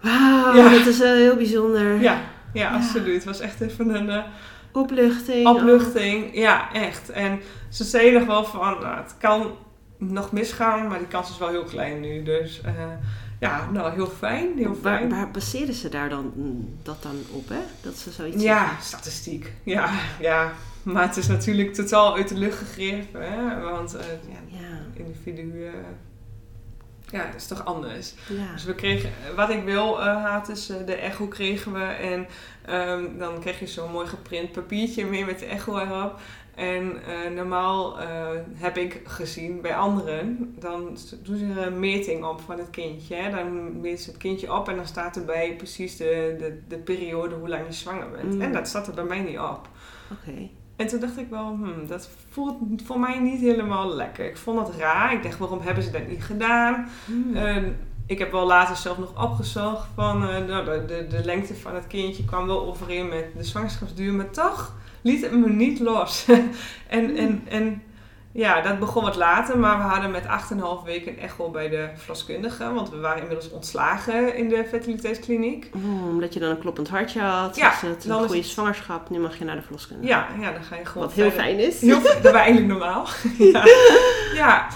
Wauw, 0.00 0.54
Ja. 0.56 0.70
dat 0.70 0.86
is 0.86 0.98
wel 0.98 1.14
heel 1.14 1.36
bijzonder. 1.36 2.00
Ja, 2.00 2.20
ja, 2.52 2.70
absoluut. 2.70 3.14
Het 3.14 3.24
was 3.24 3.40
echt 3.40 3.60
even 3.60 3.94
een 3.94 4.10
eh, 4.10 4.22
Opluchting. 4.72 5.46
opluchting. 5.46 6.34
Ja, 6.34 6.72
echt. 6.72 7.10
En 7.10 7.40
ze 7.68 7.84
zei 7.84 8.12
nog 8.12 8.26
wel 8.26 8.44
van, 8.44 8.60
nou, 8.80 8.96
het 8.96 9.14
kan 9.18 9.50
nog 9.98 10.32
misgaan, 10.32 10.88
maar 10.88 10.98
die 10.98 11.06
kans 11.06 11.30
is 11.30 11.38
wel 11.38 11.48
heel 11.48 11.64
klein 11.64 12.00
nu. 12.00 12.22
Dus 12.22 12.60
eh, 12.64 12.72
ja, 13.46 13.70
nou, 13.72 13.92
heel 13.92 14.06
fijn. 14.06 14.48
Heel 14.56 14.78
Waar, 14.82 14.98
fijn. 14.98 15.10
waar 15.10 15.30
baseren 15.30 15.74
ze 15.74 15.88
daar 15.88 16.08
dan 16.08 16.32
mm, 16.34 16.78
dat 16.82 17.02
dan 17.02 17.16
op, 17.30 17.48
hè? 17.48 17.60
Dat 17.80 17.96
ze 17.96 18.10
zoiets 18.10 18.42
Ja, 18.42 18.76
statistiek. 18.80 19.52
Ja, 19.62 19.90
ja. 20.20 20.52
Maar 20.82 21.02
het 21.02 21.16
is 21.16 21.26
natuurlijk 21.26 21.74
totaal 21.74 22.14
uit 22.16 22.28
de 22.28 22.36
lucht 22.38 22.58
gegrepen. 22.58 23.32
Hè? 23.32 23.60
Want 23.60 23.94
eh, 23.94 24.06
ja, 24.06 24.38
zeggen? 24.50 24.68
Ja, 24.68 25.04
individuen. 25.04 25.72
Ja, 27.10 27.26
dat 27.26 27.34
is 27.34 27.46
toch 27.46 27.64
anders. 27.64 28.14
ja. 28.28 28.52
Dus 28.52 28.64
we 28.64 28.74
kregen, 28.74 29.10
wat 29.36 29.50
ik 29.50 29.64
wel 29.64 30.02
eh, 30.02 30.24
had, 30.32 30.48
is 30.48 30.68
eh, 30.68 30.76
de 30.86 30.94
echo 30.94 31.26
kregen 31.26 31.72
we. 31.72 31.84
En 31.84 32.26
ehm, 32.64 33.18
dan 33.18 33.40
kreeg 33.40 33.60
je 33.60 33.66
zo'n 33.66 33.90
mooi 33.90 34.06
geprint 34.06 34.52
papiertje 34.52 35.04
mee 35.04 35.24
met 35.24 35.38
de 35.38 35.46
echo 35.46 35.78
erop. 35.78 36.20
En 36.56 37.04
eh, 37.04 37.30
normaal 37.34 38.00
eh, 38.00 38.26
heb 38.54 38.76
ik 38.76 39.00
gezien 39.04 39.60
bij 39.60 39.76
anderen, 39.76 40.54
dan 40.58 40.96
doen 41.22 41.36
ze 41.36 41.52
er 41.56 41.66
een 41.66 41.80
meting 41.80 42.24
op 42.24 42.40
van 42.40 42.58
het 42.58 42.70
kindje. 42.70 43.14
Hè? 43.14 43.30
Dan 43.30 43.80
meten 43.80 44.04
ze 44.04 44.10
het 44.10 44.18
kindje 44.18 44.54
op 44.54 44.68
en 44.68 44.76
dan 44.76 44.86
staat 44.86 45.16
erbij 45.16 45.54
precies 45.56 45.96
de, 45.96 46.36
de, 46.38 46.60
de 46.68 46.78
periode 46.78 47.34
hoe 47.34 47.48
lang 47.48 47.66
je 47.66 47.72
zwanger 47.72 48.10
bent. 48.10 48.34
Mm. 48.34 48.40
En 48.40 48.52
dat 48.52 48.68
staat 48.68 48.86
er 48.86 48.94
bij 48.94 49.04
mij 49.04 49.20
niet 49.20 49.38
op. 49.38 49.68
Oké. 50.12 50.48
En 50.76 50.86
toen 50.86 51.00
dacht 51.00 51.18
ik 51.18 51.28
wel, 51.30 51.46
hmm, 51.46 51.86
dat 51.86 52.10
voelt 52.30 52.56
voor 52.84 53.00
mij 53.00 53.18
niet 53.18 53.40
helemaal 53.40 53.94
lekker. 53.94 54.26
Ik 54.26 54.36
vond 54.36 54.66
het 54.66 54.76
raar. 54.76 55.12
Ik 55.12 55.22
dacht, 55.22 55.38
waarom 55.38 55.60
hebben 55.60 55.82
ze 55.82 55.90
dat 55.90 56.08
niet 56.08 56.24
gedaan? 56.24 56.88
Hmm. 57.06 57.36
En 57.36 57.76
ik 58.06 58.18
heb 58.18 58.32
wel 58.32 58.46
later 58.46 58.76
zelf 58.76 58.98
nog 58.98 59.24
opgezocht 59.24 59.88
van 59.94 60.28
eh, 60.28 60.44
nou, 60.44 60.64
de, 60.64 60.84
de, 60.86 61.06
de 61.06 61.24
lengte 61.24 61.54
van 61.54 61.74
het 61.74 61.86
kindje 61.86 62.24
kwam 62.24 62.46
wel 62.46 62.66
overeen 62.66 63.08
met 63.08 63.26
de 63.36 63.44
zwangerschapsduur, 63.44 64.12
maar 64.12 64.30
toch 64.30 64.74
liet 65.06 65.22
het 65.22 65.32
me 65.32 65.48
niet 65.48 65.80
los. 65.80 66.26
en, 66.88 67.16
en, 67.16 67.42
en 67.48 67.82
ja, 68.32 68.60
dat 68.60 68.78
begon 68.78 69.02
wat 69.02 69.16
later, 69.16 69.58
maar 69.58 69.76
we 69.76 69.82
hadden 69.82 70.10
met 70.10 70.22
8,5 70.22 70.28
weken 70.84 71.12
een 71.12 71.18
echo 71.18 71.50
bij 71.50 71.68
de 71.68 71.88
verloskundige, 71.94 72.72
want 72.72 72.90
we 72.90 72.96
waren 72.96 73.20
inmiddels 73.22 73.50
ontslagen 73.50 74.36
in 74.36 74.48
de 74.48 74.64
fertiliteitskliniek. 74.68 75.70
Oh, 75.74 76.08
omdat 76.08 76.34
je 76.34 76.40
dan 76.40 76.50
een 76.50 76.58
kloppend 76.58 76.88
hartje 76.88 77.20
had. 77.20 77.56
Ja, 77.56 77.72
is 77.72 77.80
het 77.80 78.04
een 78.04 78.12
goede 78.12 78.36
het- 78.36 78.46
zwangerschap. 78.46 79.10
Nu 79.10 79.18
mag 79.18 79.38
je 79.38 79.44
naar 79.44 79.56
de 79.56 79.62
verloskundige. 79.62 80.08
Ja, 80.08 80.26
ja, 80.40 80.52
dan 80.52 80.62
ga 80.62 80.76
je 80.76 80.84
gewoon 80.84 81.06
Wat 81.06 81.16
heel 81.16 81.30
fijn 81.30 81.58
is. 81.58 81.80
Heel 81.80 82.02
dat 82.02 82.20
was 82.20 82.32
eigenlijk 82.32 82.66
normaal. 82.66 83.06
ja. 83.52 83.64
ja, 84.34 84.66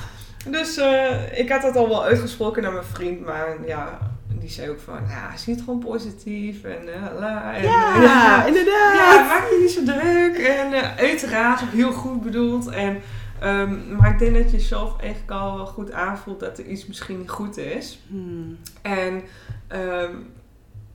dus 0.49 0.77
eh, 0.77 1.39
ik 1.39 1.49
had 1.51 1.63
dat 1.63 1.77
al 1.77 1.89
wel 1.89 2.05
uitgesproken 2.05 2.63
naar 2.63 2.73
mijn 2.73 2.85
vriend, 2.85 3.21
maar 3.25 3.57
ja, 3.67 3.99
die 4.41 4.51
zei 4.51 4.71
ook 4.71 4.81
van, 4.81 4.99
ja, 5.09 5.37
zie 5.37 5.55
het 5.55 5.63
gewoon 5.63 5.79
positief 5.79 6.65
en 6.65 6.95
eh, 6.95 7.19
la. 7.19 7.55
En, 7.55 7.63
Ja, 7.63 7.95
eh, 7.95 8.03
ja, 8.03 8.47
inderdaad. 8.47 8.95
ja, 8.95 9.27
maak 9.29 9.49
je 9.51 9.59
niet 9.61 9.71
zo 9.71 9.85
druk. 9.85 10.37
En 10.37 10.73
eh, 10.73 10.97
uiteraard 10.97 11.61
heel 11.61 11.93
goed 11.93 12.23
bedoeld. 12.23 12.69
En, 12.69 13.01
ehm, 13.41 13.97
maar 13.97 14.13
ik 14.13 14.19
denk 14.19 14.35
dat 14.35 14.51
je 14.51 14.61
zelf 14.61 15.01
eigenlijk 15.01 15.33
al 15.33 15.57
wel 15.57 15.67
goed 15.67 15.93
aanvoelt 15.93 16.41
dat 16.41 16.59
er 16.59 16.67
iets 16.67 16.87
misschien 16.87 17.19
niet 17.19 17.31
goed 17.31 17.57
is. 17.57 18.01
Hmm. 18.09 18.59
En 18.83 19.23
ehm, 19.69 20.15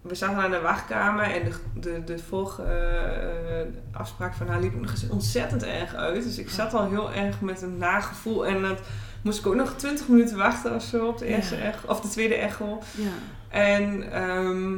we 0.07 0.15
zaten 0.15 0.37
aan 0.43 0.51
de 0.51 0.59
wachtkamer 0.59 1.23
en 1.23 1.43
de, 1.43 1.79
de, 1.79 2.03
de 2.03 2.19
volg, 2.19 2.59
eh, 2.59 2.65
afspraak 3.91 4.33
van 4.33 4.47
haar 4.47 4.61
liep 4.61 4.81
nog 4.81 4.91
eens 4.91 5.07
ontzettend 5.09 5.63
erg 5.63 5.95
uit. 5.95 6.23
Dus 6.23 6.37
ik 6.37 6.49
zat 6.49 6.73
al 6.73 6.89
heel 6.89 7.13
erg 7.13 7.41
met 7.41 7.61
een 7.61 7.77
nagevoel. 7.77 8.47
En 8.47 8.61
dat 8.61 8.79
moest 9.21 9.39
ik 9.39 9.47
ook 9.47 9.55
nog 9.55 9.73
20 9.75 10.07
minuten 10.07 10.37
wachten 10.37 10.75
of 10.75 10.83
zo 10.83 11.07
op 11.07 11.17
de 11.17 11.25
eerste 11.25 11.55
Ja. 11.55 11.61
echo, 11.61 11.87
of 11.87 12.01
de 12.01 12.07
tweede 12.07 12.35
echo. 12.35 12.81
Ja. 12.91 13.09
En 13.49 14.11
ehm, 14.11 14.71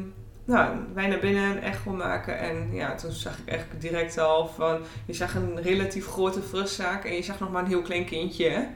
nou, 0.46 0.76
wij 0.94 1.08
naar 1.08 1.20
binnen 1.20 1.44
een 1.44 1.62
echo 1.62 1.92
maken. 1.92 2.40
En 2.40 2.74
ja, 2.74 2.96
toen 2.96 3.12
zag 3.12 3.38
ik 3.38 3.48
eigenlijk 3.50 3.82
direct 3.82 4.18
al 4.18 4.48
van... 4.48 4.80
Je 5.06 5.14
zag 5.14 5.36
een 5.36 5.62
relatief 5.62 6.08
grote 6.08 6.42
vruchtzaak 6.42 7.06
en 7.06 7.14
je 7.16 7.24
zag 7.24 7.40
nog 7.40 7.52
maar 7.52 7.62
een 7.62 7.70
heel 7.70 7.82
klein 7.82 8.06
kindje. 8.06 8.68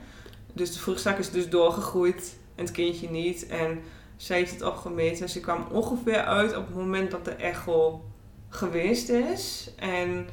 Dus 0.54 0.74
de 0.74 0.80
vruchtzaak 0.80 1.18
is 1.18 1.30
dus 1.32 1.50
doorgegroeid 1.50 2.36
en 2.56 2.64
het 2.64 2.74
kindje 2.74 3.10
niet. 3.10 3.48
En 3.48 3.80
zij 4.22 4.38
heeft 4.38 4.52
het 4.52 4.62
opgemeten. 4.62 5.22
En 5.22 5.30
ze 5.30 5.40
kwam 5.40 5.68
ongeveer 5.72 6.24
uit 6.24 6.56
op 6.56 6.68
het 6.68 6.76
moment 6.76 7.12
dat 7.12 7.26
de 7.26 7.32
echo 7.32 8.06
geweest 8.50 9.10
is. 9.10 9.72
En 9.76 10.28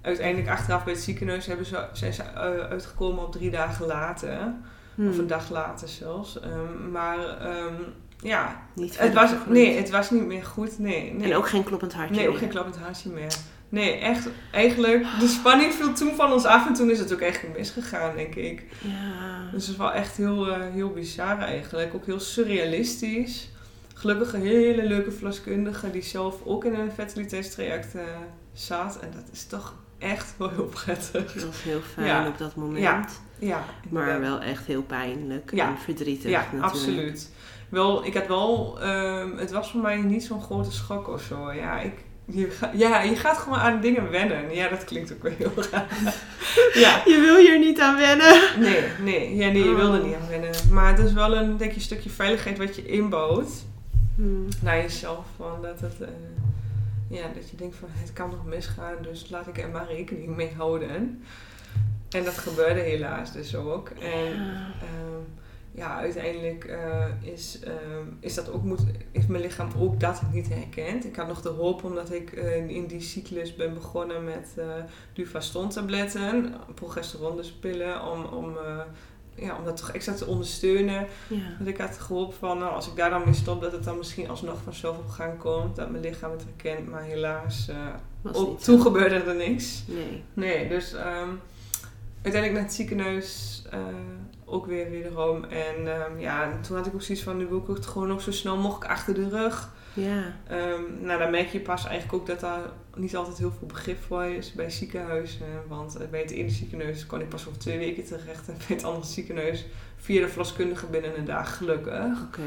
uiteindelijk 0.00 0.48
achteraf 0.48 0.84
bij 0.84 0.92
het 0.92 1.02
ziekenhuis 1.02 1.46
hebben 1.46 1.66
ze, 1.66 1.86
zijn 1.92 2.12
ze 2.12 2.22
eh, 2.22 2.40
uitgekomen 2.40 3.24
op 3.24 3.32
drie 3.32 3.50
dagen 3.50 3.86
later. 3.86 4.54
Hmm. 4.94 5.08
Of 5.08 5.18
een 5.18 5.26
dag 5.26 5.50
later 5.50 5.88
zelfs. 5.88 6.40
Ehm, 6.40 6.90
maar 6.90 7.38
ehm, 7.38 7.74
ja, 8.16 8.62
Niet 8.74 8.98
het 8.98 9.14
was, 9.14 9.30
nee, 9.48 9.76
het 9.76 9.90
was 9.90 10.10
niet 10.10 10.26
meer 10.26 10.44
goed. 10.44 10.78
Nee, 10.78 11.14
nee. 11.14 11.30
En 11.30 11.36
ook 11.36 11.48
geen 11.48 11.64
kloppend 11.64 11.92
hartje. 11.92 12.14
nee, 12.14 12.28
ook 12.28 12.38
geen 12.38 12.48
klappend 12.48 12.76
hartje 12.78 13.10
meer. 13.10 13.34
Nee, 13.70 13.92
echt. 13.92 14.28
Eigenlijk, 14.50 15.06
de 15.20 15.26
spanning 15.28 15.72
viel 15.74 15.92
toen 15.92 16.14
van 16.14 16.32
ons 16.32 16.44
af 16.44 16.66
en 16.66 16.74
toen 16.74 16.90
is 16.90 16.98
het 16.98 17.12
ook 17.12 17.20
echt 17.20 17.42
misgegaan, 17.56 18.16
denk 18.16 18.34
ik. 18.34 18.64
Ja. 18.80 19.50
Dus 19.52 19.62
het 19.62 19.70
is 19.72 19.76
wel 19.76 19.92
echt 19.92 20.16
heel, 20.16 20.46
eh, 20.48 20.60
heel 20.72 20.90
bizar 20.90 21.38
eigenlijk. 21.38 21.94
Ook 21.94 22.06
heel 22.06 22.20
surrealistisch. 22.20 23.50
Gelukkig 23.94 24.32
een 24.32 24.42
hele 24.42 24.86
leuke 24.86 25.10
verloskundige 25.10 25.90
die 25.90 26.02
zelf 26.02 26.36
ook 26.44 26.64
in 26.64 26.74
een 26.74 26.90
fertiliteitstraject 26.92 27.94
eh, 27.94 28.02
zat. 28.52 28.98
En 29.00 29.10
dat 29.14 29.24
is 29.32 29.46
toch 29.46 29.74
echt 29.98 30.34
wel 30.36 30.50
heel 30.50 30.64
prettig. 30.84 31.32
Dat 31.32 31.44
was 31.44 31.62
heel 31.62 31.80
fijn 31.94 32.06
Ja. 32.06 32.26
op 32.28 32.38
dat 32.38 32.54
moment. 32.56 32.82
Ja, 32.82 33.04
Ja, 33.38 33.64
Maar 33.88 34.20
wel 34.20 34.40
echt 34.40 34.66
heel 34.66 34.82
pijnlijk 34.82 35.50
Ja. 35.54 35.68
en 35.68 35.78
verdrietig 35.78 36.30
Ja, 36.30 36.38
natuurlijk. 36.40 36.64
absoluut. 36.72 37.30
Wel, 37.68 38.04
ik 38.06 38.14
had 38.14 38.26
wel, 38.26 38.80
ehm, 38.80 39.36
het 39.36 39.50
was 39.50 39.70
voor 39.70 39.80
mij 39.80 39.96
niet 39.96 40.24
zo'n 40.24 40.42
grote 40.42 40.72
schok 40.72 41.08
of 41.08 41.22
zo. 41.22 41.52
Ja, 41.52 41.80
ik, 41.80 41.92
je, 42.32 42.50
ga- 42.50 42.70
ja, 42.74 43.00
je 43.02 43.16
gaat 43.16 43.36
gewoon 43.38 43.58
aan 43.58 43.80
dingen 43.80 44.10
wennen. 44.10 44.54
Ja, 44.54 44.68
dat 44.68 44.84
klinkt 44.84 45.12
ook 45.12 45.22
wel 45.22 45.32
heel 45.38 45.52
raar. 45.70 45.86
ja, 46.84 47.02
Je 47.04 47.20
wil 47.20 47.36
hier 47.36 47.58
niet 47.58 47.80
aan 47.80 47.96
wennen. 47.96 48.40
nee, 48.58 48.82
nee, 49.02 49.36
ja, 49.36 49.46
nee, 49.50 49.64
je 49.64 49.74
wil 49.74 49.94
er 49.94 50.04
niet 50.04 50.14
aan 50.14 50.28
wennen. 50.28 50.50
Maar 50.70 50.96
het 50.96 51.06
is 51.06 51.12
wel 51.12 51.36
een, 51.36 51.56
denk 51.56 51.72
je, 51.72 51.80
stukje 51.80 52.10
veiligheid 52.10 52.58
wat 52.58 52.76
je 52.76 52.86
inbouwt 52.86 53.48
Hmm. 54.16 54.48
naar 54.62 54.76
jezelf. 54.76 55.24
Van 55.36 55.58
dat, 55.62 55.80
het, 55.80 56.00
eh, 56.00 56.08
ja, 57.08 57.22
dat 57.34 57.50
je 57.50 57.56
denkt 57.56 57.76
van, 57.76 57.88
het 57.92 58.12
kan 58.12 58.30
nog 58.30 58.44
misgaan, 58.44 58.94
dus 59.02 59.26
laat 59.30 59.46
ik 59.46 59.58
er 59.58 59.68
maar 59.68 59.86
rekening 59.88 60.36
mee 60.36 60.50
houden. 60.56 61.22
En 62.10 62.24
dat 62.24 62.38
gebeurde 62.38 62.80
helaas 62.80 63.32
dus 63.32 63.54
ook. 63.56 63.88
En 63.88 64.08
Ja. 64.08 64.72
Ehm, 64.82 65.09
ja, 65.74 65.98
uiteindelijk 65.98 66.64
eh, 66.64 67.04
is, 67.20 67.60
ehm, 67.60 68.04
is 68.20 68.34
dat 68.34 68.50
ook 68.50 68.62
moet, 68.62 68.80
heeft 69.12 69.28
mijn 69.28 69.42
lichaam 69.42 69.68
ook 69.78 70.00
dat 70.00 70.22
niet 70.32 70.48
herkend. 70.48 71.04
Ik 71.04 71.16
had 71.16 71.26
nog 71.26 71.42
de 71.42 71.48
hoop 71.48 71.84
omdat 71.84 72.12
ik 72.12 72.32
eh, 72.32 72.68
in 72.68 72.86
die 72.86 73.00
cyclus 73.00 73.56
ben 73.56 73.74
begonnen 73.74 74.24
met 74.24 74.52
eh 74.56 74.66
Duvaston-tabletten, 75.12 76.54
progesteronpillen, 76.74 78.04
om, 78.04 78.24
om, 78.24 78.56
ja, 79.34 79.56
om 79.58 79.64
dat 79.64 79.76
toch 79.76 79.90
extra 79.90 80.14
te 80.14 80.26
ondersteunen. 80.26 81.06
Ja. 81.28 81.56
Dat 81.58 81.68
ik 81.68 81.78
had 81.78 81.98
gehoopt 81.98 82.34
van, 82.34 82.58
nou, 82.58 82.72
als 82.74 82.88
ik 82.88 82.96
daar 82.96 83.10
dan 83.10 83.22
mee 83.24 83.34
stop, 83.34 83.60
dat 83.60 83.72
het 83.72 83.84
dan 83.84 83.98
misschien 83.98 84.28
alsnog 84.28 84.62
vanzelf 84.62 84.98
op 84.98 85.08
gang 85.08 85.38
komt. 85.38 85.76
Dat 85.76 85.90
mijn 85.90 86.02
lichaam 86.02 86.30
het 86.30 86.44
herkent, 86.44 86.88
maar 86.88 87.02
helaas, 87.02 87.70
niet 88.22 88.64
toen 88.64 88.80
gebeurde 88.80 89.14
er 89.14 89.36
niks. 89.36 89.82
Nee. 89.86 90.22
Nee, 90.34 90.68
dus 90.68 90.94
ehm, 90.94 91.28
uiteindelijk 92.22 92.52
naar 92.52 92.62
het 92.62 92.72
ziekenhuis 92.72 93.62
ook 94.50 94.66
weer 94.66 94.90
wederom. 94.90 95.44
En 95.44 95.96
ehm, 95.96 96.18
ja, 96.18 96.58
toen 96.60 96.76
had 96.76 96.86
ik 96.86 96.94
ook 96.94 97.02
zoiets 97.02 97.24
van, 97.24 97.36
nu 97.36 97.46
wil 97.46 97.58
ik 97.58 97.66
het 97.66 97.86
gewoon 97.86 98.08
nog 98.08 98.22
zo 98.22 98.32
snel 98.32 98.56
mogelijk 98.56 98.90
achter 98.90 99.14
de 99.14 99.28
rug. 99.28 99.70
Ja. 99.92 100.36
Ehm, 100.48 100.82
nou, 101.00 101.18
dan 101.18 101.30
merk 101.30 101.48
je 101.48 101.60
pas 101.60 101.86
eigenlijk 101.86 102.20
ook 102.20 102.26
dat 102.26 102.40
daar 102.40 102.62
niet 102.94 103.16
altijd 103.16 103.38
heel 103.38 103.52
veel 103.58 103.66
begrip 103.66 104.02
voor 104.02 104.24
is 104.24 104.52
bij 104.52 104.70
ziekenhuizen. 104.70 105.46
Want 105.68 105.96
eh, 105.96 106.08
bij 106.08 106.20
het 106.20 106.30
ene 106.30 106.50
ziekenhuis 106.50 107.06
kon 107.06 107.20
ik 107.20 107.28
pas 107.28 107.46
over 107.46 107.58
twee 107.58 107.78
weken 107.78 108.04
terecht. 108.04 108.48
En 108.48 108.54
bij 108.66 108.76
het 108.76 108.84
andere 108.84 109.06
ziekenhuis 109.06 109.66
via 109.96 110.20
de 110.20 110.28
verloskundige 110.28 110.86
binnen 110.86 111.18
een 111.18 111.24
dag, 111.24 111.56
gelukkig. 111.56 112.22
Oké. 112.22 112.42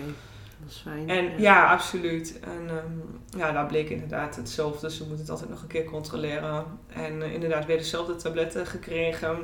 Dat 0.59 0.71
is 0.71 0.77
fijn. 0.77 1.09
En 1.09 1.41
ja, 1.41 1.71
absoluut. 1.71 2.39
En 2.39 2.69
ehm, 2.69 3.39
ja, 3.39 3.51
daar 3.51 3.65
bleek 3.65 3.89
inderdaad 3.89 4.35
hetzelfde. 4.35 4.91
Ze 4.91 4.99
moeten 4.99 5.19
het 5.19 5.29
altijd 5.29 5.49
nog 5.49 5.61
een 5.61 5.67
keer 5.67 5.83
controleren. 5.83 6.65
En 6.87 7.21
eh, 7.21 7.33
inderdaad 7.33 7.65
weer 7.65 7.77
dezelfde 7.77 8.15
tabletten 8.15 8.65
gekregen. 8.65 9.37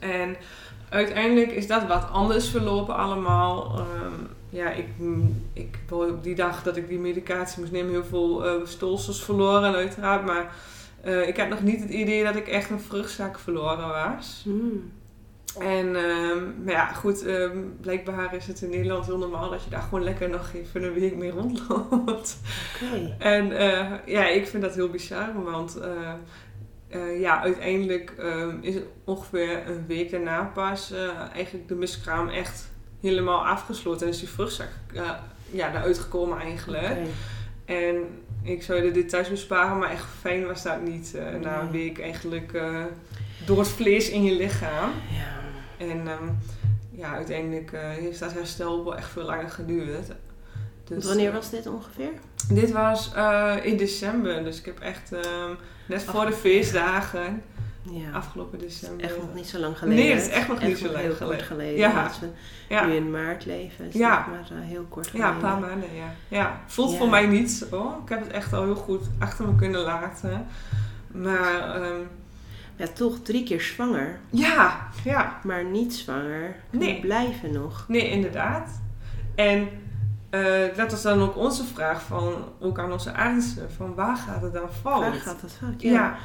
En 0.00 0.36
uiteindelijk 0.88 1.52
is 1.52 1.66
dat 1.66 1.86
wat 1.86 2.08
anders 2.12 2.48
verlopen 2.48 2.96
allemaal. 2.96 3.78
Ehm, 3.78 4.12
ja, 4.48 4.70
ik, 4.70 4.86
ik 5.52 5.78
op 5.88 6.22
die 6.22 6.34
dag 6.34 6.62
dat 6.62 6.76
ik 6.76 6.88
die 6.88 6.98
medicatie 6.98 7.60
moest 7.60 7.72
nemen 7.72 7.90
heel 7.90 8.04
veel 8.04 8.46
eh 8.46 8.52
stolsels 8.64 9.24
verloren 9.24 9.74
uiteraard. 9.74 10.24
Maar 10.24 10.54
eh, 11.00 11.28
ik 11.28 11.36
had 11.36 11.48
nog 11.48 11.62
niet 11.62 11.80
het 11.80 11.90
idee 11.90 12.24
dat 12.24 12.36
ik 12.36 12.48
echt 12.48 12.70
een 12.70 12.80
vruchtzaak 12.80 13.38
verloren 13.38 13.88
was. 13.88 14.40
Hmm. 14.44 14.92
En 15.58 15.96
ehm, 15.96 16.64
maar 16.64 16.72
ja, 16.72 16.86
goed, 16.86 17.24
ehm, 17.24 17.58
blijkbaar 17.80 18.34
is 18.34 18.46
het 18.46 18.62
in 18.62 18.70
Nederland 18.70 19.06
heel 19.06 19.18
normaal 19.18 19.50
dat 19.50 19.64
je 19.64 19.70
daar 19.70 19.82
gewoon 19.82 20.04
lekker 20.04 20.28
nog 20.28 20.50
even 20.54 20.82
een 20.82 20.92
week 20.92 21.16
mee 21.16 21.30
rondloopt. 21.30 22.40
Oké. 22.74 23.16
En 23.18 23.52
eh, 23.52 23.90
ja, 24.06 24.26
ik 24.26 24.46
vind 24.46 24.62
dat 24.62 24.74
heel 24.74 24.88
bizar, 24.88 25.42
want 25.44 25.78
eh, 26.88 27.20
ja, 27.20 27.40
uiteindelijk 27.40 28.14
ehm, 28.18 28.56
is 28.60 28.74
het 28.74 28.84
ongeveer 29.04 29.68
een 29.68 29.86
week 29.86 30.10
daarna 30.10 30.44
pas 30.44 30.92
eh, 30.92 31.18
eigenlijk 31.32 31.68
de 31.68 31.74
miskraam 31.74 32.28
echt 32.28 32.68
helemaal 33.00 33.46
afgesloten. 33.46 34.06
En 34.06 34.12
is 34.12 34.18
die 34.18 34.28
vruchtzak 34.28 34.68
eh, 34.94 35.10
ja, 35.50 35.70
eruit 35.70 35.98
gekomen 35.98 36.38
eigenlijk. 36.38 36.96
En 37.64 37.96
ik 38.42 38.62
zou 38.62 38.82
de 38.82 38.90
details 38.90 39.28
besparen, 39.28 39.78
maar 39.78 39.90
echt 39.90 40.06
fijn 40.20 40.46
was 40.46 40.62
dat 40.62 40.82
niet. 40.82 41.14
na 41.40 41.60
een 41.60 41.70
week 41.70 42.00
eigenlijk 42.00 42.60
door 43.46 43.58
het 43.58 43.68
vlees 43.68 44.10
in 44.10 44.24
je 44.24 44.36
lichaam. 44.36 44.90
Ja. 45.10 45.40
En 45.86 46.08
ehm, 46.08 46.28
ja, 46.90 47.14
uiteindelijk 47.14 47.70
heeft 47.74 48.18
dat 48.18 48.32
herstel 48.32 48.84
wel 48.84 48.96
echt 48.96 49.10
veel 49.10 49.24
langer 49.24 49.50
geduurd. 49.50 50.12
Dus, 50.88 51.04
wanneer 51.04 51.28
eh, 51.28 51.34
was 51.34 51.50
dit 51.50 51.66
ongeveer? 51.66 52.10
Dit 52.48 52.70
was 52.72 53.12
eh, 53.14 53.54
in 53.62 53.76
december, 53.76 54.44
dus 54.44 54.58
ik 54.58 54.64
heb 54.64 54.78
echt 54.80 55.12
ehm, 55.12 55.50
net 55.86 56.02
voor 56.02 56.26
de 56.26 56.32
feestdagen, 56.32 57.42
Ja. 57.90 58.10
afgelopen 58.12 58.58
december. 58.58 59.04
Echt 59.04 59.16
nog 59.16 59.34
niet 59.34 59.46
zo 59.46 59.58
lang 59.58 59.78
geleden. 59.78 60.04
Nee, 60.04 60.12
het 60.14 60.22
is 60.22 60.28
echt 60.28 60.48
nog 60.48 60.62
niet 60.62 60.78
zo 60.78 60.84
lang 60.86 60.96
heel 60.98 61.14
geleden. 61.14 61.36
kort 61.36 61.42
geleden. 61.48 61.76
Ja. 61.78 62.02
Dat 62.02 62.18
we 62.18 62.26
Ja, 62.68 62.86
nu 62.86 62.94
in 62.94 63.10
maart 63.10 63.44
leven. 63.46 63.88
Is 63.88 63.94
Ja. 63.94 64.26
maar 64.30 64.58
eh, 64.58 64.68
heel 64.68 64.84
kort 64.88 65.04
ja, 65.06 65.10
geleden. 65.10 65.34
een 65.34 65.40
paar 65.40 65.58
maanden, 65.60 65.94
ja. 65.94 66.14
ja. 66.28 66.60
Voelt 66.66 66.90
Ja. 66.92 66.96
voor 66.98 67.08
mij 67.08 67.26
niet 67.26 67.50
zo. 67.50 68.00
Ik 68.02 68.08
heb 68.08 68.20
het 68.22 68.30
echt 68.32 68.52
al 68.52 68.64
heel 68.64 68.74
goed 68.74 69.02
achter 69.18 69.46
me 69.46 69.54
kunnen 69.56 69.80
laten. 69.80 70.46
Maar 71.12 71.74
ehm, 71.82 72.00
Ja, 72.78 72.86
toch 72.86 73.18
drie 73.22 73.42
keer 73.44 73.60
zwanger, 73.60 74.18
ja, 74.30 74.88
ja, 75.04 75.40
maar 75.44 75.64
niet 75.64 75.94
zwanger. 75.94 76.56
Nee. 76.70 77.00
blijven 77.00 77.52
nog. 77.52 77.84
nee, 77.88 78.10
inderdaad. 78.10 78.80
En 79.34 79.68
eh, 80.30 80.76
dat 80.76 80.90
was 80.90 81.02
dan 81.02 81.22
ook 81.22 81.36
onze 81.36 81.64
vraag 81.64 82.02
van, 82.02 82.34
ook 82.60 82.78
aan 82.78 82.92
onze 82.92 83.12
artsen, 83.12 83.70
van 83.76 83.94
waar 83.94 84.16
gaat 84.16 84.42
het 84.42 84.52
dan 84.52 84.68
fout? 84.82 85.00
Waar 85.00 85.12
gaat 85.12 85.40
dat 85.40 85.52
fout? 85.52 85.82
Ja, 85.82 85.92
Ja. 85.92 86.16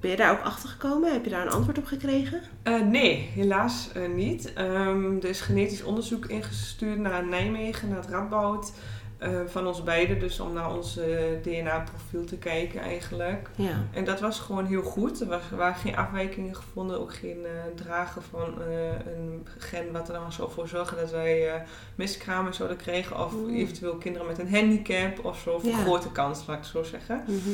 Ben 0.00 0.10
je 0.10 0.16
daar 0.16 0.30
ook 0.30 0.42
achter 0.42 0.68
gekomen? 0.68 1.12
Heb 1.12 1.24
je 1.24 1.30
daar 1.30 1.46
een 1.46 1.52
antwoord 1.52 1.78
op 1.78 1.86
gekregen? 1.86 2.40
Eh, 2.62 2.80
nee, 2.80 3.30
helaas 3.34 3.90
eh, 3.92 4.08
niet. 4.08 4.52
Ehm, 4.52 5.16
er 5.16 5.24
is 5.24 5.40
genetisch 5.40 5.82
onderzoek 5.82 6.26
ingestuurd 6.26 6.98
naar 6.98 7.26
Nijmegen, 7.26 7.88
naar 7.88 7.98
het 7.98 8.08
Radboud. 8.10 8.72
Eh, 9.18 9.30
van 9.46 9.66
ons 9.66 9.82
beiden, 9.82 10.18
dus 10.20 10.40
om 10.40 10.52
naar 10.52 10.74
ons 10.74 10.96
eh, 10.98 11.06
DNA-profiel 11.42 12.24
te 12.24 12.36
kijken 12.36 12.80
eigenlijk. 12.80 13.48
Ja. 13.56 13.82
En 13.92 14.04
dat 14.04 14.20
was 14.20 14.40
gewoon 14.40 14.66
heel 14.66 14.82
goed. 14.82 15.20
Er, 15.20 15.40
waren 15.56 15.74
geen 15.74 15.96
afwijkingen 15.96 16.56
gevonden, 16.56 17.00
ook 17.00 17.14
geen 17.14 17.44
eh, 17.44 17.50
dragen 17.84 18.22
van 18.22 18.60
een 18.60 19.46
gen 19.58 19.92
wat 19.92 20.08
er 20.08 20.14
dan 20.14 20.32
zou 20.32 20.50
voor 20.50 20.68
zorgen 20.68 20.96
dat 20.96 21.10
wij 21.10 21.62
miskramen 21.94 22.54
zouden 22.54 22.76
krijgen. 22.76 23.24
Of 23.24 23.32
Mm. 23.32 23.54
eventueel 23.54 23.94
kinderen 23.96 24.26
met 24.26 24.38
een 24.38 24.54
handicap 24.54 25.24
of 25.24 25.38
zo. 25.38 25.50
Of 25.50 25.62
een 25.64 25.70
Ja. 25.70 25.76
grote 25.76 26.12
kans, 26.12 26.38
laat 26.46 26.56
ik 26.56 26.62
het 26.62 26.72
zo 26.72 26.82
zeggen. 26.82 27.22
Mhm. 27.26 27.50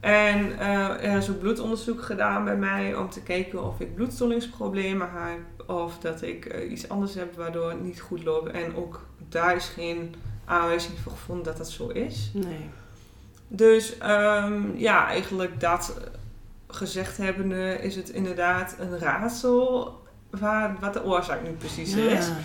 En 0.00 0.58
er 0.58 1.16
is 1.16 1.30
ook 1.30 1.38
bloedonderzoek 1.40 2.02
gedaan 2.02 2.44
bij 2.44 2.56
mij 2.56 2.94
om 2.94 3.10
te 3.10 3.22
kijken 3.22 3.64
of 3.64 3.80
ik 3.80 3.94
bloedstollingsproblemen 3.94 5.08
heb 5.12 5.68
of 5.70 5.98
dat 5.98 6.22
ik 6.22 6.62
iets 6.70 6.88
anders 6.88 7.14
heb 7.14 7.36
waardoor 7.36 7.68
het 7.68 7.82
niet 7.82 8.00
goed 8.00 8.24
loopt. 8.24 8.50
En 8.50 8.76
ook 8.76 9.06
daar 9.28 9.56
is 9.56 9.68
geen 9.68 10.14
aanwijzing 10.44 10.98
voor 10.98 11.12
gevonden 11.12 11.44
dat 11.44 11.56
dat 11.56 11.70
zo 11.70 11.88
is. 11.88 12.30
Nee. 12.34 12.70
Dus 13.48 13.98
ehm, 13.98 14.76
ja, 14.76 15.06
eigenlijk 15.06 15.60
dat 15.60 15.96
gezegd 16.66 17.16
hebbende 17.16 17.78
is 17.80 17.96
het 17.96 18.08
inderdaad 18.08 18.76
een 18.78 18.98
raadsel 18.98 20.00
waar, 20.30 20.76
wat 20.80 20.92
de 20.92 21.04
oorzaak 21.04 21.42
nu 21.42 21.50
precies 21.50 21.94
is. 21.94 22.26
Ja. 22.26 22.36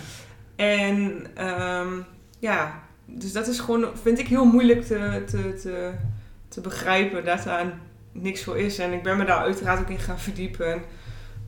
En 0.56 1.26
ehm, 1.34 2.00
ja, 2.38 2.82
dus 3.04 3.32
dat 3.32 3.46
is 3.46 3.58
gewoon, 3.58 3.86
vind 4.02 4.18
ik 4.18 4.28
heel 4.28 4.44
moeilijk 4.44 4.84
te, 4.84 5.22
te, 5.26 5.54
te, 5.62 5.92
te 6.48 6.60
begrijpen 6.60 7.24
dat 7.24 7.42
daar 7.42 7.78
niks 8.12 8.44
voor 8.44 8.58
is. 8.58 8.78
En 8.78 8.92
ik 8.92 9.02
ben 9.02 9.16
me 9.16 9.24
daar 9.24 9.38
uiteraard 9.38 9.80
ook 9.80 9.88
in 9.88 9.98
gaan 9.98 10.18
verdiepen. 10.18 10.82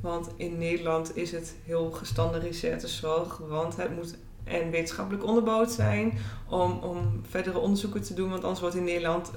Want 0.01 0.29
in 0.37 0.59
Nederland 0.59 1.17
is 1.17 1.33
het 1.33 1.55
heel 1.65 1.91
gestandardiseerde 1.91 2.89
zorg. 2.89 3.37
Want 3.37 3.77
het 3.77 3.95
moet 3.95 4.17
en 4.45 4.71
wetenschappelijk 4.71 5.25
onderbouwd 5.25 5.73
zijn 5.73 6.19
om, 6.49 6.79
om 6.79 7.23
verdere 7.29 7.59
onderzoeken 7.59 8.03
te 8.03 8.15
doen. 8.15 8.31
Want 8.31 8.43
anders 8.43 8.61
wordt 8.61 8.77
in 8.77 8.85
Nederland 8.85 9.31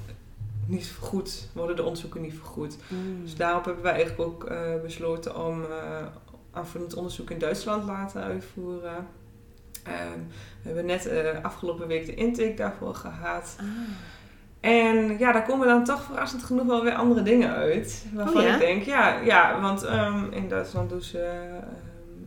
niet 0.67 0.87
vergoed, 0.87 1.49
worden 1.53 1.75
de 1.75 1.83
onderzoeken 1.83 2.21
niet 2.21 2.33
vergoed. 2.33 2.77
Mm. 2.87 3.21
Dus 3.21 3.35
daarop 3.35 3.65
hebben 3.65 3.83
wij 3.83 3.93
eigenlijk 3.93 4.29
ook 4.29 4.43
eh, 4.43 4.81
besloten 4.81 5.45
om 5.45 5.63
eh 5.63 6.05
aanvullend 6.53 6.93
onderzoek 6.93 7.29
in 7.29 7.39
Duitsland 7.39 7.81
te 7.81 7.91
laten 7.91 8.23
uitvoeren. 8.23 9.07
Ehm, 9.83 10.19
we 10.61 10.67
hebben 10.67 10.85
net 10.85 11.07
eh, 11.07 11.43
afgelopen 11.43 11.87
week 11.87 12.05
de 12.05 12.15
intake 12.15 12.53
daarvoor 12.53 12.95
gehad. 12.95 13.55
Ah. 13.59 13.65
En 14.59 15.17
ja, 15.17 15.31
daar 15.31 15.45
komen 15.45 15.67
dan 15.67 15.83
toch 15.83 16.03
verrassend 16.03 16.43
genoeg 16.43 16.65
wel 16.65 16.83
weer 16.83 16.93
andere 16.93 17.23
dingen 17.23 17.53
uit. 17.53 18.05
Waarvan 18.13 18.41
Oh 18.41 18.47
ja? 18.47 18.53
ik 18.53 18.59
denk, 18.59 18.83
ja, 18.83 19.19
ja 19.19 19.61
want 19.61 19.83
ehm, 19.83 20.31
in 20.31 20.47
Duitsland 20.47 20.89
doen 20.89 21.01
ze 21.01 21.45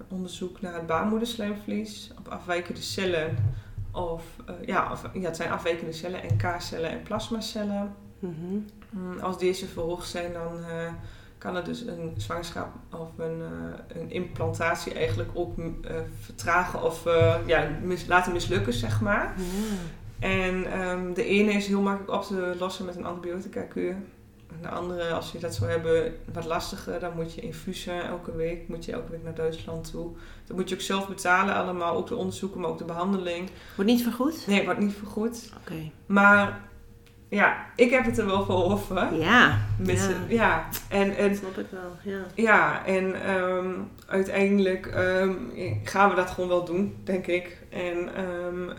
onderzoek 0.09 0.61
naar 0.61 0.75
het 0.75 0.87
baarmoederslijmvlies 0.87 2.11
op 2.19 2.29
afwijkende 2.29 2.81
cellen. 2.83 3.37
Of 3.93 4.23
eh, 4.47 4.55
ja, 4.67 4.93
of, 4.93 5.03
ja, 5.15 5.21
het 5.21 5.37
zijn 5.37 5.51
afwijkende 5.51 5.93
cellen, 5.93 6.21
NK-cellen 6.33 6.91
en 6.91 7.03
plasmacellen. 7.03 7.95
Mhm. 8.19 8.33
Mm, 8.91 9.19
Als 9.19 9.39
deze 9.39 9.67
verhoogd 9.67 10.09
zijn, 10.09 10.33
dan 10.33 10.65
eh, 10.65 10.93
kan 11.39 11.55
het 11.55 11.65
dus 11.65 11.81
een 11.81 12.13
zwangerschap 12.17 12.69
of 12.93 13.09
een, 13.19 13.41
eh, 13.43 14.01
een 14.01 14.11
implantatie 14.11 14.95
eigenlijk 14.95 15.31
ook 15.35 15.57
mm, 15.57 15.77
vertragen 16.21 16.83
of 16.83 17.05
ja, 17.47 17.69
mis- 17.83 18.07
laten 18.07 18.33
mislukken, 18.33 18.73
zeg 18.73 19.01
maar. 19.01 19.35
Ja. 19.37 19.45
En 20.29 20.73
ehm, 20.73 21.13
de 21.13 21.25
ene 21.25 21.53
is 21.53 21.67
heel 21.67 21.81
makkelijk 21.83 22.13
op 22.13 22.23
te 22.25 22.57
lossen 22.59 22.85
met 22.85 22.97
een 22.97 23.05
antibiotica-kuur. 23.07 23.97
De 24.63 24.69
andere, 24.69 25.13
als 25.13 25.33
je 25.33 25.39
dat 25.39 25.55
zou 25.55 25.71
hebben, 25.71 26.15
wat 26.33 26.45
lastiger. 26.45 27.01
Dan 27.01 27.13
moet 27.15 27.35
je 27.35 27.41
infusen 27.41 28.05
elke 28.05 28.37
week. 28.37 28.69
Moet 28.69 28.85
je 28.85 28.93
elke 28.93 29.11
week 29.11 29.23
naar 29.23 29.35
Duitsland 29.35 29.91
toe. 29.91 30.17
Dat 30.47 30.57
moet 30.57 30.69
je 30.69 30.75
ook 30.75 30.81
zelf 30.81 31.09
betalen 31.09 31.55
allemaal. 31.55 31.97
Ook 31.97 32.09
de 32.09 32.17
onderzoeken, 32.17 32.61
maar 32.61 32.71
ook 32.71 32.79
de 32.79 32.85
behandeling. 32.85 33.51
Wordt 33.77 33.91
niet 33.91 34.03
vergoed? 34.03 34.47
Nee, 34.47 34.65
wordt 34.65 34.81
niet 34.81 34.95
vergoed. 34.95 35.53
Oké. 35.61 35.91
Maar 36.07 36.61
ja, 37.29 37.67
ik 37.77 37.91
heb 37.91 38.05
het 38.05 38.19
er 38.19 38.27
wel 38.27 38.45
voor 38.45 38.65
over. 38.65 39.15
Ja. 39.15 39.59
Met 39.79 40.11
ja. 40.29 40.35
ja. 40.35 40.69
En, 40.89 41.17
en 41.17 41.29
Dat 41.29 41.39
snap 41.39 41.59
ik 41.59 41.67
wel. 41.71 41.97
Ja. 42.03 42.21
ja, 42.35 42.87
en 42.87 43.23
ehm, 43.23 43.71
uiteindelijk 44.07 44.87
ehm, 44.87 45.33
gaan 45.85 46.11
we 46.11 46.17
dat 46.17 46.31
gewoon 46.31 46.49
wel 46.49 46.65
doen, 46.65 46.97
denk 47.05 47.27
ik. 47.27 47.63
En 47.69 48.15
ehm, 48.15 48.71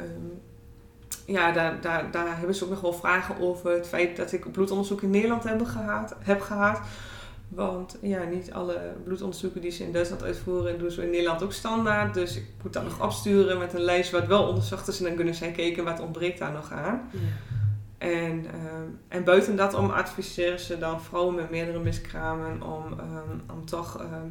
ja, 1.27 1.51
daar, 1.51 1.81
daar, 1.81 2.11
daar 2.11 2.37
hebben 2.37 2.55
ze 2.55 2.63
ook 2.63 2.69
nog 2.69 2.81
wel 2.81 2.93
vragen 2.93 3.39
over 3.39 3.71
het 3.71 3.87
feit 3.87 4.17
dat 4.17 4.31
ik 4.31 4.51
bloedonderzoek 4.51 5.01
in 5.01 5.09
Nederland 5.09 5.43
heb 5.43 5.65
gehad. 5.65 6.15
Heb 6.19 6.41
gehad. 6.41 6.79
Want 7.47 7.97
ja, 8.01 8.23
niet 8.23 8.53
alle 8.53 8.79
bloedonderzoeken 9.03 9.61
die 9.61 9.71
ze 9.71 9.83
in 9.83 9.91
Duitsland 9.91 10.23
uitvoeren, 10.23 10.79
doen 10.79 10.91
ze 10.91 11.03
in 11.03 11.09
Nederland 11.09 11.43
ook 11.43 11.53
standaard. 11.53 12.13
Dus 12.13 12.35
ik 12.35 12.45
moet 12.63 12.73
dat 12.73 12.83
nog 12.83 13.01
opsturen 13.01 13.57
met 13.57 13.73
een 13.73 13.81
lijst 13.81 14.11
wat 14.11 14.25
wel 14.25 14.47
onderzocht 14.47 14.87
is. 14.87 14.99
En 14.99 15.05
dan 15.05 15.15
kunnen 15.15 15.35
zij 15.35 15.51
kijken 15.51 15.83
wat 15.83 15.99
ontbreekt 15.99 16.39
daar 16.39 16.51
nog 16.51 16.71
aan. 16.71 17.09
Ja. 17.11 17.19
En, 17.97 18.45
ehm, 18.45 18.87
en 19.07 19.23
buiten 19.23 19.55
dat 19.55 19.73
om 19.73 19.89
adviseren 19.89 20.59
ze 20.59 20.77
dan 20.77 21.01
vrouwen 21.01 21.35
met 21.35 21.49
meerdere 21.49 21.79
miskramen 21.79 22.61
om, 22.61 22.99
ehm, 22.99 23.57
om 23.57 23.65
toch 23.65 24.01
ehm, 24.01 24.27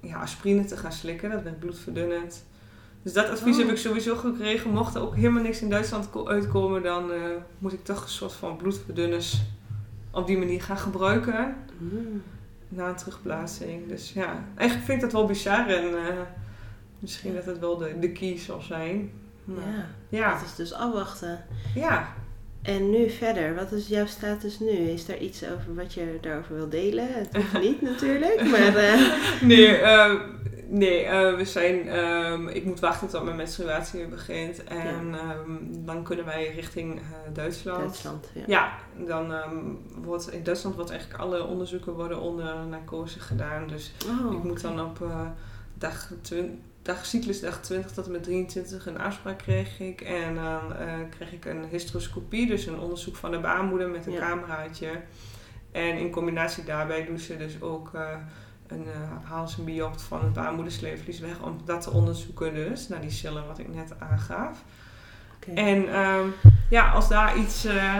ja, 0.00 0.20
aspirine 0.20 0.64
te 0.64 0.76
gaan 0.76 0.92
slikken. 0.92 1.30
Dat 1.30 1.42
werkt 1.42 1.58
bloedverdunnend. 1.58 2.44
Dus 3.06 3.14
dat 3.14 3.28
advies 3.30 3.56
Oh. 3.56 3.62
heb 3.62 3.70
ik 3.70 3.76
sowieso 3.76 4.16
gekregen. 4.16 4.70
Mocht 4.70 4.94
er 4.94 5.00
ook 5.02 5.14
helemaal 5.16 5.42
niks 5.42 5.60
in 5.62 5.70
Duitsland 5.70 6.10
ko- 6.10 6.28
uitkomen, 6.28 6.82
dan 6.82 7.12
eh, 7.12 7.18
moet 7.58 7.72
ik 7.72 7.84
toch 7.84 8.02
een 8.02 8.08
soort 8.08 8.32
van 8.32 8.56
bloedverdunners 8.56 9.40
op 10.10 10.26
die 10.26 10.38
manier 10.38 10.62
gaan 10.62 10.78
gebruiken. 10.78 11.54
Mm. 11.78 12.22
Na 12.68 12.88
een 12.88 12.96
terugplaatsing. 12.96 13.88
Dus 13.88 14.12
ja, 14.12 14.44
eigenlijk 14.54 14.88
vind 14.88 14.98
ik 14.98 15.04
dat 15.04 15.12
wel 15.12 15.26
bizar 15.26 15.66
en 15.68 15.84
eh, 15.84 16.14
misschien 16.98 17.34
dat 17.34 17.44
het 17.44 17.58
wel 17.58 17.76
de, 17.76 17.98
de 18.00 18.12
key 18.12 18.38
zal 18.38 18.60
zijn. 18.60 19.10
Maar, 19.44 19.64
Ja. 19.66 20.18
ja, 20.18 20.32
Dat 20.32 20.42
is 20.44 20.54
dus 20.54 20.72
afwachten. 20.72 21.44
ja. 21.74 22.08
En 22.62 22.90
nu 22.90 23.10
verder, 23.10 23.54
wat 23.54 23.72
is 23.72 23.88
jouw 23.88 24.06
status 24.06 24.60
nu? 24.60 24.68
Is 24.70 25.08
er 25.08 25.18
iets 25.18 25.42
over 25.44 25.74
wat 25.74 25.94
je 25.94 26.18
daarover 26.20 26.54
wil 26.54 26.68
delen? 26.68 27.06
Het 27.12 27.36
hoeft 27.36 27.60
niet 27.68 27.82
natuurlijk, 27.82 28.44
maar 28.50 28.76
eh, 28.76 29.00
Nee, 29.42 29.76
nee 30.68 31.04
eh, 31.04 31.36
we 31.36 31.44
zijn, 31.44 31.88
ehm, 31.88 32.48
ik 32.48 32.64
moet 32.64 32.80
wachten 32.80 33.08
tot 33.08 33.24
mijn 33.24 33.36
menstruatie 33.36 33.98
weer 34.00 34.08
begint. 34.08 34.64
En 34.64 35.14
ehm, 35.14 35.84
dan 35.84 36.02
kunnen 36.02 36.24
wij 36.24 36.52
richting 36.54 36.98
eh, 36.98 37.02
Duitsland. 37.32 37.78
Duitsland. 37.78 38.30
Ja. 38.34 38.42
Ja, 38.46 38.72
dan 39.06 39.32
ehm, 39.32 39.56
wordt 40.02 40.32
in 40.32 40.42
Duitsland 40.42 40.76
wordt 40.76 40.90
eigenlijk 40.90 41.20
alle 41.20 41.44
onderzoeken 41.44 41.92
worden 41.92 42.20
onder 42.20 42.54
narcose 42.66 43.20
gedaan. 43.20 43.66
Dus 43.66 43.92
Oh, 44.24 44.32
ik 44.32 44.42
moet 44.42 44.60
dan 44.60 44.80
op 44.80 45.02
eh, 45.02 45.20
dag, 45.74 46.12
dag 46.82 47.06
cyclusdag 47.06 47.60
20 47.62 47.92
tot 47.92 48.06
en 48.06 48.12
met 48.12 48.22
23 48.22 48.86
een 48.86 48.98
afspraak 48.98 49.38
kreeg 49.38 49.80
ik. 49.80 50.00
En 50.00 50.34
dan 50.34 50.60
kreeg 51.10 51.32
ik 51.32 51.44
een 51.44 51.64
hysteroscopie, 51.64 52.46
dus 52.46 52.66
een 52.66 52.78
onderzoek 52.78 53.16
van 53.16 53.30
de 53.30 53.38
baarmoeder 53.40 53.88
met 53.88 54.06
een 54.06 54.12
Ja. 54.12 54.18
cameraatje. 54.18 54.88
En 55.72 55.98
in 55.98 56.10
combinatie 56.10 56.64
daarbij 56.64 57.04
doen 57.04 57.18
ze 57.18 57.36
dus 57.36 57.60
ook 57.62 57.90
een, 58.66 58.86
uh, 59.30 59.42
een 59.58 59.64
biopt 59.64 60.02
van 60.02 60.24
het 60.24 60.32
baarmoedersleefvlies 60.32 61.18
weg 61.18 61.42
om 61.42 61.60
dat 61.64 61.82
te 61.82 61.90
onderzoeken 61.90 62.54
dus, 62.54 62.88
naar 62.88 63.00
die 63.00 63.10
cellen 63.10 63.46
wat 63.46 63.58
ik 63.58 63.74
net 63.74 63.92
aangaf. 63.98 64.62
En 65.54 65.92
ehm, 65.92 66.26
ja, 66.70 66.90
als 66.90 67.08
daar 67.08 67.38
iets 67.38 67.64
eh, 67.64 67.98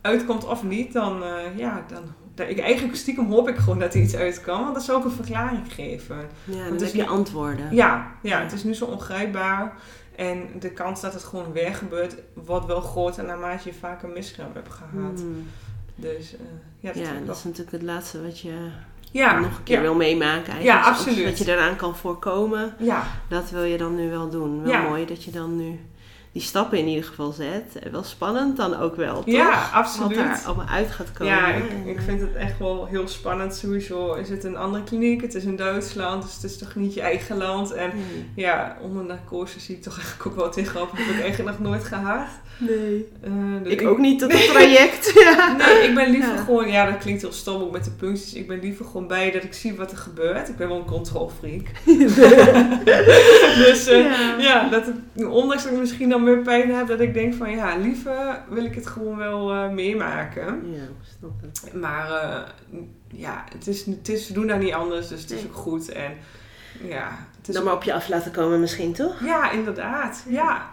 uitkomt 0.00 0.46
of 0.46 0.62
niet, 0.62 0.92
dan, 0.92 1.24
eh, 1.24 1.58
ja, 1.58 1.84
dan, 1.88 2.02
ik 2.48 2.58
eigenlijk 2.58 2.96
stiekem 2.96 3.26
hoop 3.26 3.48
ik 3.48 3.56
gewoon 3.56 3.78
dat 3.78 3.94
er 3.94 4.00
iets 4.00 4.14
uit 4.14 4.40
kan, 4.40 4.62
want 4.62 4.74
dat 4.74 4.84
zou 4.84 4.98
ook 4.98 5.04
een 5.04 5.10
verklaring 5.10 5.72
geven. 5.72 6.16
Ja, 6.44 6.68
dan 6.68 6.82
heb 6.82 6.94
je 6.94 7.06
antwoorden. 7.06 7.74
Ja, 7.74 8.12
ja, 8.22 8.40
het 8.40 8.52
is 8.52 8.64
nu 8.64 8.74
zo 8.74 8.84
ongrijpbaar. 8.84 9.72
En 10.16 10.48
de 10.58 10.70
kans 10.70 11.00
dat 11.00 11.12
het 11.12 11.24
gewoon 11.24 11.52
weer 11.52 11.74
gebeurt, 11.74 12.14
wordt 12.34 12.66
wel 12.66 12.80
groter 12.80 13.24
naarmate 13.24 13.68
je 13.68 13.74
vaker 13.74 14.08
miskraam 14.08 14.50
hebt 14.52 14.72
gehad. 14.72 15.20
Hmm. 15.20 15.46
Dus 15.94 16.34
eh, 16.34 16.40
ja, 16.78 16.92
dat 16.92 17.02
Ja, 17.02 17.12
dat 17.26 17.36
is 17.36 17.44
natuurlijk 17.44 17.72
het 17.72 17.82
laatste 17.82 18.22
wat 18.22 18.40
je 18.40 18.70
ja, 19.10 19.38
nog 19.38 19.56
een 19.56 19.62
keer 19.62 19.76
ja, 19.76 19.82
wil 19.82 19.94
meemaken. 19.94 20.52
Eigenlijk. 20.52 20.62
Ja, 20.64 20.78
Dus 20.78 20.88
absoluut. 20.88 21.24
Wat 21.24 21.38
je 21.38 21.44
daaraan 21.44 21.76
kan 21.76 21.96
voorkomen, 21.96 22.74
Ja, 22.78 23.06
dat 23.28 23.50
wil 23.50 23.62
je 23.62 23.76
dan 23.78 23.94
nu 23.94 24.10
wel 24.10 24.30
doen. 24.30 24.62
Wel 24.62 24.72
Ja. 24.72 24.80
mooi 24.82 25.06
dat 25.06 25.24
je 25.24 25.30
dan 25.30 25.56
nu 25.56 25.80
die 26.32 26.42
stappen 26.42 26.78
in 26.78 26.86
ieder 26.86 27.04
geval 27.04 27.32
zet. 27.32 27.78
En 27.82 27.92
Wel 27.92 28.02
spannend 28.02 28.56
dan 28.56 28.80
ook 28.80 28.96
wel, 28.96 29.14
toch? 29.14 29.34
ja, 29.34 29.70
absoluut. 29.72 30.16
Wat 30.16 30.26
daar 30.26 30.42
allemaal 30.46 30.66
uit 30.66 30.90
gaat 30.90 31.12
komen. 31.12 31.32
Ja, 31.34 31.48
ik, 31.48 31.64
ik 31.84 31.96
eh, 31.96 32.02
vind 32.04 32.20
het 32.20 32.34
echt 32.34 32.58
wel 32.58 32.86
heel 32.86 33.08
spannend. 33.08 33.54
Sowieso 33.54 34.12
is 34.14 34.28
het 34.28 34.44
een 34.44 34.56
andere 34.56 34.84
kliniek, 34.84 35.20
het 35.22 35.34
is 35.34 35.44
in 35.44 35.56
Duitsland, 35.56 36.22
dus 36.22 36.34
het 36.34 36.44
is 36.44 36.58
toch 36.58 36.74
niet 36.74 36.94
je 36.94 37.00
eigen 37.00 37.36
land. 37.36 37.72
En 37.72 37.90
nee. 37.94 38.26
ja, 38.34 38.76
onder 38.82 39.04
narcose 39.04 39.60
zie 39.60 39.74
ik 39.76 39.82
toch 39.82 39.98
eigenlijk 39.98 40.26
ook 40.26 40.34
wel 40.36 40.50
tegenop. 40.50 40.90
heb 40.96 41.16
ik 41.16 41.22
eigenlijk 41.22 41.58
nog 41.58 41.68
nooit 41.70 41.84
gehad. 41.84 42.26
Nee. 42.58 43.08
Eh, 43.22 43.30
dus 43.62 43.72
Ik 43.72 43.86
ook 43.86 43.98
niet, 43.98 44.20
dat 44.20 44.30
traject. 44.30 45.12
ja. 45.24 45.56
Nee, 45.56 45.88
ik 45.88 45.94
ben 45.94 46.10
liever 46.10 46.34
Ja. 46.34 46.42
gewoon, 46.44 46.68
ja 46.70 46.90
dat 46.90 46.98
klinkt 46.98 47.22
heel 47.22 47.32
stom 47.32 47.62
ook 47.62 47.72
met 47.72 47.84
de 47.84 47.90
puntjes. 47.90 48.34
Ik 48.34 48.46
ben 48.46 48.60
liever 48.60 48.84
gewoon 48.84 49.06
bij 49.06 49.30
dat 49.30 49.42
ik 49.42 49.54
zie 49.54 49.74
wat 49.74 49.90
er 49.90 49.96
gebeurt. 49.96 50.48
Ik 50.48 50.56
ben 50.56 50.68
wel 50.68 50.76
een 50.76 50.84
controlfreak. 50.84 51.62
dus 53.64 53.86
eh, 53.86 54.04
Ja. 54.04 54.36
ja, 54.38 54.68
dat 54.68 54.86
het, 54.86 55.26
ondanks 55.26 55.62
dat 55.62 55.72
ik 55.72 55.78
misschien 55.78 56.08
dan 56.08 56.19
meer 56.22 56.38
pijn 56.38 56.74
heb, 56.74 56.86
dat 56.86 57.00
ik 57.00 57.14
denk 57.14 57.34
van 57.34 57.50
ja, 57.50 57.76
liever 57.76 58.42
wil 58.48 58.64
ik 58.64 58.74
het 58.74 58.86
gewoon 58.86 59.16
wel 59.16 59.52
eh, 59.52 59.70
meemaken. 59.70 60.72
Ja, 60.72 60.82
snap. 61.18 61.32
Maar 61.74 62.10
eh, 62.10 62.40
ja, 63.08 63.44
het 63.52 63.66
is, 63.66 63.86
het 63.86 64.08
is, 64.08 64.28
we 64.28 64.34
doen 64.34 64.46
daar 64.46 64.58
niet 64.58 64.72
anders, 64.72 65.08
dus 65.08 65.20
het 65.20 65.30
is 65.30 65.44
ook 65.44 65.54
goed. 65.54 65.88
En 65.92 66.12
ja, 66.82 67.26
het 67.38 67.48
is 67.48 67.54
Dan 67.54 67.64
maar 67.64 67.74
op 67.74 67.82
je 67.82 67.94
af 67.94 68.08
laten 68.08 68.32
komen 68.32 68.60
misschien, 68.60 68.92
toch? 68.92 69.24
ja, 69.24 69.50
inderdaad. 69.50 70.24
Ja. 70.28 70.70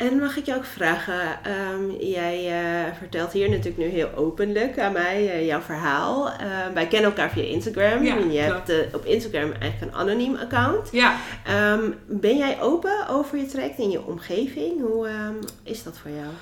En 0.00 0.18
mag 0.18 0.36
ik 0.36 0.44
je 0.46 0.54
ook 0.54 0.64
vragen, 0.64 1.20
ehm, 1.44 1.90
jij 2.00 2.46
eh, 2.46 2.92
vertelt 2.98 3.32
hier 3.32 3.48
natuurlijk 3.50 3.76
nu 3.76 3.84
heel 3.84 4.08
openlijk 4.14 4.78
aan 4.78 4.92
mij 4.92 5.30
eh, 5.30 5.46
jouw 5.46 5.60
verhaal. 5.60 6.28
Eh, 6.30 6.36
wij 6.74 6.86
kennen 6.86 7.10
elkaar 7.10 7.30
via 7.30 7.42
Instagram. 7.42 8.02
Ja, 8.04 8.16
en 8.16 8.32
je 8.32 8.44
klopt. 8.46 8.68
hebt 8.68 8.88
eh, 8.88 8.94
op 8.94 9.04
Instagram 9.04 9.52
eigenlijk 9.52 9.92
een 9.92 9.98
anoniem 10.00 10.34
account. 10.36 10.88
Ja, 10.92 11.16
Ehm, 11.46 11.90
ben 12.06 12.36
jij 12.36 12.60
open 12.60 13.08
over 13.08 13.38
je 13.38 13.46
traject 13.46 13.78
in 13.78 13.90
je 13.90 14.04
omgeving? 14.06 14.80
Hoe 14.80 15.08
ehm, 15.08 15.34
is 15.62 15.82
dat 15.82 15.98
voor 15.98 16.10
jou? 16.10 16.32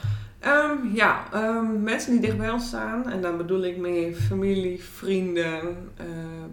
Ehm, 0.41 0.95
ja, 0.95 1.25
ehm, 1.33 1.83
mensen 1.83 2.11
die 2.13 2.21
dicht 2.21 2.37
bij 2.37 2.51
ons 2.51 2.67
staan, 2.67 3.11
en 3.11 3.21
dan 3.23 3.37
bedoel 3.37 3.65
ik 3.65 3.77
mee 3.77 4.15
familie, 4.15 4.85
vrienden, 4.85 5.61
ehm, 5.97 6.51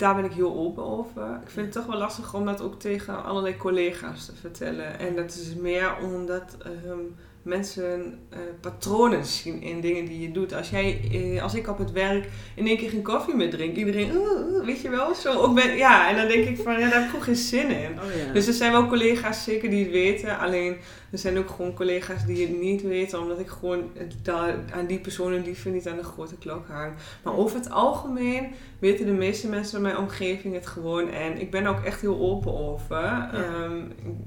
daar 0.00 0.14
ben 0.14 0.24
ik 0.24 0.32
heel 0.32 0.56
open 0.56 0.84
over. 0.84 1.40
Ik 1.42 1.50
vind 1.50 1.66
het 1.66 1.74
toch 1.74 1.86
wel 1.86 1.98
lastig 1.98 2.34
om 2.34 2.44
dat 2.44 2.60
ook 2.60 2.80
tegen 2.80 3.24
allerlei 3.24 3.56
collega's 3.56 4.26
te 4.26 4.36
vertellen. 4.40 4.98
En 4.98 5.16
dat 5.16 5.30
is 5.30 5.54
meer 5.54 5.96
omdat 6.02 6.56
ehm, 6.62 7.00
mensen 7.42 8.18
eh, 8.30 8.38
patronen 8.60 9.24
zien 9.24 9.62
in 9.62 9.80
dingen 9.80 10.04
die 10.04 10.20
je 10.20 10.30
doet. 10.30 10.52
Als, 10.52 10.70
jij, 10.70 11.00
eh, 11.12 11.42
als 11.42 11.54
ik 11.54 11.68
op 11.68 11.78
het 11.78 11.92
werk 11.92 12.28
in 12.54 12.66
één 12.66 12.76
keer 12.76 12.90
geen 12.90 13.02
koffie 13.02 13.34
meer 13.34 13.50
drink, 13.50 13.76
iedereen, 13.76 14.16
"Oeh, 14.16 14.52
oeh," 14.52 14.64
weet 14.64 14.80
je 14.80 14.88
wel, 14.88 15.14
zo. 15.14 15.32
Ook 15.32 15.54
ben, 15.54 15.76
ja, 15.76 16.10
en 16.10 16.16
dan 16.16 16.28
denk 16.28 16.48
ik 16.48 16.56
van, 16.56 16.72
ja, 16.72 16.78
daar 16.78 16.92
heb 16.92 17.02
ik 17.02 17.08
gewoon 17.08 17.24
geen 17.24 17.36
zin 17.36 17.70
in. 17.70 17.90
Oh 17.90 18.26
ja. 18.26 18.32
Dus 18.32 18.46
er 18.46 18.52
zijn 18.52 18.72
wel 18.72 18.86
collega's 18.86 19.44
zeker 19.44 19.70
die 19.70 19.82
het 19.82 19.92
weten. 19.92 20.38
Alleen 20.38 20.76
er 21.12 21.18
zijn 21.18 21.38
ook 21.38 21.50
gewoon 21.50 21.74
collega's 21.74 22.26
die 22.26 22.46
het 22.46 22.60
niet 22.60 22.82
weten. 22.82 23.20
Omdat 23.20 23.38
ik 23.38 23.48
gewoon 23.48 23.90
daar, 24.22 24.54
aan 24.72 24.86
die 24.86 24.98
personen 24.98 25.42
liever 25.42 25.70
niet 25.70 25.88
aan 25.88 25.96
de 25.96 26.02
grote 26.02 26.36
klok 26.36 26.68
hang. 26.68 26.92
Maar 27.24 27.36
over 27.36 27.56
het 27.56 27.70
algemeen 27.70 28.52
weten 28.78 29.06
de 29.06 29.12
meeste 29.12 29.48
mensen 29.48 29.76
in 29.76 29.82
mijn 29.82 29.96
omgeving 29.96 30.54
het 30.54 30.66
gewoon. 30.66 31.08
En 31.08 31.40
ik 31.40 31.50
ben 31.50 31.66
ook 31.66 31.80
echt 31.84 32.00
heel 32.00 32.18
open 32.20 32.58
over. 32.58 33.28
Ehm, 33.32 33.78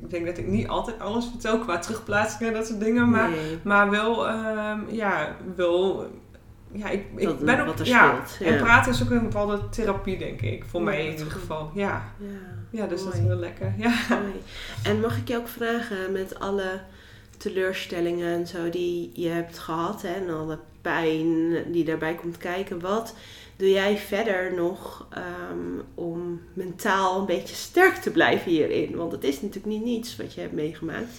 ik 0.01 0.09
denk 0.09 0.25
dat 0.25 0.38
ik 0.38 0.47
niet 0.47 0.67
altijd 0.67 0.99
alles 0.99 1.25
vertel 1.25 1.59
qua 1.59 1.77
terugplaatsing 1.79 2.49
en 2.49 2.53
dat 2.55 2.67
soort 2.67 2.79
dingen. 2.79 3.09
Maar, 3.09 3.29
Nee. 3.29 3.57
maar 3.63 3.89
wel, 3.89 4.27
ehm, 4.27 4.79
ja, 4.89 5.36
wel... 5.55 6.07
Ja, 6.74 6.89
ik, 6.89 7.05
ik 7.15 7.39
ben 7.39 7.67
ook... 7.67 7.78
ja, 7.84 8.24
speelt, 8.24 8.49
ja. 8.49 8.57
En 8.57 8.63
praten 8.63 8.91
is 8.91 9.03
ook 9.03 9.09
een 9.09 9.21
bepaalde 9.21 9.69
therapie, 9.69 10.17
denk 10.17 10.41
ik. 10.41 10.63
Voor 10.67 10.82
mij 10.82 11.05
in 11.05 11.11
ieder 11.11 11.32
geval. 11.32 11.71
Ja, 11.74 12.13
Ja, 12.17 12.28
ja 12.69 12.88
dus 12.88 13.03
dat 13.03 13.13
is 13.13 13.21
wel 13.21 13.38
lekker. 13.38 13.74
Ja. 13.78 13.93
mooi. 14.09 14.41
En 14.84 14.99
mag 14.99 15.17
ik 15.17 15.28
je 15.28 15.38
ook 15.38 15.47
vragen 15.47 16.11
met 16.11 16.39
alle 16.39 16.80
teleurstellingen 17.38 18.34
en 18.34 18.47
zo 18.47 18.69
die 18.69 19.11
je 19.13 19.30
hebt 19.30 19.59
gehad 19.59 20.01
hè, 20.01 20.13
en 20.13 20.30
alle 20.30 20.59
pijn 20.82 21.55
die 21.71 21.84
daarbij 21.84 22.15
komt 22.15 22.38
kijken, 22.38 22.80
wat 22.80 23.15
doe 23.55 23.69
jij 23.69 23.97
verder 23.97 24.53
nog 24.53 25.07
ehm, 25.09 25.82
om 25.95 26.41
mentaal 26.53 27.19
een 27.19 27.26
beetje 27.26 27.55
sterk 27.55 27.95
te 27.95 28.11
blijven 28.11 28.51
hierin? 28.51 28.95
Want 28.95 29.11
het 29.11 29.24
is 29.24 29.41
natuurlijk 29.41 29.74
niet 29.74 29.84
niets 29.84 30.15
wat 30.15 30.34
je 30.34 30.41
hebt 30.41 30.53
meegemaakt. 30.53 31.11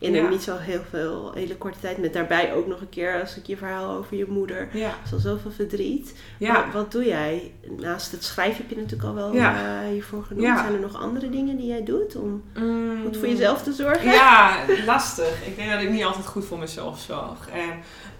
In 0.00 0.12
Ja. 0.12 0.22
een 0.24 0.30
niet 0.30 0.42
zo 0.42 0.56
heel 0.56 0.80
veel, 0.90 1.32
hele 1.34 1.56
korte 1.56 1.78
tijd. 1.80 1.98
Met 1.98 2.12
daarbij 2.12 2.54
ook 2.54 2.66
nog 2.66 2.80
een 2.80 2.88
keer 2.88 3.20
als 3.20 3.36
ik 3.36 3.46
je 3.46 3.56
verhaal 3.56 3.96
over 3.98 4.16
je 4.16 4.26
moeder. 4.28 4.68
Ja. 4.72 4.94
is 5.04 5.12
al 5.12 5.18
zoveel 5.18 5.50
verdriet. 5.50 6.14
Ja. 6.38 6.54
Wat, 6.64 6.72
wat 6.72 6.92
doe 6.92 7.04
jij? 7.04 7.52
Naast 7.76 8.12
het 8.12 8.24
schrijven 8.24 8.56
heb 8.56 8.70
je 8.70 8.76
natuurlijk 8.76 9.08
al 9.08 9.14
wel 9.14 9.34
Ja. 9.34 9.82
eh, 9.82 9.88
hiervoor 9.90 10.22
genoemd. 10.22 10.58
Zijn 10.58 10.72
er 10.74 10.80
nog 10.80 11.00
andere 11.00 11.30
dingen 11.30 11.56
die 11.56 11.66
jij 11.66 11.84
doet 11.84 12.16
om 12.16 12.42
Mm. 12.54 13.02
goed 13.04 13.16
voor 13.16 13.28
jezelf 13.28 13.62
te 13.62 13.72
zorgen? 13.72 14.10
Ja, 14.12 14.56
lastig. 14.86 15.46
Ik 15.46 15.56
denk 15.56 15.70
dat 15.70 15.80
ik 15.82 15.90
niet 15.90 16.04
altijd 16.04 16.26
goed 16.26 16.44
voor 16.44 16.58
mezelf 16.58 16.98
zorg. 17.00 17.48
En 17.52 17.78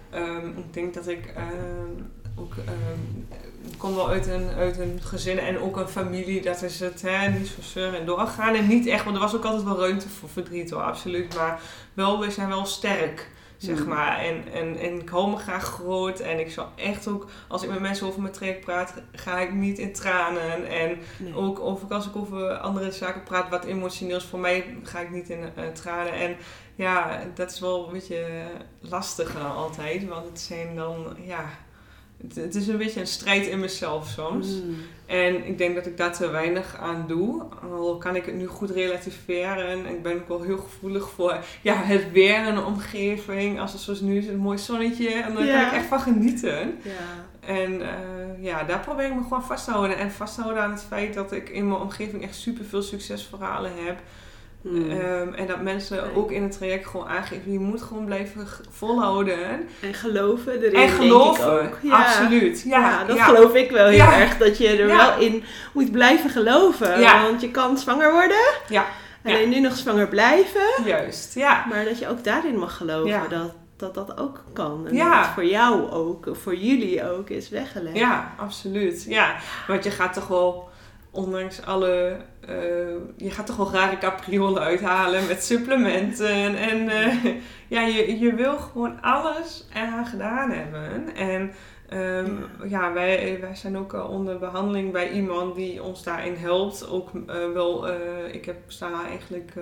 ehm, 0.09 0.47
ik 0.47 0.73
denk 0.73 0.93
dat 0.93 1.07
ik 1.07 1.33
ehm, 1.35 2.03
ook... 2.39 2.53
ehm, 2.65 3.37
ik 3.71 3.77
kom 3.77 3.95
wel 3.95 4.09
uit 4.09 4.27
een, 4.27 4.49
uit 4.57 4.79
een 4.79 4.99
gezin 5.03 5.39
en 5.39 5.59
ook 5.59 5.77
een 5.77 5.87
familie. 5.87 6.41
Dat 6.41 6.61
is 6.61 6.79
het, 6.79 7.01
hè, 7.01 7.29
niet 7.29 7.47
zo 7.47 7.61
zeuren 7.61 7.99
en 7.99 8.05
doorgaan. 8.05 8.55
En 8.55 8.67
niet 8.67 8.85
echt, 8.87 9.03
want 9.03 9.15
er 9.15 9.21
was 9.21 9.35
ook 9.35 9.45
altijd 9.45 9.63
wel 9.63 9.79
ruimte 9.79 10.09
voor 10.09 10.29
verdriet 10.29 10.69
hoor, 10.71 10.81
absoluut. 10.81 11.35
Maar 11.35 11.59
wel, 11.93 12.19
we 12.19 12.31
zijn 12.31 12.47
wel 12.47 12.65
sterk. 12.65 13.29
Zeg 13.57 13.79
Mm. 13.79 13.87
maar. 13.87 14.17
En, 14.17 14.43
en, 14.53 14.77
en 14.77 14.99
ik 15.01 15.09
hou 15.09 15.29
me 15.29 15.37
graag 15.37 15.63
groot. 15.63 16.19
En 16.19 16.39
ik 16.39 16.51
zal 16.51 16.67
echt 16.75 17.07
ook, 17.07 17.25
als 17.47 17.63
ik 17.63 17.69
met 17.69 17.79
mensen 17.79 18.07
over 18.07 18.21
mijn 18.21 18.33
traject 18.33 18.65
praat, 18.65 18.93
ga 19.13 19.39
ik 19.39 19.53
niet 19.53 19.77
in 19.77 19.93
tranen. 19.93 20.67
En 20.69 20.97
Nee. 21.17 21.35
ook 21.35 21.59
over, 21.59 21.87
als 21.93 22.07
ik 22.07 22.15
over 22.15 22.57
andere 22.57 22.91
zaken 22.91 23.23
praat, 23.23 23.49
wat 23.49 23.63
emotioneels 23.65 24.25
voor 24.25 24.39
mij, 24.39 24.77
ga 24.83 24.99
ik 24.99 25.11
niet 25.11 25.29
in 25.29 25.39
eh, 25.55 25.63
tranen. 25.73 26.13
En 26.13 26.35
ja, 26.75 27.21
dat 27.35 27.51
is 27.51 27.59
wel 27.59 27.85
een 27.87 27.93
beetje 27.93 28.25
lastiger 28.79 29.41
altijd, 29.41 30.07
want 30.07 30.25
het 30.25 30.39
zijn 30.39 30.75
dan, 30.75 31.15
ja, 31.25 31.45
het, 32.27 32.35
het 32.35 32.55
is 32.55 32.67
een 32.67 32.77
beetje 32.77 32.99
een 32.99 33.07
strijd 33.07 33.47
in 33.47 33.59
mezelf 33.59 34.07
soms. 34.07 34.47
Mm. 34.47 34.75
En 35.05 35.45
ik 35.45 35.57
denk 35.57 35.75
dat 35.75 35.85
ik 35.85 35.97
daar 35.97 36.13
te 36.13 36.29
weinig 36.29 36.77
aan 36.77 37.05
doe. 37.07 37.43
Al 37.71 37.97
kan 37.97 38.15
ik 38.15 38.25
het 38.25 38.35
nu 38.35 38.47
goed 38.47 38.69
relativeren. 38.69 39.85
Ik 39.85 40.03
ben 40.03 40.13
ook 40.13 40.27
wel 40.27 40.41
heel 40.41 40.57
gevoelig 40.57 41.09
voor 41.09 41.37
ja, 41.61 41.75
het 41.83 42.11
weer 42.11 42.35
en 42.35 42.55
de 42.55 42.63
omgeving. 42.63 43.59
Als 43.59 43.71
het 43.71 43.81
zoals 43.81 43.99
nu 44.01 44.17
is, 44.17 44.27
een 44.27 44.37
mooi 44.37 44.57
zonnetje. 44.57 45.09
En 45.09 45.33
daar 45.33 45.45
Ja. 45.45 45.59
kan 45.59 45.67
ik 45.69 45.73
echt 45.75 45.85
van 45.87 45.99
genieten. 45.99 46.77
Ja. 46.83 47.27
En 47.39 47.81
eh, 47.81 48.43
ja, 48.43 48.63
daar 48.63 48.79
probeer 48.79 49.05
ik 49.05 49.15
me 49.15 49.21
gewoon 49.21 49.43
vast 49.43 49.65
te 49.65 49.71
houden. 49.71 49.97
En 49.97 50.11
vast 50.11 50.35
te 50.35 50.41
houden 50.41 50.63
aan 50.63 50.71
het 50.71 50.83
feit 50.87 51.13
dat 51.13 51.31
ik 51.31 51.49
in 51.49 51.67
mijn 51.67 51.81
omgeving 51.81 52.23
echt 52.23 52.35
super 52.35 52.65
veel 52.65 52.81
succesverhalen 52.81 53.71
heb. 53.85 53.97
Mm. 54.61 54.91
Ehm, 54.91 55.33
en 55.33 55.47
dat 55.47 55.61
mensen 55.61 56.15
ook 56.15 56.31
in 56.31 56.43
het 56.43 56.51
traject 56.51 56.87
gewoon 56.87 57.07
aangeven, 57.07 57.51
je 57.51 57.59
moet 57.59 57.81
gewoon 57.81 58.05
blijven 58.05 58.47
volhouden. 58.69 59.39
en 59.81 59.93
geloven 59.93 60.61
erin, 60.61 60.73
En 60.81 60.89
geloven, 60.89 61.51
ook. 61.65 61.77
Ja. 61.81 62.03
absoluut. 62.05 62.61
Ja, 62.65 62.79
Ja, 62.79 63.03
dat 63.03 63.15
ja. 63.17 63.23
geloof 63.23 63.53
ik 63.53 63.71
wel 63.71 63.87
heel 63.87 63.99
erg. 64.21 64.37
Dat 64.37 64.57
je 64.57 64.67
er 64.67 64.87
wel 64.87 65.19
in 65.19 65.43
moet 65.73 65.91
blijven 65.91 66.29
geloven. 66.29 67.01
Want 67.01 67.41
je 67.41 67.51
kan 67.51 67.77
zwanger 67.77 68.11
worden. 68.11 68.51
Ja. 68.67 68.85
Alleen 69.25 69.49
nu 69.49 69.59
nog 69.59 69.75
zwanger 69.75 70.07
blijven. 70.07 70.61
Juist, 70.85 71.35
ja. 71.35 71.65
Maar 71.69 71.85
dat 71.85 71.99
je 71.99 72.07
ook 72.09 72.23
daarin 72.23 72.57
mag 72.57 72.77
geloven 72.77 73.21
dat, 73.29 73.53
dat 73.77 73.93
dat 73.93 74.17
ook 74.19 74.43
kan. 74.53 74.85
En 74.87 74.95
Ja. 74.95 75.09
dat 75.15 75.25
het 75.25 75.33
voor 75.33 75.45
jou 75.45 75.89
ook, 75.91 76.27
voor 76.31 76.55
jullie 76.55 77.09
ook 77.11 77.29
is 77.29 77.49
weggelegd. 77.49 77.97
Ja, 77.97 78.33
absoluut. 78.37 79.05
Ja, 79.07 79.35
want 79.67 79.83
je 79.83 79.91
gaat 79.91 80.13
toch 80.13 80.27
wel, 80.27 80.68
ondanks 81.11 81.65
alle, 81.65 82.17
eh, 82.39 82.55
je 83.17 83.31
gaat 83.31 83.45
toch 83.45 83.55
wel 83.55 83.71
rare 83.71 83.97
capriolen 83.97 84.61
uithalen 84.61 85.27
met 85.27 85.43
supplementen. 85.43 86.55
En 86.55 86.89
eh, 86.89 87.25
ja, 87.67 87.81
je, 87.81 88.19
je 88.19 88.33
wil 88.33 88.57
gewoon 88.57 89.01
alles 89.01 89.67
eraan 89.73 90.05
gedaan 90.05 90.51
hebben. 90.51 91.15
En 91.15 91.51
ehm, 91.89 92.31
ja, 92.69 92.93
wij, 92.93 93.37
wij 93.41 93.55
zijn 93.55 93.77
ook 93.77 94.09
onder 94.09 94.39
behandeling 94.39 94.91
bij 94.91 95.11
iemand 95.11 95.55
die 95.55 95.83
ons 95.83 96.03
daarin 96.03 96.35
helpt. 96.35 96.89
Ook 96.89 97.09
eh, 97.27 97.51
wel, 97.53 97.87
ik 98.31 98.45
heb 98.45 98.57
sta 98.67 99.05
eigenlijk... 99.07 99.53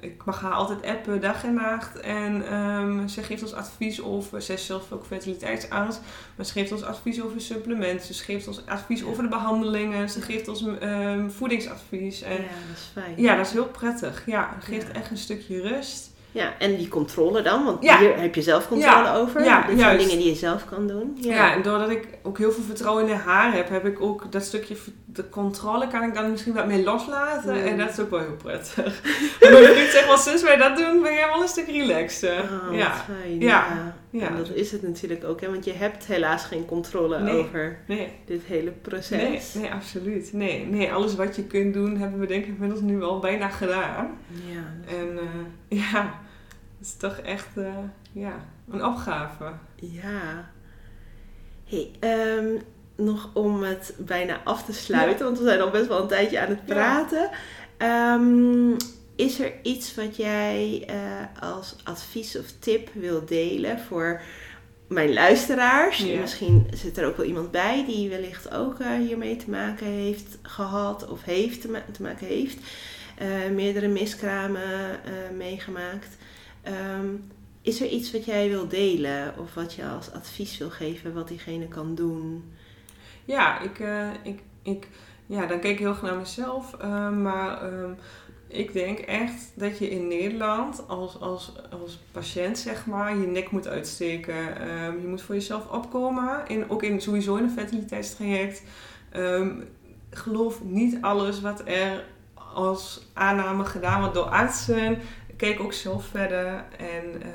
ik 0.00 0.24
mag 0.24 0.40
haar 0.40 0.52
altijd 0.52 0.82
appen, 0.86 1.20
dag 1.20 1.44
en 1.44 1.54
nacht. 1.54 2.00
En 2.00 2.46
ehm, 2.48 3.08
ze 3.08 3.22
geeft 3.22 3.42
ons 3.42 3.54
advies 3.54 4.02
over, 4.02 4.42
zij 4.42 4.54
is 4.54 4.66
zelf 4.66 4.92
ook 4.92 5.06
fertiliteitsarts. 5.06 5.98
Maar 6.36 6.46
ze 6.46 6.52
geeft 6.52 6.72
ons 6.72 6.82
advies 6.84 7.22
over 7.22 7.40
supplementen. 7.40 8.14
Ze 8.14 8.24
geeft 8.24 8.48
ons 8.48 8.62
advies 8.66 9.04
over 9.04 9.22
de 9.22 9.28
behandelingen. 9.28 10.08
Ze 10.10 10.20
geeft 10.20 10.48
ons 10.48 10.64
ehm, 10.80 11.28
voedingsadvies. 11.28 12.18
Ja, 12.18 12.26
En 12.26 12.36
dat 12.36 12.76
is 12.76 12.90
fijn. 12.92 13.14
ja, 13.16 13.36
dat 13.36 13.46
is 13.46 13.52
heel 13.52 13.66
prettig. 13.68 14.22
Ja, 14.26 14.50
het 14.54 14.64
geeft 14.64 14.86
Ja. 14.86 14.92
echt 14.92 15.10
een 15.10 15.16
stukje 15.18 15.60
rust. 15.60 16.16
Ja, 16.32 16.52
en 16.58 16.76
die 16.76 16.88
controle 16.88 17.42
dan, 17.42 17.64
want 17.64 17.82
Ja. 17.82 17.98
hier 17.98 18.20
heb 18.20 18.34
je 18.34 18.42
zelf 18.42 18.68
controle 18.68 19.02
Ja, 19.04 19.14
over. 19.16 19.44
ja, 19.44 19.66
Dit 19.66 19.78
zijn 19.78 19.98
dingen 19.98 20.16
die 20.18 20.26
je 20.28 20.34
zelf 20.34 20.64
kan 20.64 20.86
doen. 20.86 21.18
Ja. 21.20 21.54
en 21.54 21.62
doordat 21.62 21.90
ik 21.90 22.08
ook 22.22 22.38
heel 22.38 22.52
veel 22.52 22.62
vertrouwen 22.62 23.08
in 23.08 23.14
haar 23.14 23.52
heb, 23.54 23.68
heb 23.68 23.84
ik 23.86 24.00
ook 24.00 24.32
dat 24.32 24.42
stukje 24.44 24.76
v- 24.76 24.88
de 25.12 25.28
controle 25.28 25.88
kan 25.88 26.02
ik 26.02 26.14
dan 26.14 26.30
misschien 26.30 26.54
wat 26.54 26.66
meer 26.66 26.84
loslaten. 26.84 27.54
Mm. 27.54 27.66
En 27.66 27.78
dat 27.78 27.88
is 27.90 27.98
ook 28.00 28.10
wel 28.10 28.20
heel 28.20 28.36
prettig. 28.36 29.02
en 29.40 29.52
mijn 29.52 29.64
vriend 29.64 29.90
zegt 29.90 30.06
wel, 30.06 30.16
sinds 30.16 30.42
wij 30.42 30.56
dat 30.56 30.76
doen, 30.76 31.02
ben 31.02 31.12
jij 31.12 31.26
wel 31.26 31.42
een 31.42 31.48
stuk 31.48 31.66
relaxter. 31.66 32.42
Oh, 32.42 32.76
ja, 32.76 32.92
fijn. 32.94 33.40
Ja. 33.40 33.46
Ja. 33.48 33.96
Ja. 34.10 34.28
En 34.28 34.36
dat 34.36 34.50
is 34.54 34.72
het 34.72 34.82
natuurlijk 34.82 35.24
ook, 35.24 35.40
hè? 35.40 35.50
want 35.50 35.64
je 35.64 35.72
hebt 35.72 36.06
helaas 36.06 36.44
geen 36.44 36.64
controle 36.64 37.18
Nee. 37.18 37.38
over 37.38 37.78
nee, 37.86 38.12
dit 38.24 38.42
hele 38.44 38.70
proces. 38.70 39.54
nee, 39.54 39.62
nee, 39.62 39.72
absoluut. 39.72 40.32
Nee, 40.32 40.66
nee, 40.66 40.92
alles 40.92 41.14
wat 41.14 41.36
je 41.36 41.44
kunt 41.44 41.74
doen, 41.74 41.96
hebben 41.96 42.20
we 42.20 42.26
denk 42.26 42.44
ik 42.44 42.48
inmiddels 42.48 42.80
nu 42.80 43.02
al 43.02 43.18
bijna 43.18 43.48
gedaan. 43.48 44.18
Ja, 44.46 44.94
En 44.96 45.18
eh, 45.18 45.78
ja, 45.92 46.20
het 46.78 46.86
is 46.86 46.96
toch 46.96 47.16
echt 47.16 47.56
eh, 47.56 47.74
ja, 48.12 48.34
een 48.70 48.84
opgave. 48.84 49.52
Ja. 49.76 50.50
Hey, 51.64 51.90
ehm, 52.00 52.56
nog 53.02 53.30
om 53.32 53.62
het 53.62 53.94
bijna 53.98 54.40
af 54.44 54.64
te 54.64 54.72
sluiten, 54.72 55.24
want 55.24 55.38
we 55.38 55.44
zijn 55.44 55.60
al 55.60 55.70
best 55.70 55.86
wel 55.86 56.02
een 56.02 56.08
tijdje 56.08 56.40
aan 56.40 56.48
het 56.48 56.58
Ja. 56.66 56.74
praten. 56.74 57.30
Ehm, 57.76 58.70
is 59.16 59.40
er 59.40 59.52
iets 59.62 59.94
wat 59.94 60.16
jij 60.16 60.84
eh, 60.86 61.42
als 61.42 61.76
advies 61.84 62.38
of 62.38 62.44
tip 62.58 62.88
wil 62.92 63.24
delen 63.26 63.78
voor 63.80 64.20
mijn 64.88 65.12
luisteraars? 65.12 65.98
Ja. 65.98 66.20
Misschien 66.20 66.66
zit 66.74 66.98
er 66.98 67.06
ook 67.06 67.16
wel 67.16 67.26
iemand 67.26 67.50
bij 67.50 67.84
die 67.86 68.08
wellicht 68.08 68.50
ook 68.54 68.78
eh, 68.80 68.92
hiermee 69.06 69.36
te 69.36 69.50
maken 69.50 69.86
heeft 69.86 70.38
gehad 70.42 71.08
of 71.08 71.22
heeft 71.24 71.60
te, 71.60 71.68
ma- 71.70 71.84
te 71.92 72.02
maken 72.02 72.26
heeft. 72.26 72.58
Eh, 73.18 73.26
meerdere 73.54 73.88
miskramen 73.88 75.00
meegemaakt. 75.36 76.16
Ehm, 76.62 77.06
is 77.62 77.80
er 77.80 77.86
iets 77.88 78.12
wat 78.12 78.24
jij 78.24 78.48
wil 78.48 78.68
delen 78.68 79.34
of 79.38 79.54
wat 79.54 79.74
je 79.74 79.84
als 79.86 80.12
advies 80.12 80.58
wil 80.58 80.70
geven 80.70 81.14
wat 81.14 81.28
diegene 81.28 81.68
kan 81.68 81.94
doen? 81.94 82.52
Ja, 83.28 83.60
ik, 83.60 83.78
eh, 83.78 84.08
ik, 84.22 84.40
ik, 84.62 84.88
ja, 85.26 85.46
dan 85.46 85.60
kijk 85.60 85.72
ik 85.72 85.78
heel 85.78 85.88
erg 85.88 86.02
naar 86.02 86.16
mezelf. 86.16 86.74
eh, 86.74 87.10
maar 87.10 87.62
ehm, 87.62 87.90
ik 88.46 88.72
denk 88.72 88.98
echt 88.98 89.52
dat 89.54 89.78
je 89.78 89.90
in 89.90 90.08
Nederland 90.08 90.84
als, 90.88 91.20
als, 91.20 91.52
als 91.82 91.98
patiënt, 92.12 92.58
zeg 92.58 92.86
maar, 92.86 93.16
je 93.16 93.26
nek 93.26 93.50
moet 93.50 93.68
uitsteken. 93.68 94.60
Ehm, 94.60 95.00
je 95.00 95.06
moet 95.06 95.22
voor 95.22 95.34
jezelf 95.34 95.68
opkomen. 95.70 96.40
In, 96.46 96.70
ook 96.70 96.82
in, 96.82 97.00
sowieso 97.00 97.36
in 97.36 97.44
een 97.44 97.50
fertiliteitstraject. 97.50 98.62
Ehm, 99.10 99.50
geloof 100.10 100.62
niet 100.64 100.98
alles 101.00 101.40
wat 101.40 101.62
er 101.64 102.04
als 102.54 103.06
aanname 103.12 103.64
gedaan 103.64 104.00
wordt 104.00 104.14
door 104.14 104.24
artsen. 104.24 104.98
Kijk 105.36 105.60
ook 105.60 105.72
zelf 105.72 106.04
verder 106.06 106.64
en 106.78 107.22
eh, 107.22 107.28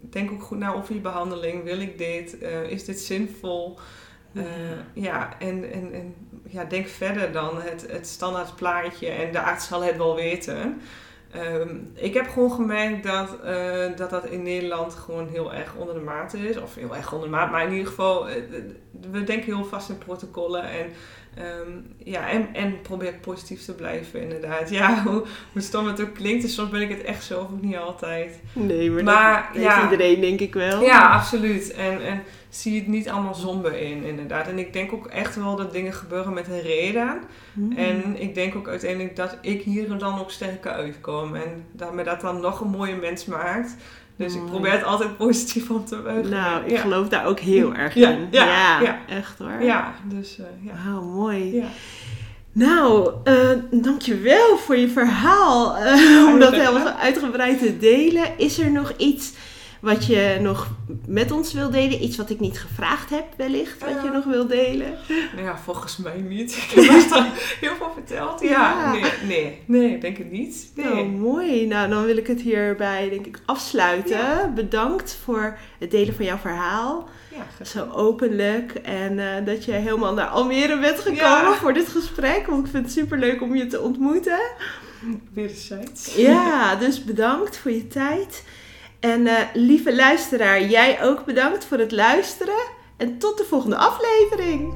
denk 0.00 0.30
ook 0.30 0.42
goed 0.42 0.58
na 0.58 0.72
over 0.74 0.94
je 0.94 1.00
behandeling. 1.00 1.64
Wil 1.64 1.80
ik 1.80 1.98
dit? 1.98 2.36
Is 2.68 2.84
dit 2.84 3.00
zinvol? 3.00 3.78
Eh, 4.34 4.44
ja, 4.92 5.38
en, 5.38 5.72
en, 5.72 5.92
en 5.92 6.14
ja, 6.48 6.64
denk 6.64 6.86
verder 6.86 7.32
dan 7.32 7.62
het, 7.62 7.86
het 7.90 8.06
standaard 8.06 8.56
plaatje 8.56 9.08
en 9.08 9.32
de 9.32 9.40
arts 9.40 9.66
zal 9.66 9.82
het 9.82 9.96
wel 9.96 10.14
weten. 10.14 10.80
Ehm, 11.32 11.76
ik 11.94 12.14
heb 12.14 12.28
gewoon 12.28 12.52
gemerkt 12.52 13.02
dat, 13.02 13.40
eh, 13.40 13.96
dat 13.96 14.10
dat 14.10 14.26
in 14.26 14.42
Nederland 14.42 14.94
gewoon 14.94 15.28
heel 15.28 15.54
erg 15.54 15.74
onder 15.74 15.94
de 15.94 16.00
maat 16.00 16.34
is. 16.34 16.56
Of 16.56 16.74
heel 16.74 16.96
erg 16.96 17.12
onder 17.12 17.28
de 17.28 17.34
maat, 17.34 17.50
maar 17.50 17.64
in 17.64 17.72
ieder 17.72 17.86
geval, 17.86 18.28
eh, 18.28 18.42
we 19.10 19.24
denken 19.24 19.54
heel 19.54 19.64
vast 19.64 19.88
in 19.88 19.98
protocollen. 19.98 20.62
En, 20.62 20.86
ehm, 21.34 21.70
ja, 21.98 22.28
en, 22.28 22.54
en 22.54 22.80
probeer 22.80 23.14
positief 23.14 23.64
te 23.64 23.74
blijven, 23.74 24.22
inderdaad. 24.22 24.70
Ja, 24.70 25.02
hoe, 25.06 25.24
hoe 25.52 25.62
stom 25.62 25.86
het 25.86 26.00
ook 26.00 26.14
klinkt, 26.14 26.42
dus 26.42 26.54
soms 26.54 26.70
ben 26.70 26.80
ik 26.80 26.90
het 26.90 27.02
echt 27.02 27.24
zelf 27.24 27.42
ook 27.42 27.62
niet 27.62 27.76
altijd. 27.76 28.40
Nee, 28.52 28.90
maar, 28.90 29.04
Maar, 29.04 29.50
dat 29.52 29.62
ja. 29.62 29.82
iedereen 29.82 30.20
denk 30.20 30.40
ik 30.40 30.54
wel. 30.54 30.82
Ja, 30.82 31.12
absoluut. 31.12 31.72
En, 31.72 32.02
en 32.06 32.22
zie 32.48 32.78
het 32.78 32.86
niet 32.86 33.08
allemaal 33.08 33.34
somber 33.34 33.80
in, 33.80 34.04
inderdaad. 34.04 34.46
En 34.46 34.58
ik 34.58 34.72
denk 34.72 34.92
ook 34.92 35.06
echt 35.06 35.36
wel 35.36 35.56
dat 35.56 35.72
dingen 35.72 35.92
gebeuren 35.92 36.32
met 36.32 36.48
een 36.48 36.60
reden. 36.60 37.20
Hmm. 37.52 37.72
En 37.76 38.20
ik 38.20 38.34
denk 38.34 38.54
ook 38.54 38.68
uiteindelijk 38.68 39.16
dat 39.16 39.38
ik 39.40 39.62
hier 39.62 39.98
dan 39.98 40.20
ook 40.20 40.30
sterker 40.30 40.70
uitkom. 40.70 41.34
En 41.34 41.66
dat 41.72 41.94
me 41.94 42.04
dat 42.04 42.20
dan 42.20 42.40
nog 42.40 42.60
een 42.60 42.70
mooie 42.70 42.96
mens 42.96 43.24
maakt. 43.24 43.76
Dus 44.16 44.32
ik 44.34 44.38
Mooi. 44.38 44.50
probeer 44.50 44.72
het 44.72 44.84
altijd 44.84 45.16
positief 45.16 45.70
om 45.70 45.84
te 45.84 45.96
buigen. 45.96 46.30
Nou, 46.30 46.64
ik 46.64 46.70
ja. 46.70 46.80
geloof 46.80 47.08
daar 47.08 47.26
ook 47.26 47.38
heel 47.40 47.74
erg 47.74 47.94
Ja, 47.94 48.08
in. 48.10 48.28
ja, 48.30 48.80
ja. 48.80 48.98
echt 49.08 49.38
hoor. 49.38 49.62
Ja, 49.62 49.92
dus 50.04 50.38
eh, 50.38 50.44
ja. 50.66 50.72
Wauw, 50.84 51.02
mooi. 51.02 51.54
ja. 51.54 51.66
Nou, 52.52 53.10
eh 53.24 53.34
dankjewel 53.70 54.56
voor 54.56 54.76
je 54.76 54.88
verhaal. 54.88 55.76
eh, 55.76 56.26
om 56.32 56.38
dat 56.38 56.52
helemaal 56.52 56.88
uitgebreid 56.92 57.58
te 57.58 57.78
delen. 57.78 58.38
Is 58.38 58.58
er 58.58 58.70
nog 58.70 58.92
iets 58.96 59.32
wat 59.82 60.06
je 60.06 60.38
nog 60.40 60.68
met 61.06 61.30
ons 61.30 61.52
wil 61.52 61.70
delen? 61.70 62.02
Iets 62.04 62.16
wat 62.16 62.30
ik 62.30 62.40
niet 62.40 62.58
gevraagd 62.60 63.10
heb 63.10 63.24
wellicht, 63.36 63.78
wat 63.80 64.02
je 64.04 64.10
nog 64.12 64.24
wil 64.24 64.46
delen? 64.46 64.94
Nou 65.34 65.46
ja, 65.46 65.58
volgens 65.58 65.96
mij 65.96 66.16
niet. 66.28 66.56
Ik 66.74 66.90
heb 66.90 67.12
al 67.12 67.24
heel 67.60 67.74
veel 67.76 67.90
verteld. 67.94 68.40
Ja, 68.40 68.48
Ja. 68.48 68.92
nee, 68.92 69.02
nee, 69.26 69.60
nee, 69.66 69.98
denk 69.98 70.16
het 70.16 70.30
niet. 70.30 70.72
Nee. 70.74 70.84
Nou, 70.86 71.06
mooi. 71.06 71.66
Nou, 71.66 71.88
dan 71.88 72.04
wil 72.04 72.16
ik 72.16 72.26
het 72.26 72.40
hierbij 72.40 73.08
denk 73.10 73.26
ik 73.26 73.38
afsluiten. 73.44 74.54
Bedankt 74.54 75.18
voor 75.24 75.58
het 75.78 75.90
delen 75.90 76.14
van 76.14 76.24
jouw 76.24 76.36
verhaal. 76.38 77.08
Ja, 77.58 77.64
Zo 77.64 77.88
openlijk. 77.94 78.72
En 78.74 79.18
eh, 79.18 79.46
dat 79.46 79.64
je 79.64 79.72
helemaal 79.72 80.14
naar 80.14 80.26
Almere 80.26 80.78
bent 80.80 80.98
gekomen 80.98 81.16
Ja. 81.50 81.54
voor 81.54 81.72
dit 81.72 81.88
gesprek. 81.88 82.46
Want 82.46 82.64
ik 82.64 82.70
vind 82.72 82.84
het 82.84 82.92
super 82.94 83.18
leuk 83.18 83.42
om 83.42 83.56
je 83.56 83.66
te 83.66 83.80
ontmoeten. 83.80 84.40
Wederzijds. 85.32 86.14
Ja, 86.16 86.74
dus 86.76 87.04
bedankt 87.04 87.56
voor 87.58 87.70
je 87.70 87.86
tijd. 87.86 88.44
En 89.02 89.26
eh, 89.26 89.34
lieve 89.54 89.94
luisteraar, 89.94 90.62
jij 90.62 91.02
ook 91.02 91.24
bedankt 91.24 91.64
voor 91.64 91.78
het 91.78 91.92
luisteren. 91.92 92.62
En 92.96 93.18
tot 93.18 93.38
de 93.38 93.44
volgende 93.44 93.76
aflevering. 93.76 94.74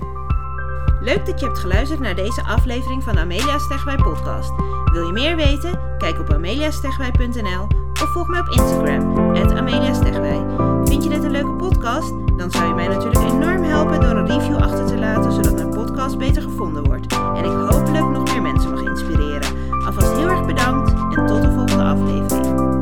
Leuk 1.01 1.27
dat 1.27 1.41
je 1.41 1.47
hebt 1.47 1.59
geluisterd 1.59 2.01
naar 2.01 2.15
deze 2.15 2.43
aflevering 2.43 3.03
van 3.03 3.19
Amelia 3.19 3.59
Stegwij 3.59 3.97
podcast. 3.97 4.53
Wil 4.93 5.07
je 5.07 5.13
meer 5.13 5.37
weten? 5.37 5.81
Kijk 5.99 6.19
op 6.19 6.33
ameliastegwij.nl 6.33 7.67
of 8.03 8.13
volg 8.13 8.29
mij 8.29 8.41
op 8.41 8.49
Instagram, 8.49 9.17
Amelia 9.57 9.95
Stegwij. 9.95 10.45
Vind 10.85 11.03
je 11.03 11.09
dit 11.09 11.25
een 11.25 11.31
leuke 11.31 11.57
podcast? 11.57 12.13
Dan 12.37 12.51
zou 12.51 12.69
je 12.69 12.75
mij 12.75 12.89
natuurlijk 12.89 13.33
enorm 13.33 13.63
helpen 13.63 14.01
door 14.01 14.11
een 14.11 14.27
review 14.27 14.57
achter 14.57 14.87
te 14.87 14.99
laten, 14.99 15.33
zodat 15.33 15.55
mijn 15.55 15.71
podcast 15.71 16.19
beter 16.19 16.43
gevonden 16.43 16.85
wordt. 16.85 17.13
En 17.13 17.45
ik 17.45 17.71
hopelijk 17.71 18.09
nog 18.09 18.33
meer 18.33 18.43
mensen 18.43 18.71
mag 18.71 18.83
inspireren. 18.83 19.49
Alvast 19.87 20.17
heel 20.17 20.29
erg 20.29 20.47
bedankt 20.47 20.91
en 20.91 21.27
tot 21.27 21.43
de 21.43 21.53
volgende 21.53 21.83
aflevering. 21.83 22.76